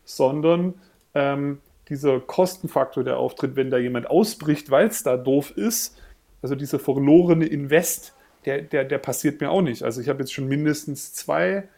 sondern 0.04 0.74
ähm, 1.14 1.58
dieser 1.90 2.20
Kostenfaktor, 2.20 3.04
der 3.04 3.18
auftritt, 3.18 3.54
wenn 3.54 3.70
da 3.70 3.76
jemand 3.76 4.08
ausbricht, 4.08 4.70
weil 4.70 4.88
es 4.88 5.02
da 5.02 5.18
doof 5.18 5.52
ist, 5.56 5.96
also 6.40 6.54
dieser 6.54 6.78
verlorene 6.78 7.46
Invest, 7.46 8.14
der, 8.46 8.62
der, 8.62 8.84
der 8.84 8.98
passiert 8.98 9.42
mir 9.42 9.50
auch 9.50 9.62
nicht. 9.62 9.82
Also 9.82 10.00
ich 10.00 10.08
habe 10.08 10.20
jetzt 10.20 10.32
schon 10.32 10.48
mindestens 10.48 11.12
zwei 11.12 11.68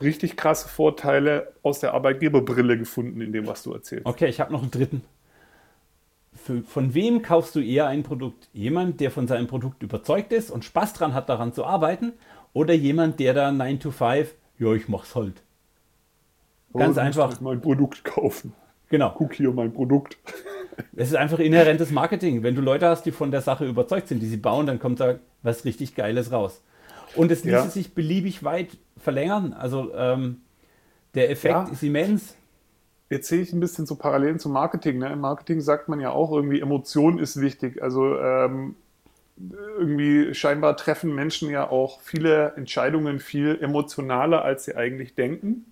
richtig 0.00 0.36
krasse 0.36 0.68
Vorteile 0.68 1.52
aus 1.62 1.80
der 1.80 1.94
Arbeitgeberbrille 1.94 2.78
gefunden 2.78 3.20
in 3.20 3.32
dem, 3.32 3.46
was 3.48 3.64
du 3.64 3.72
erzählst. 3.72 4.06
Okay, 4.06 4.28
ich 4.28 4.40
habe 4.40 4.52
noch 4.52 4.62
einen 4.62 4.70
dritten. 4.70 5.02
Für, 6.44 6.62
von 6.62 6.92
wem 6.94 7.22
kaufst 7.22 7.54
du 7.54 7.60
eher 7.60 7.86
ein 7.86 8.02
Produkt? 8.02 8.48
Jemand, 8.52 9.00
der 9.00 9.12
von 9.12 9.28
seinem 9.28 9.46
Produkt 9.46 9.82
überzeugt 9.82 10.32
ist 10.32 10.50
und 10.50 10.64
Spaß 10.64 10.92
dran 10.94 11.14
hat, 11.14 11.28
daran 11.28 11.52
zu 11.52 11.64
arbeiten? 11.64 12.14
Oder 12.52 12.74
jemand, 12.74 13.20
der 13.20 13.32
da 13.32 13.52
9 13.52 13.78
to 13.78 13.90
5, 13.92 14.34
ja, 14.58 14.72
ich 14.72 14.88
mach's 14.88 15.14
halt. 15.14 15.42
Ganz 16.74 16.96
oh, 16.96 17.00
einfach. 17.00 17.40
mein 17.40 17.60
Produkt 17.60 18.02
kaufen. 18.04 18.54
Genau. 18.88 19.14
Guck 19.16 19.34
hier 19.34 19.52
mein 19.52 19.72
Produkt. 19.72 20.18
Es 20.96 21.08
ist 21.08 21.16
einfach 21.16 21.38
inhärentes 21.38 21.90
Marketing. 21.90 22.42
Wenn 22.42 22.54
du 22.54 22.62
Leute 22.62 22.88
hast, 22.88 23.02
die 23.02 23.12
von 23.12 23.30
der 23.30 23.42
Sache 23.42 23.66
überzeugt 23.66 24.08
sind, 24.08 24.20
die 24.20 24.26
sie 24.26 24.38
bauen, 24.38 24.66
dann 24.66 24.78
kommt 24.78 25.00
da 25.00 25.18
was 25.42 25.66
richtig 25.66 25.94
Geiles 25.94 26.32
raus. 26.32 26.62
Und 27.14 27.30
es 27.30 27.44
ließe 27.44 27.56
ja. 27.56 27.68
sich 27.68 27.94
beliebig 27.94 28.42
weit 28.42 28.78
verlängern. 28.96 29.52
Also 29.52 29.94
ähm, 29.94 30.40
der 31.14 31.30
Effekt 31.30 31.54
ja. 31.54 31.68
ist 31.70 31.82
immens. 31.82 32.36
Jetzt 33.12 33.28
sehe 33.28 33.42
ich 33.42 33.52
ein 33.52 33.60
bisschen 33.60 33.84
so 33.84 33.94
Parallelen 33.96 34.38
zum 34.38 34.52
Marketing. 34.52 34.96
Ne? 34.96 35.12
Im 35.12 35.20
Marketing 35.20 35.60
sagt 35.60 35.86
man 35.86 36.00
ja 36.00 36.08
auch 36.08 36.32
irgendwie, 36.32 36.62
Emotion 36.62 37.18
ist 37.18 37.38
wichtig. 37.38 37.82
Also 37.82 38.18
ähm, 38.18 38.74
irgendwie 39.78 40.34
scheinbar 40.34 40.78
treffen 40.78 41.14
Menschen 41.14 41.50
ja 41.50 41.68
auch 41.68 42.00
viele 42.00 42.54
Entscheidungen 42.56 43.20
viel 43.20 43.58
emotionaler, 43.60 44.42
als 44.46 44.64
sie 44.64 44.76
eigentlich 44.76 45.14
denken. 45.14 45.66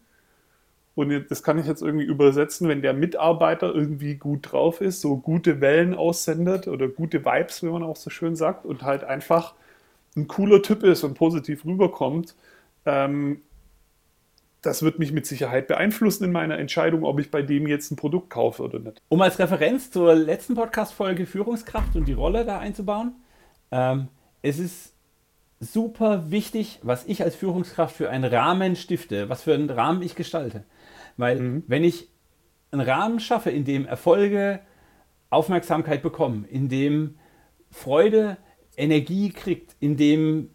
Und 0.95 1.31
das 1.31 1.43
kann 1.43 1.59
ich 1.59 1.65
jetzt 1.65 1.81
irgendwie 1.81 2.05
übersetzen, 2.05 2.69
wenn 2.69 2.83
der 2.83 2.93
Mitarbeiter 2.93 3.75
irgendwie 3.75 4.17
gut 4.17 4.53
drauf 4.53 4.83
ist, 4.83 5.01
so 5.01 5.17
gute 5.17 5.63
Wellen 5.63 5.95
aussendet 5.95 6.69
oder 6.69 6.89
gute 6.89 7.25
Vibes, 7.25 7.63
wie 7.63 7.71
man 7.71 7.83
auch 7.83 7.97
so 7.97 8.11
schön 8.11 8.37
sagt, 8.37 8.67
und 8.67 8.83
halt 8.83 9.03
einfach 9.03 9.55
ein 10.15 10.29
cooler 10.29 10.61
Typ 10.61 10.83
ist 10.83 11.05
und 11.05 11.15
positiv 11.15 11.65
rüberkommt, 11.65 12.35
ähm, 12.85 13.41
das 14.63 14.83
wird 14.83 14.99
mich 14.99 15.13
mit 15.13 15.27
Sicherheit 15.27 15.69
beeinflussen 15.69 16.25
in 16.25 16.33
meiner 16.33 16.59
Entscheidung, 16.59 17.05
ob 17.05 17.19
ich 17.21 17.31
bei 17.31 17.43
dem 17.43 17.67
jetzt 17.67 17.91
ein 17.91 17.97
Produkt 17.97 18.31
kaufe 18.31 18.63
oder 18.63 18.79
nicht. 18.79 19.01
Um 19.09 19.23
als 19.23 19.39
Referenz 19.39 19.91
zur 19.91 20.15
letzten 20.15 20.55
Podcast-Folge 20.55 21.27
Führungskraft 21.27 21.97
und 21.97 22.07
die 22.07 22.13
Rolle 22.13 22.45
da 22.45 22.59
einzubauen, 22.59 23.15
ähm, 23.71 24.09
es 24.43 24.59
ist 24.59 24.95
super 25.61 26.31
wichtig, 26.31 26.81
was 26.83 27.05
ich 27.07 27.23
als 27.23 27.37
Führungskraft 27.37 27.95
für 27.95 28.11
einen 28.11 28.25
Rahmen 28.25 28.77
stifte, 28.77 29.29
was 29.29 29.43
für 29.43 29.55
einen 29.55 29.71
Rahmen 29.71 30.03
ich 30.03 30.15
gestalte. 30.15 30.65
Weil 31.17 31.41
mhm. 31.41 31.65
wenn 31.67 31.85
ich 31.85 32.09
einen 32.71 32.81
Rahmen 32.87 33.21
schaffe, 33.21 33.51
in 33.51 33.65
dem 33.65 33.87
Erfolge 33.87 34.61
Aufmerksamkeit 35.29 36.03
bekommen, 36.03 36.45
in 36.45 36.69
dem 36.69 37.19
Freude 37.71 38.37
Energie 38.77 39.31
kriegt, 39.31 39.77
in 39.81 39.97
dem 39.97 40.51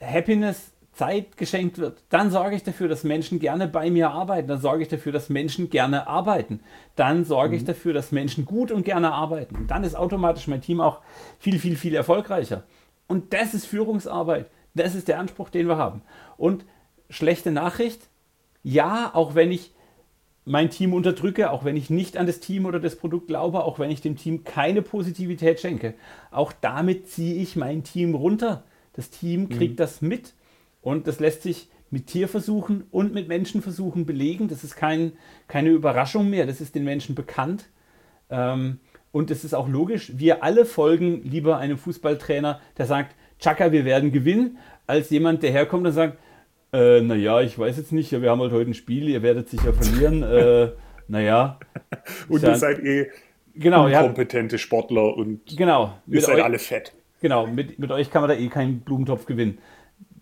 Happiness 0.00 0.72
Zeit 0.92 1.36
geschenkt 1.36 1.78
wird, 1.78 2.02
dann 2.08 2.30
sorge 2.30 2.56
ich 2.56 2.62
dafür, 2.62 2.88
dass 2.88 3.04
Menschen 3.04 3.38
gerne 3.38 3.68
bei 3.68 3.90
mir 3.90 4.10
arbeiten. 4.10 4.48
Dann 4.48 4.60
sorge 4.60 4.82
ich 4.82 4.88
dafür, 4.88 5.12
dass 5.12 5.28
Menschen 5.28 5.70
gerne 5.70 6.06
arbeiten. 6.06 6.60
Dann 6.96 7.24
sorge 7.24 7.50
mhm. 7.50 7.56
ich 7.56 7.64
dafür, 7.64 7.92
dass 7.92 8.12
Menschen 8.12 8.44
gut 8.44 8.70
und 8.70 8.84
gerne 8.84 9.12
arbeiten. 9.12 9.54
Und 9.56 9.70
dann 9.70 9.84
ist 9.84 9.94
automatisch 9.94 10.48
mein 10.48 10.60
Team 10.60 10.80
auch 10.80 11.00
viel, 11.38 11.58
viel, 11.58 11.76
viel 11.76 11.94
erfolgreicher. 11.94 12.64
Und 13.06 13.32
das 13.32 13.54
ist 13.54 13.66
Führungsarbeit. 13.66 14.50
Das 14.74 14.94
ist 14.94 15.08
der 15.08 15.18
Anspruch, 15.18 15.48
den 15.48 15.68
wir 15.68 15.76
haben. 15.76 16.02
Und 16.36 16.64
schlechte 17.08 17.50
Nachricht, 17.50 18.08
ja, 18.62 19.10
auch 19.14 19.34
wenn 19.34 19.52
ich 19.52 19.72
mein 20.44 20.70
Team 20.70 20.94
unterdrücke, 20.94 21.50
auch 21.50 21.64
wenn 21.64 21.76
ich 21.76 21.90
nicht 21.90 22.16
an 22.16 22.26
das 22.26 22.40
Team 22.40 22.66
oder 22.66 22.80
das 22.80 22.96
Produkt 22.96 23.28
glaube, 23.28 23.64
auch 23.64 23.78
wenn 23.78 23.90
ich 23.90 24.00
dem 24.00 24.16
Team 24.16 24.44
keine 24.44 24.82
Positivität 24.82 25.60
schenke, 25.60 25.94
auch 26.30 26.52
damit 26.52 27.08
ziehe 27.08 27.40
ich 27.40 27.56
mein 27.56 27.84
Team 27.84 28.14
runter. 28.14 28.64
Das 28.94 29.10
Team 29.10 29.48
kriegt 29.48 29.74
mhm. 29.74 29.76
das 29.76 30.02
mit 30.02 30.34
und 30.82 31.06
das 31.06 31.20
lässt 31.20 31.42
sich 31.42 31.68
mit 31.90 32.06
Tierversuchen 32.06 32.84
und 32.90 33.14
mit 33.14 33.28
Menschenversuchen 33.28 34.06
belegen. 34.06 34.48
Das 34.48 34.64
ist 34.64 34.76
kein, 34.76 35.12
keine 35.48 35.70
Überraschung 35.70 36.30
mehr, 36.30 36.46
das 36.46 36.60
ist 36.60 36.74
den 36.74 36.84
Menschen 36.84 37.14
bekannt. 37.14 37.68
Ähm, 38.30 38.78
und 39.12 39.30
es 39.30 39.42
ist 39.42 39.54
auch 39.54 39.68
logisch, 39.68 40.12
wir 40.16 40.44
alle 40.44 40.64
folgen 40.64 41.22
lieber 41.24 41.58
einem 41.58 41.78
Fußballtrainer, 41.78 42.60
der 42.78 42.86
sagt, 42.86 43.16
Chaka, 43.40 43.72
wir 43.72 43.84
werden 43.84 44.12
gewinnen, 44.12 44.58
als 44.86 45.10
jemand, 45.10 45.42
der 45.42 45.50
herkommt 45.50 45.86
und 45.86 45.92
sagt, 45.92 46.18
äh, 46.72 47.00
naja, 47.00 47.40
ich 47.40 47.58
weiß 47.58 47.76
jetzt 47.78 47.90
nicht, 47.90 48.12
wir 48.12 48.30
haben 48.30 48.40
halt 48.40 48.52
heute 48.52 48.70
ein 48.70 48.74
Spiel, 48.74 49.08
ihr 49.08 49.22
werdet 49.22 49.48
sicher 49.48 49.72
verlieren. 49.72 50.22
äh, 50.22 50.70
naja. 51.08 51.58
Und 52.28 52.42
ihr 52.44 52.54
seid 52.54 52.78
eh 52.80 53.10
genau, 53.54 53.90
kompetente 53.90 54.58
Sportler 54.58 55.16
und 55.16 55.40
genau, 55.56 55.94
ihr 56.06 56.20
seid 56.20 56.36
euch, 56.36 56.44
alle 56.44 56.58
fett. 56.60 56.92
Genau, 57.20 57.48
mit, 57.48 57.80
mit 57.80 57.90
euch 57.90 58.10
kann 58.10 58.22
man 58.22 58.30
da 58.30 58.36
eh 58.36 58.48
keinen 58.48 58.80
Blumentopf 58.80 59.26
gewinnen. 59.26 59.58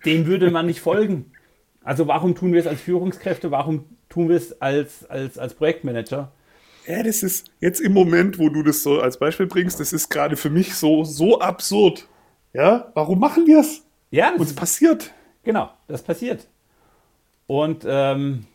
Dem 0.04 0.26
würde 0.26 0.50
man 0.50 0.66
nicht 0.66 0.80
folgen. 0.80 1.32
Also 1.82 2.06
warum 2.06 2.34
tun 2.34 2.52
wir 2.52 2.60
es 2.60 2.66
als 2.66 2.80
Führungskräfte, 2.80 3.50
warum 3.50 3.86
tun 4.08 4.28
wir 4.28 4.36
es 4.36 4.60
als, 4.60 5.08
als, 5.08 5.38
als 5.38 5.54
Projektmanager? 5.54 6.32
Ja, 6.86 7.02
das 7.02 7.22
ist 7.22 7.50
jetzt 7.60 7.80
im 7.80 7.92
Moment, 7.92 8.38
wo 8.38 8.48
du 8.48 8.62
das 8.62 8.82
so 8.82 9.00
als 9.00 9.18
Beispiel 9.18 9.46
bringst, 9.46 9.78
das 9.80 9.92
ist 9.92 10.08
gerade 10.08 10.36
für 10.36 10.50
mich 10.50 10.74
so, 10.74 11.04
so 11.04 11.40
absurd. 11.40 12.06
Ja, 12.52 12.90
warum 12.94 13.18
machen 13.18 13.46
wir 13.46 13.60
es? 13.60 13.84
Ja, 14.10 14.32
uns 14.34 14.54
passiert. 14.54 15.12
Genau, 15.44 15.70
das 15.86 16.02
passiert. 16.02 16.46
Und 17.46 17.84
ähm, 17.86 18.46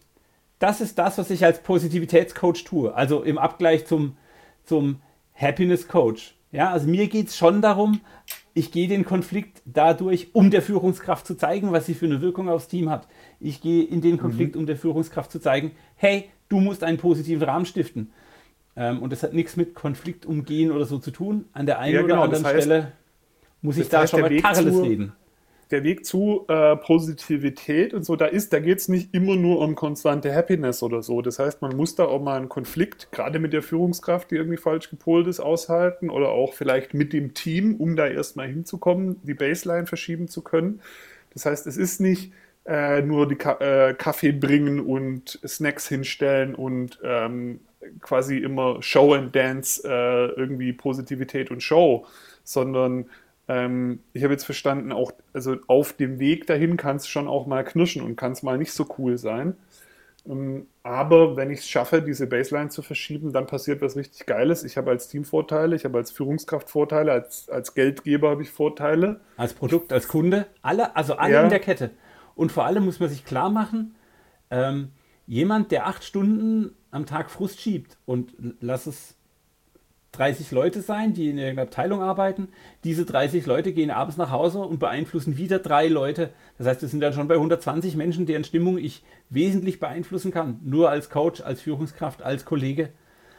das 0.60 0.82
ist 0.82 0.98
das, 0.98 1.18
was 1.18 1.30
ich 1.30 1.44
als 1.46 1.62
Positivitätscoach 1.62 2.64
tue. 2.64 2.94
Also 2.94 3.24
im 3.24 3.38
Abgleich 3.38 3.86
zum, 3.86 4.16
zum 4.64 5.02
Happiness 5.36 5.88
Coach. 5.88 6.36
Ja, 6.52 6.72
also 6.72 6.88
mir 6.88 7.08
geht 7.08 7.28
es 7.28 7.38
schon 7.38 7.62
darum, 7.62 8.02
ich 8.54 8.72
gehe 8.72 8.88
den 8.88 9.06
Konflikt 9.06 9.62
dadurch, 9.66 10.30
um 10.34 10.52
der 10.52 10.62
Führungskraft 10.62 11.26
zu 11.26 11.36
zeigen, 11.36 11.72
was 11.72 11.86
sie 11.86 11.94
für 11.94 12.06
eine 12.06 12.22
Wirkung 12.22 12.50
aufs 12.50 12.68
Team 12.68 12.90
hat. 12.90 13.08
Ich 13.40 13.62
gehe 13.62 13.84
in 13.84 14.02
den 14.02 14.18
Konflikt, 14.18 14.56
mhm. 14.56 14.62
um 14.62 14.68
der 14.68 14.78
Führungskraft 14.78 15.32
zu 15.32 15.40
zeigen, 15.40 15.72
hey, 15.96 16.30
du 16.50 16.60
musst 16.60 16.84
einen 16.84 16.98
positiven 16.98 17.44
Rahmen 17.44 17.66
stiften. 17.66 18.12
Ähm, 18.76 19.02
und 19.02 19.12
das 19.12 19.24
hat 19.24 19.34
nichts 19.34 19.56
mit 19.56 19.74
Konflikt 19.74 20.26
umgehen 20.26 20.72
oder 20.72 20.86
so 20.86 21.00
zu 21.00 21.12
tun. 21.12 21.46
An 21.54 21.66
der 21.66 21.80
einen 21.80 21.96
ja, 21.96 22.02
genau, 22.02 22.14
oder 22.16 22.24
anderen 22.24 22.44
das 22.44 22.54
heißt, 22.54 22.66
Stelle 22.66 22.92
muss 23.62 23.78
ich 23.78 23.90
da 23.90 24.06
schon 24.06 24.22
mal 24.22 24.38
Tacheles 24.38 24.82
reden 24.82 25.14
der 25.74 25.84
Weg 25.84 26.06
zu 26.06 26.46
äh, 26.48 26.76
Positivität 26.78 27.94
und 27.94 28.06
so, 28.06 28.16
da 28.16 28.28
ist, 28.28 28.54
da 28.54 28.60
geht 28.60 28.78
es 28.78 28.88
nicht 28.88 29.14
immer 29.14 29.36
nur 29.36 29.60
um 29.60 29.76
konstante 29.76 30.34
Happiness 30.34 30.84
oder 30.84 31.02
so. 31.02 31.22
Das 31.22 31.40
heißt, 31.40 31.62
man 31.62 31.76
muss 31.76 31.96
da 31.96 32.06
auch 32.06 32.22
mal 32.22 32.38
einen 32.38 32.48
Konflikt, 32.48 33.12
gerade 33.12 33.40
mit 33.40 33.54
der 33.54 33.64
Führungskraft, 33.64 34.32
die 34.32 34.36
irgendwie 34.36 34.58
falsch 34.58 34.90
gepolt 34.90 35.28
ist, 35.28 35.40
aushalten 35.40 36.10
oder 36.10 36.30
auch 36.30 36.54
vielleicht 36.54 36.94
mit 36.94 37.12
dem 37.12 37.34
Team, 37.34 37.76
um 37.76 37.96
da 37.96 38.08
erstmal 38.08 38.48
hinzukommen, 38.48 39.20
die 39.24 39.34
Baseline 39.34 39.88
verschieben 39.88 40.28
zu 40.28 40.44
können. 40.44 40.80
Das 41.34 41.46
heißt, 41.48 41.66
es 41.66 41.76
ist 41.76 42.00
nicht 42.00 42.32
äh, 42.66 43.02
nur 43.02 43.28
die 43.28 43.36
Ka 43.36 43.58
äh, 43.60 43.96
Kaffee 43.96 44.32
bringen 44.32 44.80
und 44.80 45.40
Snacks 45.46 45.88
hinstellen 45.88 46.54
und 46.54 47.00
ähm, 47.04 47.60
quasi 48.00 48.38
immer 48.38 48.82
Show 48.82 49.14
and 49.14 49.36
Dance, 49.36 49.82
äh, 49.84 50.40
irgendwie 50.40 50.72
Positivität 50.72 51.52
und 51.52 51.62
Show, 51.62 52.06
sondern 52.44 53.06
ähm, 53.48 54.00
ich 54.14 54.24
habe 54.24 54.34
jetzt 54.34 54.46
verstanden, 54.46 54.92
auch 54.92 55.12
also 55.34 55.58
auf 55.68 55.94
dem 55.94 56.20
Weg 56.20 56.48
dahin 56.48 56.78
kann 56.78 56.96
es 56.96 57.08
schon 57.08 57.28
auch 57.28 57.46
mal 57.46 57.64
knirschen 57.64 58.02
und 58.02 58.16
kann 58.16 58.32
es 58.32 58.44
mal 58.44 58.58
nicht 58.58 58.72
so 58.72 58.88
cool 58.98 59.18
sein. 59.18 59.58
Ähm, 60.26 60.68
aber 60.84 61.36
wenn 61.36 61.52
ich 61.52 61.60
es 61.60 61.68
schaffe, 61.68 62.02
diese 62.02 62.28
Baseline 62.28 62.70
zu 62.70 62.82
verschieben, 62.82 63.34
dann 63.34 63.46
passiert 63.46 63.82
was 63.82 63.96
richtig 63.96 64.26
Geiles. 64.26 64.64
Ich 64.64 64.78
habe 64.78 64.92
als 64.92 65.08
Team 65.10 65.26
Vorteile, 65.26 65.76
ich 65.76 65.86
habe 65.86 65.98
als 65.98 66.12
Führungskraft 66.12 66.70
Vorteile, 66.70 67.12
als, 67.12 67.50
als 67.50 67.74
Geldgeber 67.74 68.30
habe 68.30 68.44
ich 68.44 68.50
Vorteile. 68.50 69.20
Als 69.36 69.54
Produkt, 69.54 69.92
als 69.92 70.08
Kunde, 70.08 70.48
alle, 70.62 70.96
also 70.96 71.16
alle 71.16 71.34
ja. 71.34 71.44
in 71.44 71.50
der 71.50 71.60
Kette. 71.60 71.92
Und 72.36 72.52
vor 72.52 72.66
allem 72.66 72.86
muss 72.86 73.00
man 73.00 73.10
sich 73.10 73.26
klar 73.26 73.50
machen, 73.50 73.96
ähm, 74.50 74.92
jemand, 75.28 75.72
der 75.72 75.88
acht 75.88 76.04
Stunden 76.04 76.76
am 76.92 77.06
Tag 77.06 77.30
Frust 77.30 77.60
schiebt 77.60 77.98
und 78.06 78.34
lass 78.60 78.88
es 78.88 79.16
30 80.14 80.52
Leute 80.52 80.82
sein, 80.82 81.14
die 81.14 81.30
in 81.30 81.38
irgendeiner 81.38 81.68
Abteilung 81.68 82.02
arbeiten. 82.02 82.50
Diese 82.84 83.04
30 83.04 83.46
Leute 83.46 83.74
gehen 83.74 83.90
abends 83.90 84.16
nach 84.16 84.32
Hause 84.32 84.60
und 84.60 84.80
beeinflussen 84.80 85.38
wieder 85.38 85.60
drei 85.60 85.88
Leute. 85.88 86.30
Das 86.58 86.68
heißt, 86.68 86.82
wir 86.84 86.90
sind 86.90 87.02
dann 87.02 87.14
schon 87.14 87.28
bei 87.28 87.36
120 87.36 87.96
Menschen, 87.96 88.26
deren 88.26 88.44
Stimmung 88.44 88.78
ich 88.78 89.04
wesentlich 89.30 89.80
beeinflussen 89.80 90.32
kann. 90.32 90.60
Nur 90.64 90.90
als 90.90 91.10
Coach, 91.10 91.42
als 91.42 91.62
Führungskraft, 91.62 92.22
als 92.22 92.46
Kollege. 92.46 92.90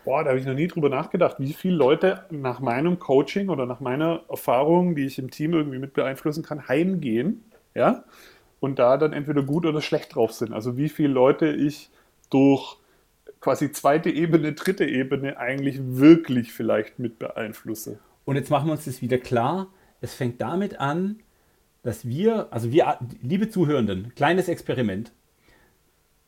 Boah, 0.05 0.25
da 0.25 0.31
habe 0.31 0.41
ich 0.41 0.47
noch 0.47 0.55
nie 0.55 0.67
drüber 0.67 0.91
nachgedacht, 0.91 1.37
wie 1.39 1.53
viele 1.53 1.77
Leute 1.77 2.25
nach 2.31 2.61
meinem 2.61 2.99
Coaching 2.99 3.49
oder 3.49 3.67
nach 3.67 3.81
meiner 3.81 4.23
Erfahrung, 4.29 4.97
die 4.97 5.07
ich 5.07 5.19
im 5.19 5.31
Team 5.31 5.55
irgendwie 5.55 5.79
mit 5.79 5.95
beeinflussen 5.95 6.43
kann, 6.43 6.69
heimgehen. 6.69 7.45
Ja? 7.75 8.05
Und 8.59 8.81
da 8.81 8.97
dann 8.97 9.13
entweder 9.13 9.43
gut 9.43 9.65
oder 9.65 9.81
schlecht 9.81 10.15
drauf 10.15 10.33
sind. 10.33 10.53
Also 10.53 10.77
wie 10.77 10.89
viele 10.89 11.13
Leute 11.13 11.53
ich 11.53 11.91
durch 12.31 12.79
quasi 13.45 13.71
zweite 13.71 14.09
Ebene, 14.09 14.55
dritte 14.55 14.87
Ebene 14.87 15.37
eigentlich 15.37 15.77
wirklich 15.79 16.55
vielleicht 16.55 16.99
mit 16.99 17.19
beeinflusse. 17.19 17.99
Und 18.25 18.37
jetzt 18.37 18.49
machen 18.49 18.69
wir 18.69 18.73
uns 18.73 18.87
das 18.87 19.03
wieder 19.03 19.19
klar. 19.19 19.67
Es 20.01 20.15
fängt 20.15 20.41
damit 20.41 20.81
an, 20.81 21.21
dass 21.83 22.09
wir, 22.09 22.49
also 22.51 22.73
wir, 22.73 22.99
liebe 23.21 23.51
Zuhörenden, 23.51 24.15
kleines 24.15 24.49
Experiment. 24.49 25.13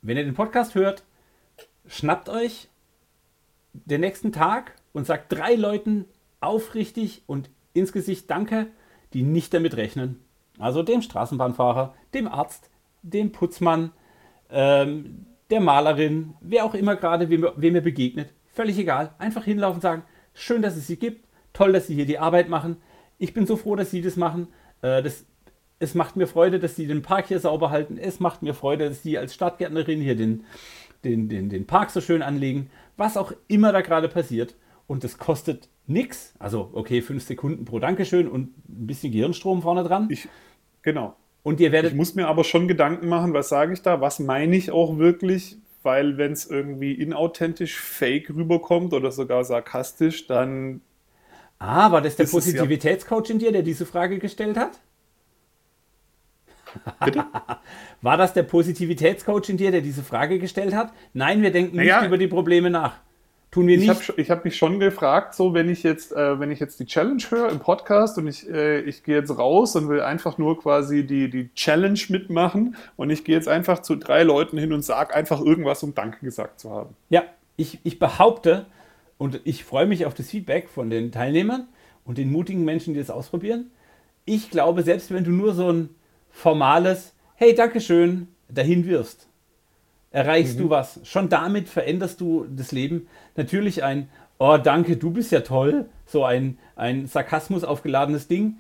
Wenn 0.03 0.19
ihr 0.19 0.25
den 0.25 0.35
Podcast 0.35 0.75
hört, 0.75 1.05
schnappt 1.87 2.29
euch 2.29 2.69
den 3.73 4.03
nächsten 4.03 4.31
Tag 4.31 4.75
und 4.93 5.07
sagt 5.07 5.33
drei 5.33 5.55
Leuten 5.55 6.05
aufrichtig 6.41 7.23
und 7.27 7.49
ins 7.73 7.93
Gesicht 7.93 8.31
Danke, 8.31 8.67
die 9.15 9.23
nicht 9.23 9.55
damit 9.55 9.79
rechnen. 9.79 10.21
Also 10.59 10.83
dem 10.83 11.01
Straßenbahnfahrer, 11.01 11.95
dem 12.13 12.29
Arzt, 12.29 12.69
dem 13.01 13.33
Putzmann, 13.33 13.93
ähm, 14.51 15.25
der 15.51 15.61
Malerin, 15.61 16.35
wer 16.41 16.65
auch 16.65 16.75
immer 16.75 16.97
gerade, 16.97 17.31
wem, 17.31 17.47
wem 17.57 17.83
begegnet, 17.83 18.33
völlig 18.47 18.79
egal. 18.79 19.15
Einfach 19.19 19.45
hinlaufen 19.45 19.77
und 19.77 19.83
sagen, 19.83 20.03
schön, 20.35 20.63
dass 20.63 20.77
es 20.77 20.87
sie 20.87 20.99
gibt, 20.99 21.27
toll, 21.53 21.73
dass 21.73 21.87
sie 21.87 21.95
hier 21.95 22.07
die 22.07 22.19
Arbeit 22.19 22.49
machen. 22.49 22.77
Ich 23.19 23.33
bin 23.33 23.47
so 23.47 23.57
froh, 23.57 23.77
dass 23.77 23.91
sie 23.91 24.03
das 24.03 24.17
machen. 24.17 24.49
Äh, 24.83 25.03
das, 25.03 25.25
es 25.79 25.95
macht 25.95 26.17
mir 26.17 26.27
Freude, 26.27 26.59
dass 26.59 26.77
sie 26.77 26.87
den 26.87 27.03
Park 27.03 27.29
hier 27.29 27.41
sauber 27.41 27.71
halten. 27.71 27.99
Es 27.99 28.21
macht 28.21 28.43
mir 28.43 28.55
Freude, 28.55 28.89
dass 28.89 29.03
sie 29.03 29.19
als 29.19 29.35
Stadtgärtnerin 29.35 30.01
hier 30.01 30.17
den, 30.17 30.45
den, 31.05 31.29
den, 31.29 31.49
den 31.49 31.67
Park 31.67 31.91
so 31.91 32.01
schön 32.01 32.23
anlegen. 32.23 32.71
Was 32.97 33.17
auch 33.17 33.33
immer 33.49 33.73
da 33.73 33.81
gerade 33.81 34.09
passiert. 34.09 34.55
Und 34.87 35.05
das 35.05 35.19
kostet 35.19 35.69
nichts. 35.87 36.35
Also, 36.39 36.71
okay, 36.73 37.03
fünf 37.03 37.25
Sekunden 37.25 37.65
pro 37.65 37.79
Dankeschön 37.79 38.29
und 38.29 38.57
ein 38.69 38.87
bisschen 38.87 39.13
Gehirnstrom 39.13 39.63
vorne 39.63 39.85
dran. 39.85 40.09
Ich, 40.11 40.29
genau. 40.83 41.17
Und 41.47 41.61
ihr 41.61 41.71
werdet. 41.71 41.93
Ich 41.93 41.97
muss 41.97 42.17
mir 42.17 42.27
aber 42.27 42.43
schon 42.43 42.67
Gedanken 42.67 43.07
machen, 43.07 43.33
was 43.33 43.49
sage 43.49 43.73
ich 43.73 43.81
da, 43.81 44.01
was 44.01 44.19
meine 44.19 44.57
ich 44.57 44.73
auch 44.73 44.99
wirklich, 44.99 45.59
weil 45.85 46.19
wenn 46.19 46.33
es 46.33 46.47
irgendwie 46.47 46.93
inauthentisch, 46.93 47.79
fake 47.79 48.31
rüberkommt 48.31 48.93
oder 48.93 49.13
sogar 49.13 49.45
sarkastisch, 49.45 50.27
dann. 50.27 50.81
Ah, 51.61 51.93
war 51.93 52.03
das 52.03 52.17
der 52.17 52.25
Positivitätscoach 52.25 53.31
in 53.31 53.39
dir, 53.39 53.53
der 53.53 53.63
diese 53.63 53.87
Frage 53.87 54.19
gestellt 54.19 54.57
hat? 54.57 54.81
Bitte? 57.05 57.25
War 58.03 58.17
das 58.17 58.35
der 58.35 58.43
Positivitätscoach 58.43 59.49
in 59.49 59.57
dir, 59.57 59.71
der 59.71 59.81
diese 59.81 60.03
Frage 60.03 60.39
gestellt 60.39 60.75
hat? 60.75 60.93
Nein, 61.15 61.43
wir 61.43 61.53
denken 61.53 61.77
naja, 61.77 62.01
nicht 62.01 62.09
über 62.09 62.19
die 62.19 62.27
Probleme 62.27 62.69
nach. 62.71 62.99
Tun 63.57 63.69
wir 63.69 63.79
nicht. 63.79 64.13
Ich 64.19 64.29
habe 64.29 64.41
hab 64.41 64.45
mich 64.45 64.59
schon 64.59 64.79
gefragt, 64.81 65.35
so 65.35 65.55
wenn 65.55 65.71
ich 65.71 65.83
jetzt, 65.83 66.13
äh, 66.13 66.39
wenn 66.39 66.51
ich 66.51 66.61
jetzt 66.61 66.79
die 66.79 66.85
Challenge 66.85 67.23
höre 67.31 67.49
im 67.49 67.59
Podcast 67.59 68.19
und 68.19 68.27
ich, 68.27 68.47
äh, 68.51 68.81
ich 68.81 69.03
gehe 69.03 69.17
jetzt 69.17 69.31
raus 69.39 69.75
und 69.77 69.89
will 69.89 70.03
einfach 70.03 70.37
nur 70.37 70.61
quasi 70.61 71.07
die, 71.07 71.31
die 71.31 71.49
Challenge 71.55 71.99
mitmachen 72.11 72.77
und 72.97 73.09
ich 73.09 73.25
gehe 73.25 73.35
jetzt 73.35 73.49
einfach 73.49 73.81
zu 73.81 73.97
drei 73.97 74.25
Leuten 74.25 74.59
hin 74.59 74.75
und 74.75 74.83
sage 74.83 75.15
einfach 75.15 75.41
irgendwas, 75.41 75.83
um 75.83 75.95
Danke 75.95 76.19
gesagt 76.23 76.61
zu 76.61 76.71
haben. 76.71 76.95
Ja, 77.09 77.23
ich, 77.57 77.79
ich 77.83 77.99
behaupte 77.99 78.67
und 79.17 79.41
ich 79.45 79.65
freue 79.65 79.87
mich 79.87 80.05
auf 80.05 80.13
das 80.13 80.29
Feedback 80.29 80.69
von 80.69 80.91
den 80.91 81.11
Teilnehmern 81.11 81.67
und 82.05 82.19
den 82.19 82.31
mutigen 82.31 82.63
Menschen, 82.63 82.93
die 82.93 83.01
das 83.01 83.09
ausprobieren. 83.09 83.71
Ich 84.27 84.51
glaube, 84.51 84.83
selbst 84.83 85.15
wenn 85.15 85.25
du 85.25 85.31
nur 85.31 85.55
so 85.55 85.73
ein 85.73 85.89
formales 86.29 87.15
Hey, 87.37 87.55
Dankeschön 87.55 88.29
dahin 88.51 88.85
wirfst, 88.85 89.29
erreichst 90.17 90.57
mhm. 90.57 90.63
du 90.63 90.71
was. 90.71 90.99
Schon 91.05 91.29
damit 91.29 91.69
veränderst 91.69 92.23
du 92.23 92.47
das 92.49 92.73
Leben. 92.73 93.07
Natürlich 93.37 93.85
ein, 93.85 94.09
oh 94.39 94.57
danke, 94.57 94.97
du 94.97 95.11
bist 95.11 95.31
ja 95.31 95.41
toll, 95.41 95.91
so 96.07 96.25
ein, 96.25 96.57
ein 96.75 97.07
Sarkasmus 97.07 97.65
aufgeladenes 97.65 98.27
Ding. 98.27 98.59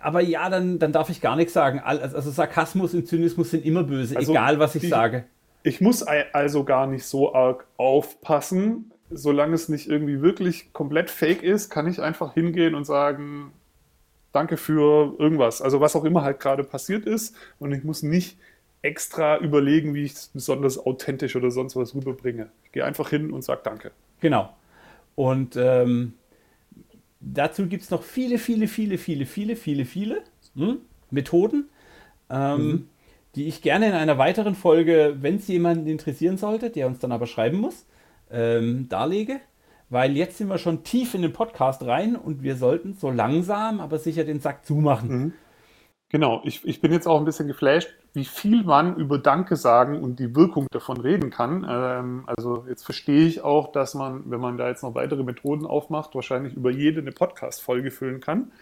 Aber 0.00 0.20
ja, 0.20 0.48
dann, 0.48 0.78
dann 0.78 0.92
darf 0.92 1.10
ich 1.10 1.20
gar 1.20 1.34
nichts 1.34 1.52
sagen. 1.52 1.80
Also 1.80 2.30
Sarkasmus 2.30 2.94
und 2.94 3.08
Zynismus 3.08 3.50
sind 3.50 3.64
immer 3.64 3.82
böse, 3.82 4.16
also 4.16 4.30
egal 4.32 4.60
was 4.60 4.76
ich 4.76 4.82
die, 4.82 4.88
sage. 4.88 5.24
Ich 5.64 5.80
muss 5.80 6.04
also 6.04 6.62
gar 6.62 6.86
nicht 6.86 7.04
so 7.04 7.34
arg 7.34 7.66
aufpassen. 7.76 8.92
Solange 9.10 9.54
es 9.54 9.68
nicht 9.68 9.88
irgendwie 9.88 10.22
wirklich 10.22 10.72
komplett 10.72 11.10
fake 11.10 11.42
ist, 11.42 11.70
kann 11.70 11.88
ich 11.88 12.00
einfach 12.00 12.34
hingehen 12.34 12.76
und 12.76 12.84
sagen, 12.84 13.52
danke 14.30 14.56
für 14.56 15.16
irgendwas. 15.18 15.60
Also 15.60 15.80
was 15.80 15.96
auch 15.96 16.04
immer 16.04 16.22
halt 16.22 16.38
gerade 16.38 16.62
passiert 16.62 17.04
ist. 17.04 17.34
Und 17.58 17.72
ich 17.72 17.82
muss 17.82 18.04
nicht 18.04 18.38
extra 18.82 19.38
überlegen, 19.38 19.94
wie 19.94 20.02
ich 20.02 20.12
es 20.12 20.26
besonders 20.28 20.78
authentisch 20.78 21.36
oder 21.36 21.50
sonst 21.50 21.76
was 21.76 21.94
rüberbringe. 21.94 22.48
Ich 22.64 22.72
gehe 22.72 22.84
einfach 22.84 23.10
hin 23.10 23.32
und 23.32 23.42
sage 23.42 23.60
Danke. 23.64 23.92
Genau. 24.20 24.52
Und 25.14 25.56
ähm, 25.56 26.14
dazu 27.20 27.66
gibt 27.66 27.84
es 27.84 27.90
noch 27.90 28.02
viele, 28.02 28.38
viele, 28.38 28.66
viele, 28.66 28.98
viele, 28.98 29.26
viele, 29.26 29.56
viele, 29.56 29.84
viele 29.84 30.22
hm, 30.56 30.78
Methoden, 31.10 31.68
ähm, 32.28 32.66
mhm. 32.66 32.88
die 33.36 33.46
ich 33.46 33.62
gerne 33.62 33.88
in 33.88 33.94
einer 33.94 34.18
weiteren 34.18 34.54
Folge, 34.54 35.16
wenn 35.20 35.36
es 35.36 35.46
jemanden 35.48 35.86
interessieren 35.86 36.36
sollte, 36.36 36.70
der 36.70 36.86
uns 36.86 36.98
dann 36.98 37.12
aber 37.12 37.26
schreiben 37.26 37.58
muss, 37.58 37.86
ähm, 38.30 38.88
darlege. 38.88 39.40
Weil 39.90 40.16
jetzt 40.16 40.38
sind 40.38 40.48
wir 40.48 40.56
schon 40.56 40.84
tief 40.84 41.12
in 41.12 41.20
den 41.20 41.34
Podcast 41.34 41.82
rein 41.84 42.16
und 42.16 42.42
wir 42.42 42.56
sollten 42.56 42.94
so 42.94 43.10
langsam, 43.10 43.78
aber 43.78 43.98
sicher 43.98 44.24
den 44.24 44.40
Sack 44.40 44.64
zumachen. 44.64 45.08
Mhm. 45.10 45.32
Genau, 46.12 46.42
ich, 46.44 46.62
ich 46.66 46.82
bin 46.82 46.92
jetzt 46.92 47.08
auch 47.08 47.18
ein 47.18 47.24
bisschen 47.24 47.48
geflasht, 47.48 47.88
wie 48.12 48.26
viel 48.26 48.64
man 48.64 48.96
über 48.96 49.16
Danke 49.16 49.56
sagen 49.56 50.02
und 50.02 50.18
die 50.18 50.36
Wirkung 50.36 50.66
davon 50.70 51.00
reden 51.00 51.30
kann. 51.30 51.66
Ähm, 51.66 52.24
also 52.26 52.66
jetzt 52.68 52.84
verstehe 52.84 53.26
ich 53.26 53.40
auch, 53.40 53.72
dass 53.72 53.94
man, 53.94 54.30
wenn 54.30 54.38
man 54.38 54.58
da 54.58 54.68
jetzt 54.68 54.82
noch 54.82 54.94
weitere 54.94 55.22
Methoden 55.22 55.64
aufmacht, 55.64 56.14
wahrscheinlich 56.14 56.52
über 56.52 56.70
jede 56.70 57.00
eine 57.00 57.12
Podcast-Folge 57.12 57.90
füllen 57.90 58.20
kann. 58.20 58.52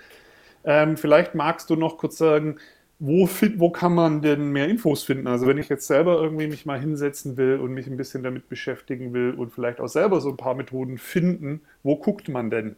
Ähm, 0.63 0.97
vielleicht 0.97 1.35
magst 1.35 1.69
du 1.71 1.75
noch 1.75 1.99
kurz 1.99 2.19
sagen, 2.19 2.59
wo, 3.01 3.29
wo 3.57 3.71
kann 3.71 3.95
man 3.97 4.23
denn 4.23 4.53
mehr 4.53 4.69
Infos 4.69 5.03
finden? 5.03 5.27
Also 5.27 5.49
wenn 5.49 5.59
ich 5.59 5.69
jetzt 5.69 5.89
selber 5.89 6.23
irgendwie 6.23 6.47
mich 6.47 6.67
mal 6.67 6.79
hinsetzen 6.79 7.37
will 7.37 7.59
und 7.59 7.73
mich 7.73 7.89
ein 7.89 7.97
bisschen 7.97 8.23
damit 8.23 8.49
beschäftigen 8.49 9.13
will 9.13 9.35
und 9.35 9.53
vielleicht 9.53 9.81
auch 9.81 9.89
selber 9.89 10.21
so 10.21 10.29
ein 10.29 10.37
paar 10.37 10.55
Methoden 10.55 10.99
finden, 10.99 11.63
wo 11.83 11.97
guckt 11.97 12.29
man 12.29 12.49
denn? 12.49 12.77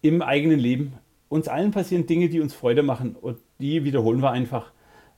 Im 0.00 0.22
eigenen 0.22 0.58
Leben 0.58 0.94
uns 1.34 1.48
allen 1.48 1.72
passieren 1.72 2.06
Dinge, 2.06 2.28
die 2.28 2.40
uns 2.40 2.54
Freude 2.54 2.84
machen 2.84 3.16
und 3.20 3.38
die 3.58 3.82
wiederholen 3.82 4.22
wir 4.22 4.30
einfach. 4.30 4.70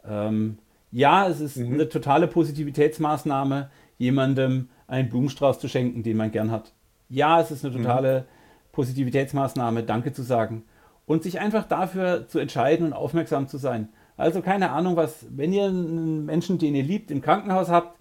Ähm, 0.09 0.57
ja, 0.91 1.29
es 1.29 1.43
ist 1.43 1.59
mhm. 1.59 1.75
eine 1.75 1.91
totale 1.91 2.27
Positivitätsmaßnahme, 2.27 3.69
jemandem 3.99 4.71
einen 4.87 5.11
Blumenstrauß 5.11 5.59
zu 5.61 5.69
schenken, 5.69 6.03
den 6.03 6.17
man 6.17 6.31
gern 6.31 6.51
hat. 6.51 6.73
Ja, 7.11 7.39
es 7.39 7.51
ist 7.51 7.67
eine 7.67 7.77
mhm. 7.77 7.83
totale 7.83 8.21
mhm. 8.21 8.25
Positivitätsmaßnahme, 8.73 9.83
Danke 9.83 10.15
zu 10.15 10.23
sagen 10.23 10.65
und 11.05 11.23
sich 11.23 11.39
einfach 11.39 11.69
dafür 11.69 12.27
zu 12.29 12.39
entscheiden 12.39 12.87
und 12.87 12.93
aufmerksam 12.95 13.47
zu 13.47 13.59
sein. 13.59 13.91
Also 14.17 14.41
keine 14.41 14.71
Ahnung, 14.71 14.97
was, 14.97 15.27
wenn 15.29 15.53
ihr 15.53 15.67
einen 15.67 16.25
Menschen, 16.25 16.57
den 16.57 16.75
ihr 16.75 16.83
liebt, 16.83 17.11
im 17.11 17.21
Krankenhaus 17.21 17.69
habt 17.69 17.99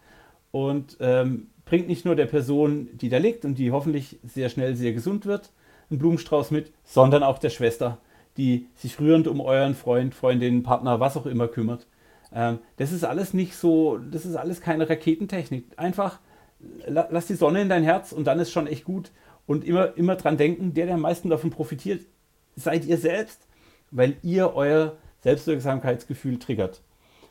und 0.52 0.96
ähm, 1.02 1.48
bringt 1.66 1.90
nicht 1.90 2.06
nur 2.06 2.16
der 2.16 2.28
Person, 2.28 2.88
die 2.94 3.10
da 3.10 3.18
liegt 3.18 3.44
und 3.44 3.58
die 3.58 3.74
hoffentlich 3.74 4.20
sehr 4.24 4.48
schnell 4.48 4.78
sehr 4.78 4.94
gesund 4.94 5.26
wird, 5.26 5.52
einen 5.90 6.00
Blumenstrauß 6.00 6.52
mit, 6.52 6.72
sondern 6.86 7.24
auch 7.24 7.40
der 7.40 7.50
Schwester, 7.50 7.98
die 8.38 8.68
sich 8.76 9.00
rührend 9.00 9.28
um 9.28 9.40
euren 9.42 9.76
Freund, 9.76 10.14
Freundin, 10.14 10.64
Partner, 10.64 11.00
was 11.00 11.18
auch 11.18 11.26
immer 11.26 11.48
kümmert. 11.48 11.88
Ähm, 12.34 12.60
das 12.78 12.92
ist 12.92 13.04
alles 13.04 13.34
nicht 13.34 13.56
so, 13.56 13.98
das 13.98 14.26
ist 14.26 14.36
alles 14.36 14.62
keine 14.62 14.90
Raketentechnik. 14.90 15.66
Einfach 15.78 16.20
la, 16.86 17.08
lass 17.12 17.28
die 17.28 17.36
Sonne 17.36 17.62
in 17.62 17.70
dein 17.70 17.84
Herz 17.84 18.12
und 18.12 18.26
dann 18.26 18.40
ist 18.40 18.52
schon 18.52 18.68
echt 18.68 18.84
gut. 18.84 19.12
Und 19.48 19.64
immer, 19.64 19.96
immer 19.98 20.16
dran 20.16 20.38
denken, 20.38 20.74
der, 20.74 20.88
der 20.88 20.96
am 20.96 21.02
meisten 21.02 21.30
davon 21.30 21.52
profitiert, 21.52 22.06
seid 22.56 22.86
ihr 22.86 22.98
selbst, 22.98 23.48
weil 23.92 24.16
ihr 24.24 24.56
euer 24.56 24.98
Selbstwirksamkeitsgefühl 25.22 26.40
triggert. 26.40 26.82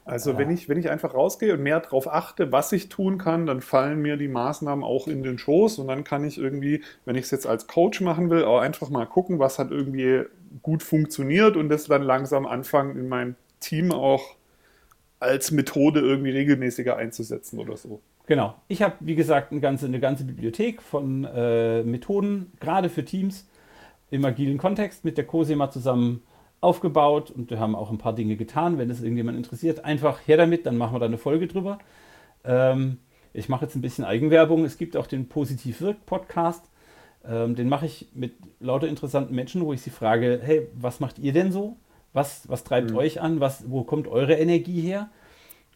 Also 0.05 0.33
ja. 0.33 0.39
wenn, 0.39 0.51
ich, 0.51 0.69
wenn 0.69 0.79
ich 0.79 0.91
einfach 0.91 1.15
rausgehe 1.15 1.55
und 1.55 1.63
mehr 1.63 1.81
darauf 1.81 2.13
achte, 2.13 2.53
was 2.53 2.73
ich 2.73 2.91
tun 2.91 3.17
kann, 3.17 3.47
dann 3.47 3.63
fallen 3.63 4.03
mir 4.03 4.17
die 4.17 4.29
Maßnahmen 4.29 4.85
auch 4.85 5.09
in 5.09 5.23
den 5.23 5.39
Schoß 5.39 5.79
und 5.79 5.89
dann 5.89 6.05
kann 6.05 6.25
ich 6.25 6.37
irgendwie, 6.37 6.83
wenn 7.07 7.17
ich 7.17 7.25
es 7.25 7.31
jetzt 7.31 7.47
als 7.47 7.67
Coach 7.67 8.03
machen 8.03 8.29
will, 8.29 8.45
auch 8.45 8.61
einfach 8.61 8.91
mal 8.91 9.07
gucken, 9.07 9.39
was 9.39 9.59
hat 9.59 9.71
irgendwie 9.71 10.25
gut 10.63 10.83
funktioniert 10.83 11.57
und 11.57 11.71
das 11.71 11.85
dann 11.85 12.03
langsam 12.03 12.45
anfangen 12.47 12.97
in 12.99 13.09
meinem 13.09 13.35
Team 13.61 13.93
auch 13.93 14.37
als 15.21 15.51
Methode 15.51 16.01
irgendwie 16.01 16.31
regelmäßiger 16.31 16.97
einzusetzen 16.97 17.59
oder 17.59 17.79
so. 17.79 18.01
Genau. 18.27 18.55
Ich 18.69 18.83
habe, 18.83 18.95
wie 19.01 19.15
gesagt, 19.15 19.53
eine 19.53 19.61
ganze, 19.61 19.87
eine 19.87 20.01
ganze 20.01 20.25
Bibliothek 20.25 20.83
von 20.83 21.25
äh, 21.25 21.83
Methoden, 21.83 22.53
gerade 22.61 22.91
für 22.91 23.05
Teams 23.05 23.49
im 24.11 24.25
agilen 24.25 24.59
Kontext 24.59 25.05
mit 25.05 25.17
der 25.17 25.27
Cosima 25.27 25.71
zusammen 25.71 26.23
aufgebaut 26.65 27.31
und 27.31 27.51
wir 27.51 27.61
haben 27.61 27.77
auch 27.77 27.91
ein 27.91 27.99
paar 27.99 28.15
Dinge 28.15 28.37
getan. 28.37 28.79
Wenn 28.79 28.91
es 28.91 29.03
irgendjemand 29.03 29.37
interessiert, 29.37 29.85
einfach 29.85 30.21
her 30.27 30.37
damit, 30.37 30.67
dann 30.67 30.77
machen 30.77 30.95
wir 30.95 30.99
da 30.99 31.07
eine 31.07 31.19
Folge 31.19 31.47
drüber. 31.47 31.79
Ähm, 32.45 32.99
ich 33.33 33.49
mache 33.49 33.65
jetzt 33.65 33.75
ein 33.75 33.83
bisschen 33.83 34.05
Eigenwerbung. 34.05 34.65
Es 34.65 34.79
gibt 34.79 34.97
auch 34.97 35.07
den 35.07 35.29
Positiv 35.29 35.81
Wirk 35.81 36.07
Podcast. 36.07 36.65
Ähm, 37.27 37.55
den 37.55 37.69
mache 37.69 37.87
ich 37.87 38.09
mit 38.15 38.35
lauter 38.61 38.89
interessanten 38.89 39.35
Menschen, 39.35 39.63
wo 39.63 39.73
ich 39.73 39.83
sie 39.83 39.91
frage: 39.91 40.41
Hey, 40.43 40.69
was 40.75 41.01
macht 41.01 41.19
ihr 41.19 41.33
denn 41.33 41.53
so? 41.53 41.77
Was, 42.13 42.49
was 42.49 42.65
treibt 42.65 42.91
mhm. 42.91 42.97
euch 42.97 43.21
an? 43.21 43.41
Was, 43.41 43.71
wo 43.71 43.85
kommt 43.85 44.09
eure 44.09 44.35
Energie 44.35 44.81
her? 44.81 45.11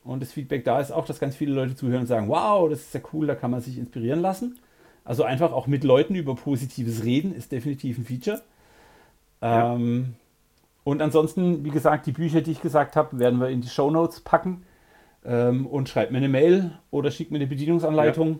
Und 0.05 0.22
das 0.22 0.32
Feedback 0.32 0.64
da 0.64 0.80
ist 0.80 0.91
auch, 0.91 1.05
dass 1.05 1.20
ganz 1.20 1.36
viele 1.36 1.53
Leute 1.53 1.74
zuhören 1.74 2.03
und 2.03 2.07
sagen: 2.07 2.28
Wow, 2.28 2.70
das 2.70 2.80
ist 2.80 2.95
ja 2.95 3.01
cool, 3.12 3.26
da 3.26 3.34
kann 3.34 3.51
man 3.51 3.61
sich 3.61 3.78
inspirieren 3.78 4.20
lassen. 4.20 4.59
Also 5.05 5.24
einfach 5.24 5.53
auch 5.53 5.66
mit 5.66 5.84
Leuten 5.84 6.14
über 6.14 6.34
Positives 6.34 7.03
reden 7.05 7.34
ist 7.34 7.51
definitiv 7.51 7.99
ein 7.99 8.05
Feature. 8.05 8.43
Ja. 9.43 9.74
Und 10.89 11.03
ansonsten, 11.03 11.66
wie 11.66 11.70
gesagt, 11.70 12.07
die 12.07 12.12
Bücher, 12.12 12.41
die 12.41 12.51
ich 12.51 12.62
gesagt 12.62 12.97
habe, 12.97 13.18
werden 13.18 13.41
wir 13.41 13.51
in 13.51 13.61
die 13.61 13.68
Show 13.68 13.91
Notes 13.91 14.20
packen. 14.20 14.62
Ähm, 15.22 15.66
und 15.66 15.91
schreibt 15.91 16.12
mir 16.12 16.16
eine 16.16 16.30
Mail 16.30 16.78
oder 16.91 17.11
schickt 17.11 17.30
mir 17.30 17.36
eine 17.36 17.47
Bedienungsanleitung. 17.47 18.39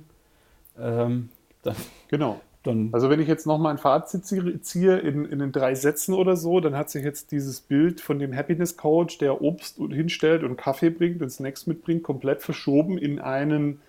Ja. 0.79 1.05
Ähm, 1.05 1.29
dann, 1.63 1.77
genau. 2.09 2.41
Dann 2.63 2.89
also 2.93 3.11
wenn 3.11 3.21
ich 3.21 3.29
jetzt 3.29 3.47
nochmal 3.47 3.73
ein 3.73 3.79
Fazit 3.79 4.25
ziehe 4.25 4.99
in, 4.99 5.27
in 5.27 5.41
den 5.41 5.53
drei 5.53 5.75
Sätzen 5.75 6.15
oder 6.15 6.37
so, 6.37 6.59
dann 6.61 6.75
hat 6.75 6.89
sich 6.89 7.05
jetzt 7.05 7.33
dieses 7.33 7.61
Bild 7.61 8.01
von 8.01 8.19
dem 8.19 8.35
Happiness 8.35 8.79
Coach, 8.79 9.19
der 9.19 9.43
Obst 9.43 9.77
hinstellt 9.77 10.43
und 10.43 10.57
Kaffee 10.57 10.89
bringt 10.89 11.21
und 11.21 11.29
Snacks 11.29 11.67
mitbringt, 11.67 12.03
komplett 12.03 12.41
verschoben 12.41 12.97
in 12.97 13.19
einen 13.19 13.83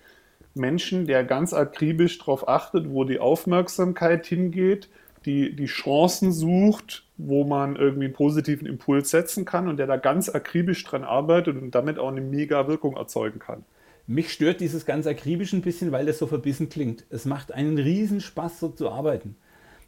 Menschen, 0.52 1.06
der 1.06 1.24
ganz 1.24 1.54
akribisch 1.54 2.18
darauf 2.18 2.46
achtet, 2.46 2.90
wo 2.90 3.04
die 3.04 3.20
Aufmerksamkeit 3.20 4.26
hingeht, 4.26 4.90
die, 5.26 5.54
die 5.54 5.66
Chancen 5.66 6.32
sucht, 6.32 7.04
wo 7.16 7.44
man 7.44 7.76
irgendwie 7.76 8.06
einen 8.06 8.14
positiven 8.14 8.66
Impuls 8.66 9.10
setzen 9.10 9.44
kann 9.44 9.68
und 9.68 9.76
der 9.76 9.86
da 9.86 9.96
ganz 9.96 10.28
akribisch 10.28 10.82
dran 10.84 11.04
arbeitet 11.04 11.60
und 11.60 11.74
damit 11.74 11.98
auch 11.98 12.08
eine 12.08 12.20
mega 12.20 12.66
Wirkung 12.68 12.96
erzeugen 12.96 13.38
kann. 13.38 13.64
Mich 14.06 14.32
stört 14.32 14.60
dieses 14.60 14.86
ganz 14.86 15.06
akribisch 15.06 15.52
ein 15.52 15.62
bisschen, 15.62 15.92
weil 15.92 16.06
das 16.06 16.18
so 16.18 16.26
verbissen 16.26 16.68
klingt. 16.68 17.04
Es 17.10 17.26
macht 17.26 17.52
einen 17.52 17.78
riesen 17.78 18.20
Spaß, 18.20 18.58
so 18.58 18.68
zu 18.68 18.90
arbeiten. 18.90 19.36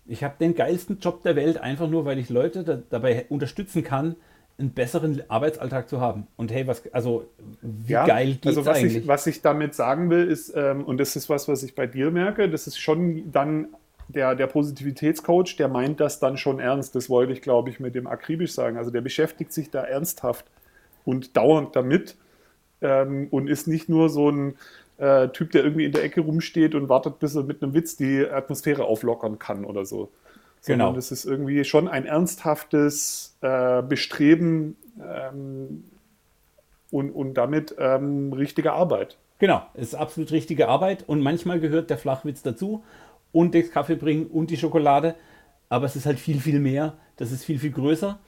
Ich 0.06 0.22
habe 0.22 0.34
den 0.38 0.54
geilsten 0.54 0.98
Job 1.00 1.22
der 1.22 1.36
Welt, 1.36 1.58
einfach 1.58 1.88
nur, 1.88 2.04
weil 2.04 2.18
ich 2.18 2.28
Leute 2.28 2.64
da, 2.64 2.78
dabei 2.88 3.26
unterstützen 3.28 3.82
kann, 3.82 4.16
einen 4.58 4.72
besseren 4.72 5.22
Arbeitsalltag 5.28 5.88
zu 5.88 6.00
haben. 6.00 6.26
Und 6.36 6.52
hey, 6.52 6.66
was, 6.66 6.82
also 6.92 7.28
wie 7.62 7.92
ja, 7.92 8.06
geil 8.06 8.32
geht's 8.34 8.46
also 8.46 8.66
was 8.66 8.78
eigentlich? 8.78 8.96
Ich, 8.98 9.08
was 9.08 9.26
ich 9.26 9.42
damit 9.42 9.74
sagen 9.74 10.10
will, 10.10 10.28
ist, 10.28 10.52
ähm, 10.54 10.84
und 10.84 10.98
das 10.98 11.16
ist 11.16 11.28
was, 11.28 11.48
was 11.48 11.62
ich 11.62 11.74
bei 11.74 11.86
dir 11.86 12.10
merke, 12.10 12.48
das 12.48 12.66
ist 12.66 12.78
schon 12.78 13.32
dann 13.32 13.68
der, 14.08 14.34
der 14.34 14.46
Positivitätscoach, 14.46 15.56
der 15.56 15.68
meint 15.68 16.00
das 16.00 16.20
dann 16.20 16.36
schon 16.36 16.60
ernst. 16.60 16.94
Das 16.94 17.08
wollte 17.08 17.32
ich, 17.32 17.42
glaube 17.42 17.70
ich, 17.70 17.80
mit 17.80 17.94
dem 17.94 18.06
akribisch 18.06 18.52
sagen. 18.52 18.76
Also 18.76 18.90
der 18.90 19.00
beschäftigt 19.00 19.52
sich 19.52 19.70
da 19.70 19.82
ernsthaft 19.82 20.46
und 21.04 21.36
dauernd 21.36 21.74
damit 21.76 22.16
ähm, 22.80 23.28
und 23.30 23.48
ist 23.48 23.66
nicht 23.66 23.88
nur 23.88 24.08
so 24.08 24.30
ein 24.30 24.54
äh, 24.98 25.28
Typ, 25.28 25.50
der 25.52 25.64
irgendwie 25.64 25.84
in 25.84 25.92
der 25.92 26.04
Ecke 26.04 26.20
rumsteht 26.20 26.74
und 26.74 26.88
wartet, 26.88 27.18
bis 27.18 27.34
er 27.34 27.42
mit 27.42 27.62
einem 27.62 27.74
Witz 27.74 27.96
die 27.96 28.26
Atmosphäre 28.26 28.84
auflockern 28.84 29.38
kann 29.38 29.64
oder 29.64 29.84
so. 29.84 30.10
Sondern 30.60 30.88
genau. 30.88 30.96
das 30.96 31.10
ist 31.10 31.24
irgendwie 31.24 31.64
schon 31.64 31.88
ein 31.88 32.06
ernsthaftes 32.06 33.36
äh, 33.40 33.82
Bestreben 33.82 34.76
ähm, 35.00 35.84
und, 36.90 37.10
und 37.10 37.34
damit 37.34 37.74
ähm, 37.78 38.32
richtige 38.32 38.72
Arbeit. 38.72 39.18
Genau, 39.40 39.66
es 39.74 39.88
ist 39.88 39.94
absolut 39.96 40.30
richtige 40.30 40.68
Arbeit 40.68 41.02
und 41.08 41.20
manchmal 41.20 41.58
gehört 41.58 41.90
der 41.90 41.98
Flachwitz 41.98 42.42
dazu 42.42 42.84
und 43.32 43.54
das 43.54 43.70
Kaffee 43.70 43.96
bringen 43.96 44.26
und 44.26 44.50
die 44.50 44.56
Schokolade, 44.56 45.14
aber 45.68 45.86
es 45.86 45.96
ist 45.96 46.06
halt 46.06 46.18
viel, 46.18 46.40
viel 46.40 46.60
mehr, 46.60 46.94
das 47.16 47.32
ist 47.32 47.44
viel, 47.44 47.58
viel 47.58 47.72
größer 47.72 48.18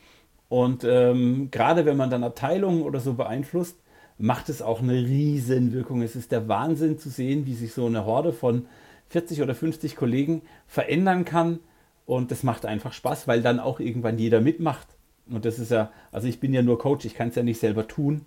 und 0.48 0.84
ähm, 0.84 1.48
gerade 1.50 1.84
wenn 1.84 1.96
man 1.96 2.10
dann 2.10 2.24
Abteilungen 2.24 2.82
oder 2.82 3.00
so 3.00 3.14
beeinflusst, 3.14 3.78
macht 4.18 4.48
es 4.48 4.62
auch 4.62 4.80
eine 4.80 4.92
riesen 4.92 5.72
Wirkung. 5.72 6.02
Es 6.02 6.14
ist 6.14 6.30
der 6.30 6.48
Wahnsinn 6.48 6.98
zu 6.98 7.08
sehen, 7.10 7.46
wie 7.46 7.54
sich 7.54 7.72
so 7.72 7.86
eine 7.86 8.04
Horde 8.04 8.32
von 8.32 8.66
40 9.08 9.42
oder 9.42 9.54
50 9.54 9.96
Kollegen 9.96 10.42
verändern 10.66 11.24
kann 11.24 11.58
und 12.06 12.30
das 12.30 12.42
macht 12.42 12.66
einfach 12.66 12.92
Spaß, 12.92 13.26
weil 13.28 13.42
dann 13.42 13.60
auch 13.60 13.80
irgendwann 13.80 14.18
jeder 14.18 14.40
mitmacht. 14.40 14.86
Und 15.30 15.44
das 15.44 15.58
ist 15.58 15.70
ja, 15.70 15.90
also 16.12 16.28
ich 16.28 16.38
bin 16.38 16.52
ja 16.52 16.62
nur 16.62 16.78
Coach, 16.78 17.06
ich 17.06 17.14
kann 17.14 17.28
es 17.28 17.34
ja 17.34 17.42
nicht 17.42 17.58
selber 17.58 17.88
tun. 17.88 18.22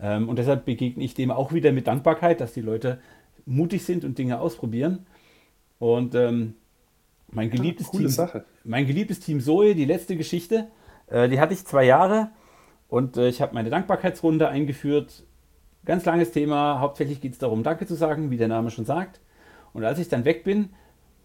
Ähm, 0.00 0.28
und 0.28 0.38
deshalb 0.38 0.64
begegne 0.64 1.04
ich 1.04 1.14
dem 1.14 1.30
auch 1.30 1.52
wieder 1.52 1.72
mit 1.72 1.86
Dankbarkeit, 1.86 2.40
dass 2.40 2.54
die 2.54 2.62
Leute 2.62 2.98
mutig 3.44 3.84
sind 3.84 4.04
und 4.04 4.18
Dinge 4.18 4.40
ausprobieren. 4.40 5.06
Und 5.80 6.14
ähm, 6.14 6.54
mein, 7.32 7.50
geliebtes 7.50 7.88
ja, 7.92 7.98
Team, 7.98 8.08
Sache. 8.08 8.44
mein 8.64 8.86
geliebtes 8.86 9.18
Team 9.18 9.40
Zoe, 9.40 9.74
die 9.74 9.86
letzte 9.86 10.16
Geschichte, 10.16 10.68
äh, 11.08 11.28
die 11.28 11.40
hatte 11.40 11.54
ich 11.54 11.64
zwei 11.64 11.84
Jahre 11.84 12.28
und 12.88 13.16
äh, 13.16 13.28
ich 13.28 13.40
habe 13.40 13.54
meine 13.54 13.70
Dankbarkeitsrunde 13.70 14.48
eingeführt. 14.48 15.24
Ganz 15.86 16.04
langes 16.04 16.32
Thema. 16.32 16.80
Hauptsächlich 16.80 17.22
geht 17.22 17.32
es 17.32 17.38
darum, 17.38 17.62
Danke 17.62 17.86
zu 17.86 17.94
sagen, 17.94 18.30
wie 18.30 18.36
der 18.36 18.48
Name 18.48 18.70
schon 18.70 18.84
sagt. 18.84 19.20
Und 19.72 19.84
als 19.84 19.98
ich 19.98 20.08
dann 20.08 20.26
weg 20.26 20.44
bin, 20.44 20.68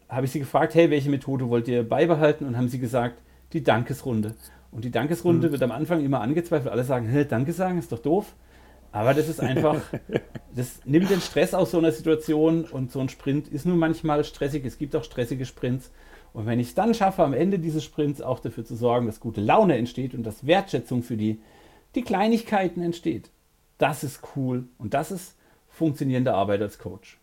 habe 0.07 0.25
ich 0.25 0.31
sie 0.31 0.39
gefragt, 0.39 0.73
hey, 0.73 0.89
welche 0.89 1.09
Methode 1.09 1.49
wollt 1.49 1.67
ihr 1.67 1.87
beibehalten? 1.87 2.47
Und 2.47 2.55
haben 2.55 2.69
sie 2.69 2.79
gesagt, 2.79 3.21
die 3.51 3.63
Dankesrunde. 3.63 4.35
Und 4.71 4.85
die 4.85 4.91
Dankesrunde 4.91 5.49
mhm. 5.49 5.51
wird 5.51 5.63
am 5.63 5.71
Anfang 5.71 6.03
immer 6.03 6.21
angezweifelt. 6.21 6.71
Alle 6.71 6.85
sagen, 6.85 7.07
hey, 7.07 7.27
Danke 7.27 7.51
sagen 7.51 7.77
ist 7.77 7.91
doch 7.91 7.99
doof. 7.99 8.35
Aber 8.91 9.13
das 9.13 9.27
ist 9.27 9.39
einfach, 9.39 9.81
das 10.55 10.79
nimmt 10.85 11.09
den 11.09 11.21
Stress 11.21 11.53
aus 11.53 11.71
so 11.71 11.77
einer 11.77 11.91
Situation 11.91 12.65
und 12.65 12.91
so 12.91 12.99
ein 12.99 13.09
Sprint 13.09 13.47
ist 13.47 13.65
nun 13.65 13.77
manchmal 13.77 14.23
stressig. 14.23 14.65
Es 14.65 14.77
gibt 14.77 14.95
auch 14.95 15.03
stressige 15.03 15.45
Sprints. 15.45 15.91
Und 16.33 16.45
wenn 16.45 16.59
ich 16.59 16.69
es 16.69 16.75
dann 16.75 16.93
schaffe, 16.93 17.23
am 17.23 17.33
Ende 17.33 17.59
dieses 17.59 17.83
Sprints 17.83 18.21
auch 18.21 18.39
dafür 18.39 18.65
zu 18.65 18.75
sorgen, 18.75 19.05
dass 19.05 19.19
gute 19.19 19.41
Laune 19.41 19.77
entsteht 19.77 20.13
und 20.13 20.23
dass 20.23 20.45
Wertschätzung 20.45 21.01
für 21.01 21.17
die, 21.17 21.39
die 21.95 22.01
Kleinigkeiten 22.01 22.81
entsteht, 22.81 23.31
das 23.77 24.03
ist 24.03 24.21
cool 24.35 24.67
und 24.77 24.93
das 24.93 25.11
ist 25.11 25.35
funktionierende 25.69 26.33
Arbeit 26.33 26.61
als 26.61 26.77
Coach. 26.77 27.17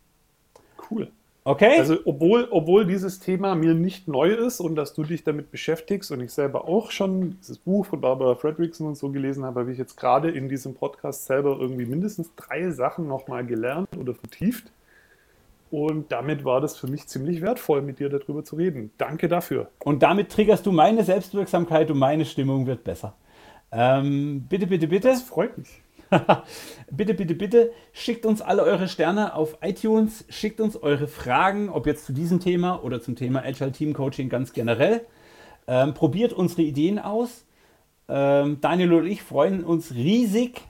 Cool. 0.91 1.11
Okay. 1.45 1.79
Also 1.79 1.99
obwohl, 2.05 2.47
obwohl 2.51 2.87
dieses 2.87 3.19
Thema 3.19 3.57
mir 3.57 3.75
nicht 3.75 4.07
neu 4.07 4.31
ist 4.31 4.61
und 4.61 4.77
dass 4.77 4.95
du 4.95 5.03
dich 5.03 5.25
damit 5.25 5.51
beschäftigst 5.51 6.13
und 6.13 6.21
ich 6.21 6.33
selber 6.33 6.69
auch 6.69 6.93
schon 6.93 7.37
dieses 7.41 7.59
Buch 7.59 7.87
von 7.87 8.01
Barbara 8.01 8.37
Fredrickson 8.37 8.87
und 8.87 8.97
so 8.97 9.11
gelesen 9.11 9.45
habe, 9.45 9.61
habe 9.61 9.73
ich 9.73 9.79
jetzt 9.79 9.97
gerade 9.97 10.31
in 10.31 10.49
diesem 10.49 10.75
Podcast 10.75 11.27
selber 11.27 11.59
irgendwie 11.59 11.87
mindestens 11.87 12.33
drei 12.37 12.71
Sachen 12.71 13.09
nochmal 13.09 13.45
gelernt 13.45 13.89
oder 13.99 14.15
vertieft. 14.15 14.71
Und 15.73 16.13
damit 16.13 16.45
war 16.45 16.61
das 16.61 16.77
für 16.77 16.87
mich 16.87 17.09
ziemlich 17.09 17.41
wertvoll, 17.41 17.83
mit 17.83 17.99
dir 17.99 18.09
darüber 18.09 18.45
zu 18.45 18.57
reden. 18.57 18.93
Danke 18.99 19.27
dafür. 19.27 19.71
Und 19.83 20.03
damit 20.03 20.31
triggerst 20.31 20.65
du 20.67 20.71
meine 20.71 21.03
Selbstwirksamkeit 21.03 21.91
und 21.91 21.99
meine 21.99 22.25
Stimmung 22.25 22.67
wird 22.67 22.85
besser. 22.85 23.15
Ähm, 23.73 24.45
bitte, 24.49 24.67
bitte, 24.67 24.87
bitte. 24.87 25.09
Das 25.09 25.23
freut 25.23 25.57
mich. 25.59 25.82
bitte, 26.91 27.15
bitte, 27.15 27.35
bitte, 27.35 27.73
schickt 27.93 28.27
uns 28.27 28.43
alle 28.43 28.63
eure 28.63 28.89
Sterne 28.89 29.35
auf 29.35 29.59
iTunes, 29.63 30.25
schickt 30.29 30.61
uns 30.61 30.77
eure 30.77 31.09
Fragen, 31.09 31.69
ob 31.69 31.87
jetzt 31.87 32.07
zu 32.07 32.13
diesem 32.13 32.41
Thema 32.41 32.83
oder 32.83 33.01
zum 33.01 33.17
Thema 33.17 33.45
Agile 33.45 33.73
Team 33.73 33.95
Coaching 33.95 34.29
ganz 34.29 34.53
generell. 34.53 35.07
Ähm, 35.67 35.95
probiert 35.95 36.33
unsere 36.33 36.63
Ideen 36.63 36.99
aus. 36.99 37.45
Ähm, 38.09 38.59
Daniel 38.61 38.95
und 38.95 39.07
ich 39.07 39.23
freuen 39.23 39.65
uns 39.65 39.95
riesig 39.95 40.61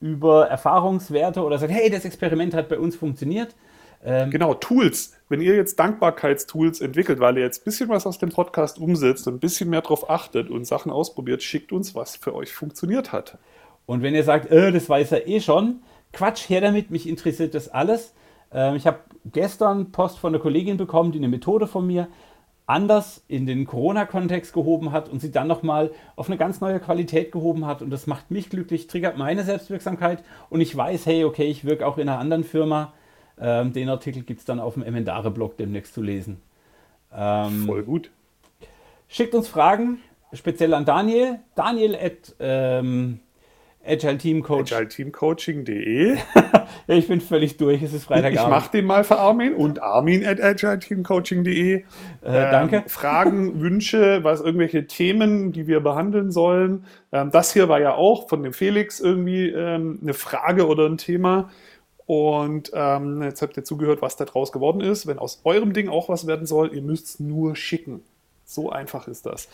über 0.00 0.48
Erfahrungswerte 0.48 1.42
oder 1.42 1.58
sagen, 1.58 1.72
hey, 1.72 1.90
das 1.90 2.04
Experiment 2.04 2.54
hat 2.54 2.68
bei 2.68 2.78
uns 2.78 2.96
funktioniert. 2.96 3.54
Ähm, 4.04 4.30
genau, 4.30 4.54
Tools. 4.54 5.16
Wenn 5.28 5.40
ihr 5.40 5.54
jetzt 5.54 5.78
Dankbarkeitstools 5.78 6.80
entwickelt, 6.80 7.20
weil 7.20 7.36
ihr 7.38 7.44
jetzt 7.44 7.62
ein 7.62 7.64
bisschen 7.64 7.88
was 7.88 8.06
aus 8.06 8.18
dem 8.18 8.30
Podcast 8.30 8.78
umsetzt 8.78 9.26
und 9.28 9.34
ein 9.34 9.40
bisschen 9.40 9.70
mehr 9.70 9.80
darauf 9.80 10.10
achtet 10.10 10.50
und 10.50 10.66
Sachen 10.66 10.90
ausprobiert, 10.90 11.42
schickt 11.42 11.72
uns, 11.72 11.94
was 11.94 12.16
für 12.16 12.34
euch 12.34 12.52
funktioniert 12.52 13.12
hat. 13.12 13.38
Und 13.86 14.02
wenn 14.02 14.14
ihr 14.14 14.24
sagt, 14.24 14.50
äh, 14.50 14.72
das 14.72 14.88
weiß 14.88 15.12
er 15.12 15.28
eh 15.28 15.40
schon, 15.40 15.82
Quatsch, 16.12 16.48
her 16.48 16.60
damit, 16.60 16.90
mich 16.90 17.08
interessiert 17.08 17.54
das 17.54 17.68
alles. 17.68 18.14
Ähm, 18.52 18.76
ich 18.76 18.86
habe 18.86 18.98
gestern 19.24 19.92
Post 19.92 20.18
von 20.18 20.34
einer 20.34 20.42
Kollegin 20.42 20.76
bekommen, 20.76 21.12
die 21.12 21.18
eine 21.18 21.28
Methode 21.28 21.66
von 21.66 21.86
mir 21.86 22.08
anders 22.66 23.24
in 23.28 23.44
den 23.44 23.66
Corona-Kontext 23.66 24.52
gehoben 24.52 24.92
hat 24.92 25.08
und 25.08 25.20
sie 25.20 25.30
dann 25.30 25.48
nochmal 25.48 25.90
auf 26.16 26.28
eine 26.28 26.38
ganz 26.38 26.60
neue 26.60 26.80
Qualität 26.80 27.32
gehoben 27.32 27.66
hat. 27.66 27.82
Und 27.82 27.90
das 27.90 28.06
macht 28.06 28.30
mich 28.30 28.50
glücklich, 28.50 28.86
triggert 28.86 29.18
meine 29.18 29.42
Selbstwirksamkeit 29.42 30.22
und 30.48 30.60
ich 30.60 30.74
weiß, 30.74 31.06
hey, 31.06 31.24
okay, 31.24 31.44
ich 31.44 31.64
wirke 31.64 31.86
auch 31.86 31.98
in 31.98 32.08
einer 32.08 32.18
anderen 32.18 32.44
Firma. 32.44 32.92
Ähm, 33.40 33.72
den 33.72 33.88
Artikel 33.88 34.22
gibt 34.22 34.40
es 34.40 34.46
dann 34.46 34.60
auf 34.60 34.74
dem 34.74 34.84
Emendare-Blog 34.84 35.56
demnächst 35.56 35.94
zu 35.94 36.02
lesen. 36.02 36.40
Ähm, 37.14 37.66
Voll 37.66 37.82
gut. 37.82 38.10
Schickt 39.08 39.34
uns 39.34 39.48
Fragen, 39.48 39.98
speziell 40.32 40.72
an 40.74 40.84
Daniel. 40.84 41.40
Daniel 41.54 41.96
at 41.96 42.34
ähm, 42.38 43.20
Agile 43.84 44.18
Team 44.18 44.42
Coach. 44.42 44.72
AgileTeamCoaching.de. 44.72 46.16
ich 46.86 47.08
bin 47.08 47.20
völlig 47.20 47.56
durch, 47.56 47.82
es 47.82 47.92
ist 47.92 48.04
Freitagabend. 48.04 48.40
Ich 48.40 48.48
mache 48.48 48.70
den 48.70 48.86
mal 48.86 49.02
für 49.02 49.18
Armin 49.18 49.54
und 49.54 49.82
Armin 49.82 50.24
at 50.24 50.40
AgileTeamCoaching.de. 50.40 51.74
Äh, 51.74 51.82
danke. 52.22 52.76
Ähm, 52.76 52.82
Fragen, 52.86 53.60
Wünsche, 53.60 54.22
was 54.22 54.40
irgendwelche 54.40 54.86
Themen, 54.86 55.52
die 55.52 55.66
wir 55.66 55.80
behandeln 55.80 56.30
sollen. 56.30 56.84
Ähm, 57.10 57.30
das 57.32 57.52
hier 57.52 57.68
war 57.68 57.80
ja 57.80 57.94
auch 57.94 58.28
von 58.28 58.42
dem 58.42 58.52
Felix 58.52 59.00
irgendwie 59.00 59.48
ähm, 59.48 59.98
eine 60.00 60.14
Frage 60.14 60.68
oder 60.68 60.86
ein 60.86 60.98
Thema. 60.98 61.50
Und 62.06 62.70
ähm, 62.74 63.22
jetzt 63.22 63.42
habt 63.42 63.56
ihr 63.56 63.64
zugehört, 63.64 64.02
was 64.02 64.16
da 64.16 64.24
draus 64.24 64.52
geworden 64.52 64.80
ist. 64.80 65.06
Wenn 65.06 65.18
aus 65.18 65.40
eurem 65.44 65.72
Ding 65.72 65.88
auch 65.88 66.08
was 66.08 66.26
werden 66.26 66.46
soll, 66.46 66.74
ihr 66.74 66.82
müsst 66.82 67.06
es 67.06 67.20
nur 67.20 67.56
schicken. 67.56 68.02
So 68.44 68.70
einfach 68.70 69.08
ist 69.08 69.26
das. 69.26 69.48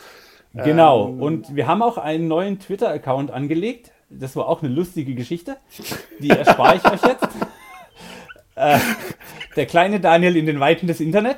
Genau. 0.54 1.08
Ähm, 1.08 1.22
und 1.22 1.56
wir 1.56 1.66
haben 1.66 1.82
auch 1.82 1.98
einen 1.98 2.28
neuen 2.28 2.58
Twitter-Account 2.58 3.30
angelegt 3.30 3.92
das 4.10 4.36
war 4.36 4.48
auch 4.48 4.62
eine 4.62 4.72
lustige 4.72 5.14
Geschichte. 5.14 5.56
Die 6.20 6.30
erspare 6.30 6.76
ich 6.76 6.84
euch 6.84 7.02
jetzt. 7.02 7.28
Äh, 8.60 8.80
der 9.54 9.66
kleine 9.66 10.00
Daniel 10.00 10.36
in 10.36 10.44
den 10.44 10.58
Weiten 10.58 10.88
des 10.88 10.98
Internet. 10.98 11.36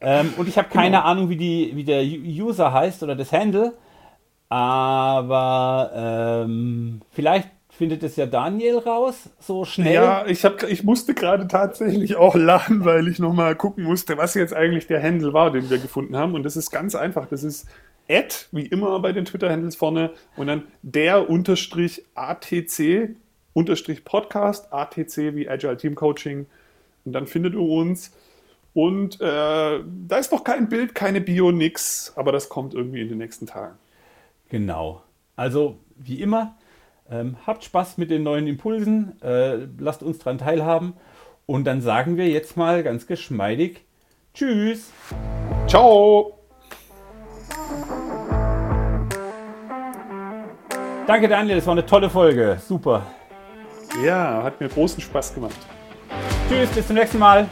Ähm, 0.00 0.32
und 0.38 0.48
ich 0.48 0.56
habe 0.56 0.70
keine 0.70 0.96
genau. 0.96 1.02
Ahnung, 1.02 1.28
wie, 1.28 1.36
die, 1.36 1.72
wie 1.74 1.84
der 1.84 2.02
User 2.02 2.72
heißt 2.72 3.02
oder 3.02 3.14
das 3.14 3.30
Handle. 3.30 3.74
Aber 4.48 5.90
ähm, 5.94 7.02
vielleicht 7.10 7.50
findet 7.68 8.02
es 8.02 8.16
ja 8.16 8.26
Daniel 8.26 8.78
raus, 8.78 9.30
so 9.38 9.64
schnell. 9.64 9.94
Ja, 9.94 10.26
ich, 10.26 10.44
hab, 10.44 10.62
ich 10.62 10.84
musste 10.84 11.14
gerade 11.14 11.48
tatsächlich 11.48 12.16
auch 12.16 12.34
lachen, 12.34 12.84
weil 12.84 13.08
ich 13.08 13.18
nochmal 13.18 13.56
gucken 13.56 13.84
musste, 13.84 14.16
was 14.16 14.34
jetzt 14.34 14.54
eigentlich 14.54 14.86
der 14.86 15.02
Handle 15.02 15.32
war, 15.32 15.50
den 15.50 15.68
wir 15.68 15.78
gefunden 15.78 16.16
haben. 16.16 16.34
Und 16.34 16.42
das 16.42 16.56
ist 16.56 16.70
ganz 16.70 16.94
einfach. 16.94 17.26
Das 17.26 17.44
ist 17.44 17.66
Ad, 18.12 18.34
wie 18.52 18.66
immer 18.66 19.00
bei 19.00 19.12
den 19.12 19.24
Twitter-Handles 19.24 19.76
vorne, 19.76 20.10
und 20.36 20.46
dann 20.46 20.64
der 20.82 21.30
unterstrich 21.30 22.04
ATC 22.14 23.16
unterstrich 23.54 24.04
Podcast, 24.04 24.72
ATC 24.72 25.34
wie 25.34 25.48
Agile 25.48 25.76
Team 25.76 25.94
Coaching. 25.94 26.46
Und 27.04 27.12
dann 27.12 27.26
findet 27.26 27.54
ihr 27.54 27.60
uns. 27.60 28.12
Und 28.74 29.20
äh, 29.20 29.24
da 29.24 30.16
ist 30.18 30.32
noch 30.32 30.44
kein 30.44 30.68
Bild, 30.68 30.94
keine 30.94 31.20
Bio, 31.20 31.52
nix, 31.52 32.12
aber 32.16 32.32
das 32.32 32.48
kommt 32.48 32.72
irgendwie 32.74 33.02
in 33.02 33.08
den 33.08 33.18
nächsten 33.18 33.46
Tagen. 33.46 33.76
Genau. 34.48 35.02
Also, 35.36 35.78
wie 35.96 36.20
immer, 36.22 36.56
ähm, 37.10 37.36
habt 37.46 37.64
Spaß 37.64 37.98
mit 37.98 38.10
den 38.10 38.22
neuen 38.22 38.46
Impulsen, 38.46 39.20
äh, 39.22 39.66
lasst 39.78 40.02
uns 40.02 40.18
daran 40.18 40.38
teilhaben. 40.38 40.94
Und 41.44 41.64
dann 41.64 41.82
sagen 41.82 42.16
wir 42.16 42.28
jetzt 42.28 42.56
mal 42.56 42.82
ganz 42.82 43.06
geschmeidig 43.06 43.84
Tschüss. 44.32 44.90
Ciao. 45.66 46.38
Danke, 51.12 51.28
Daniel, 51.28 51.56
das 51.56 51.66
war 51.66 51.72
eine 51.72 51.84
tolle 51.84 52.08
Folge. 52.08 52.56
Super. 52.66 53.02
Ja, 54.02 54.44
hat 54.44 54.58
mir 54.58 54.66
großen 54.70 54.98
Spaß 54.98 55.34
gemacht. 55.34 55.58
Tschüss, 56.48 56.70
bis 56.70 56.86
zum 56.86 56.96
nächsten 56.96 57.18
Mal. 57.18 57.46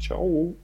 Ciao. 0.00 0.56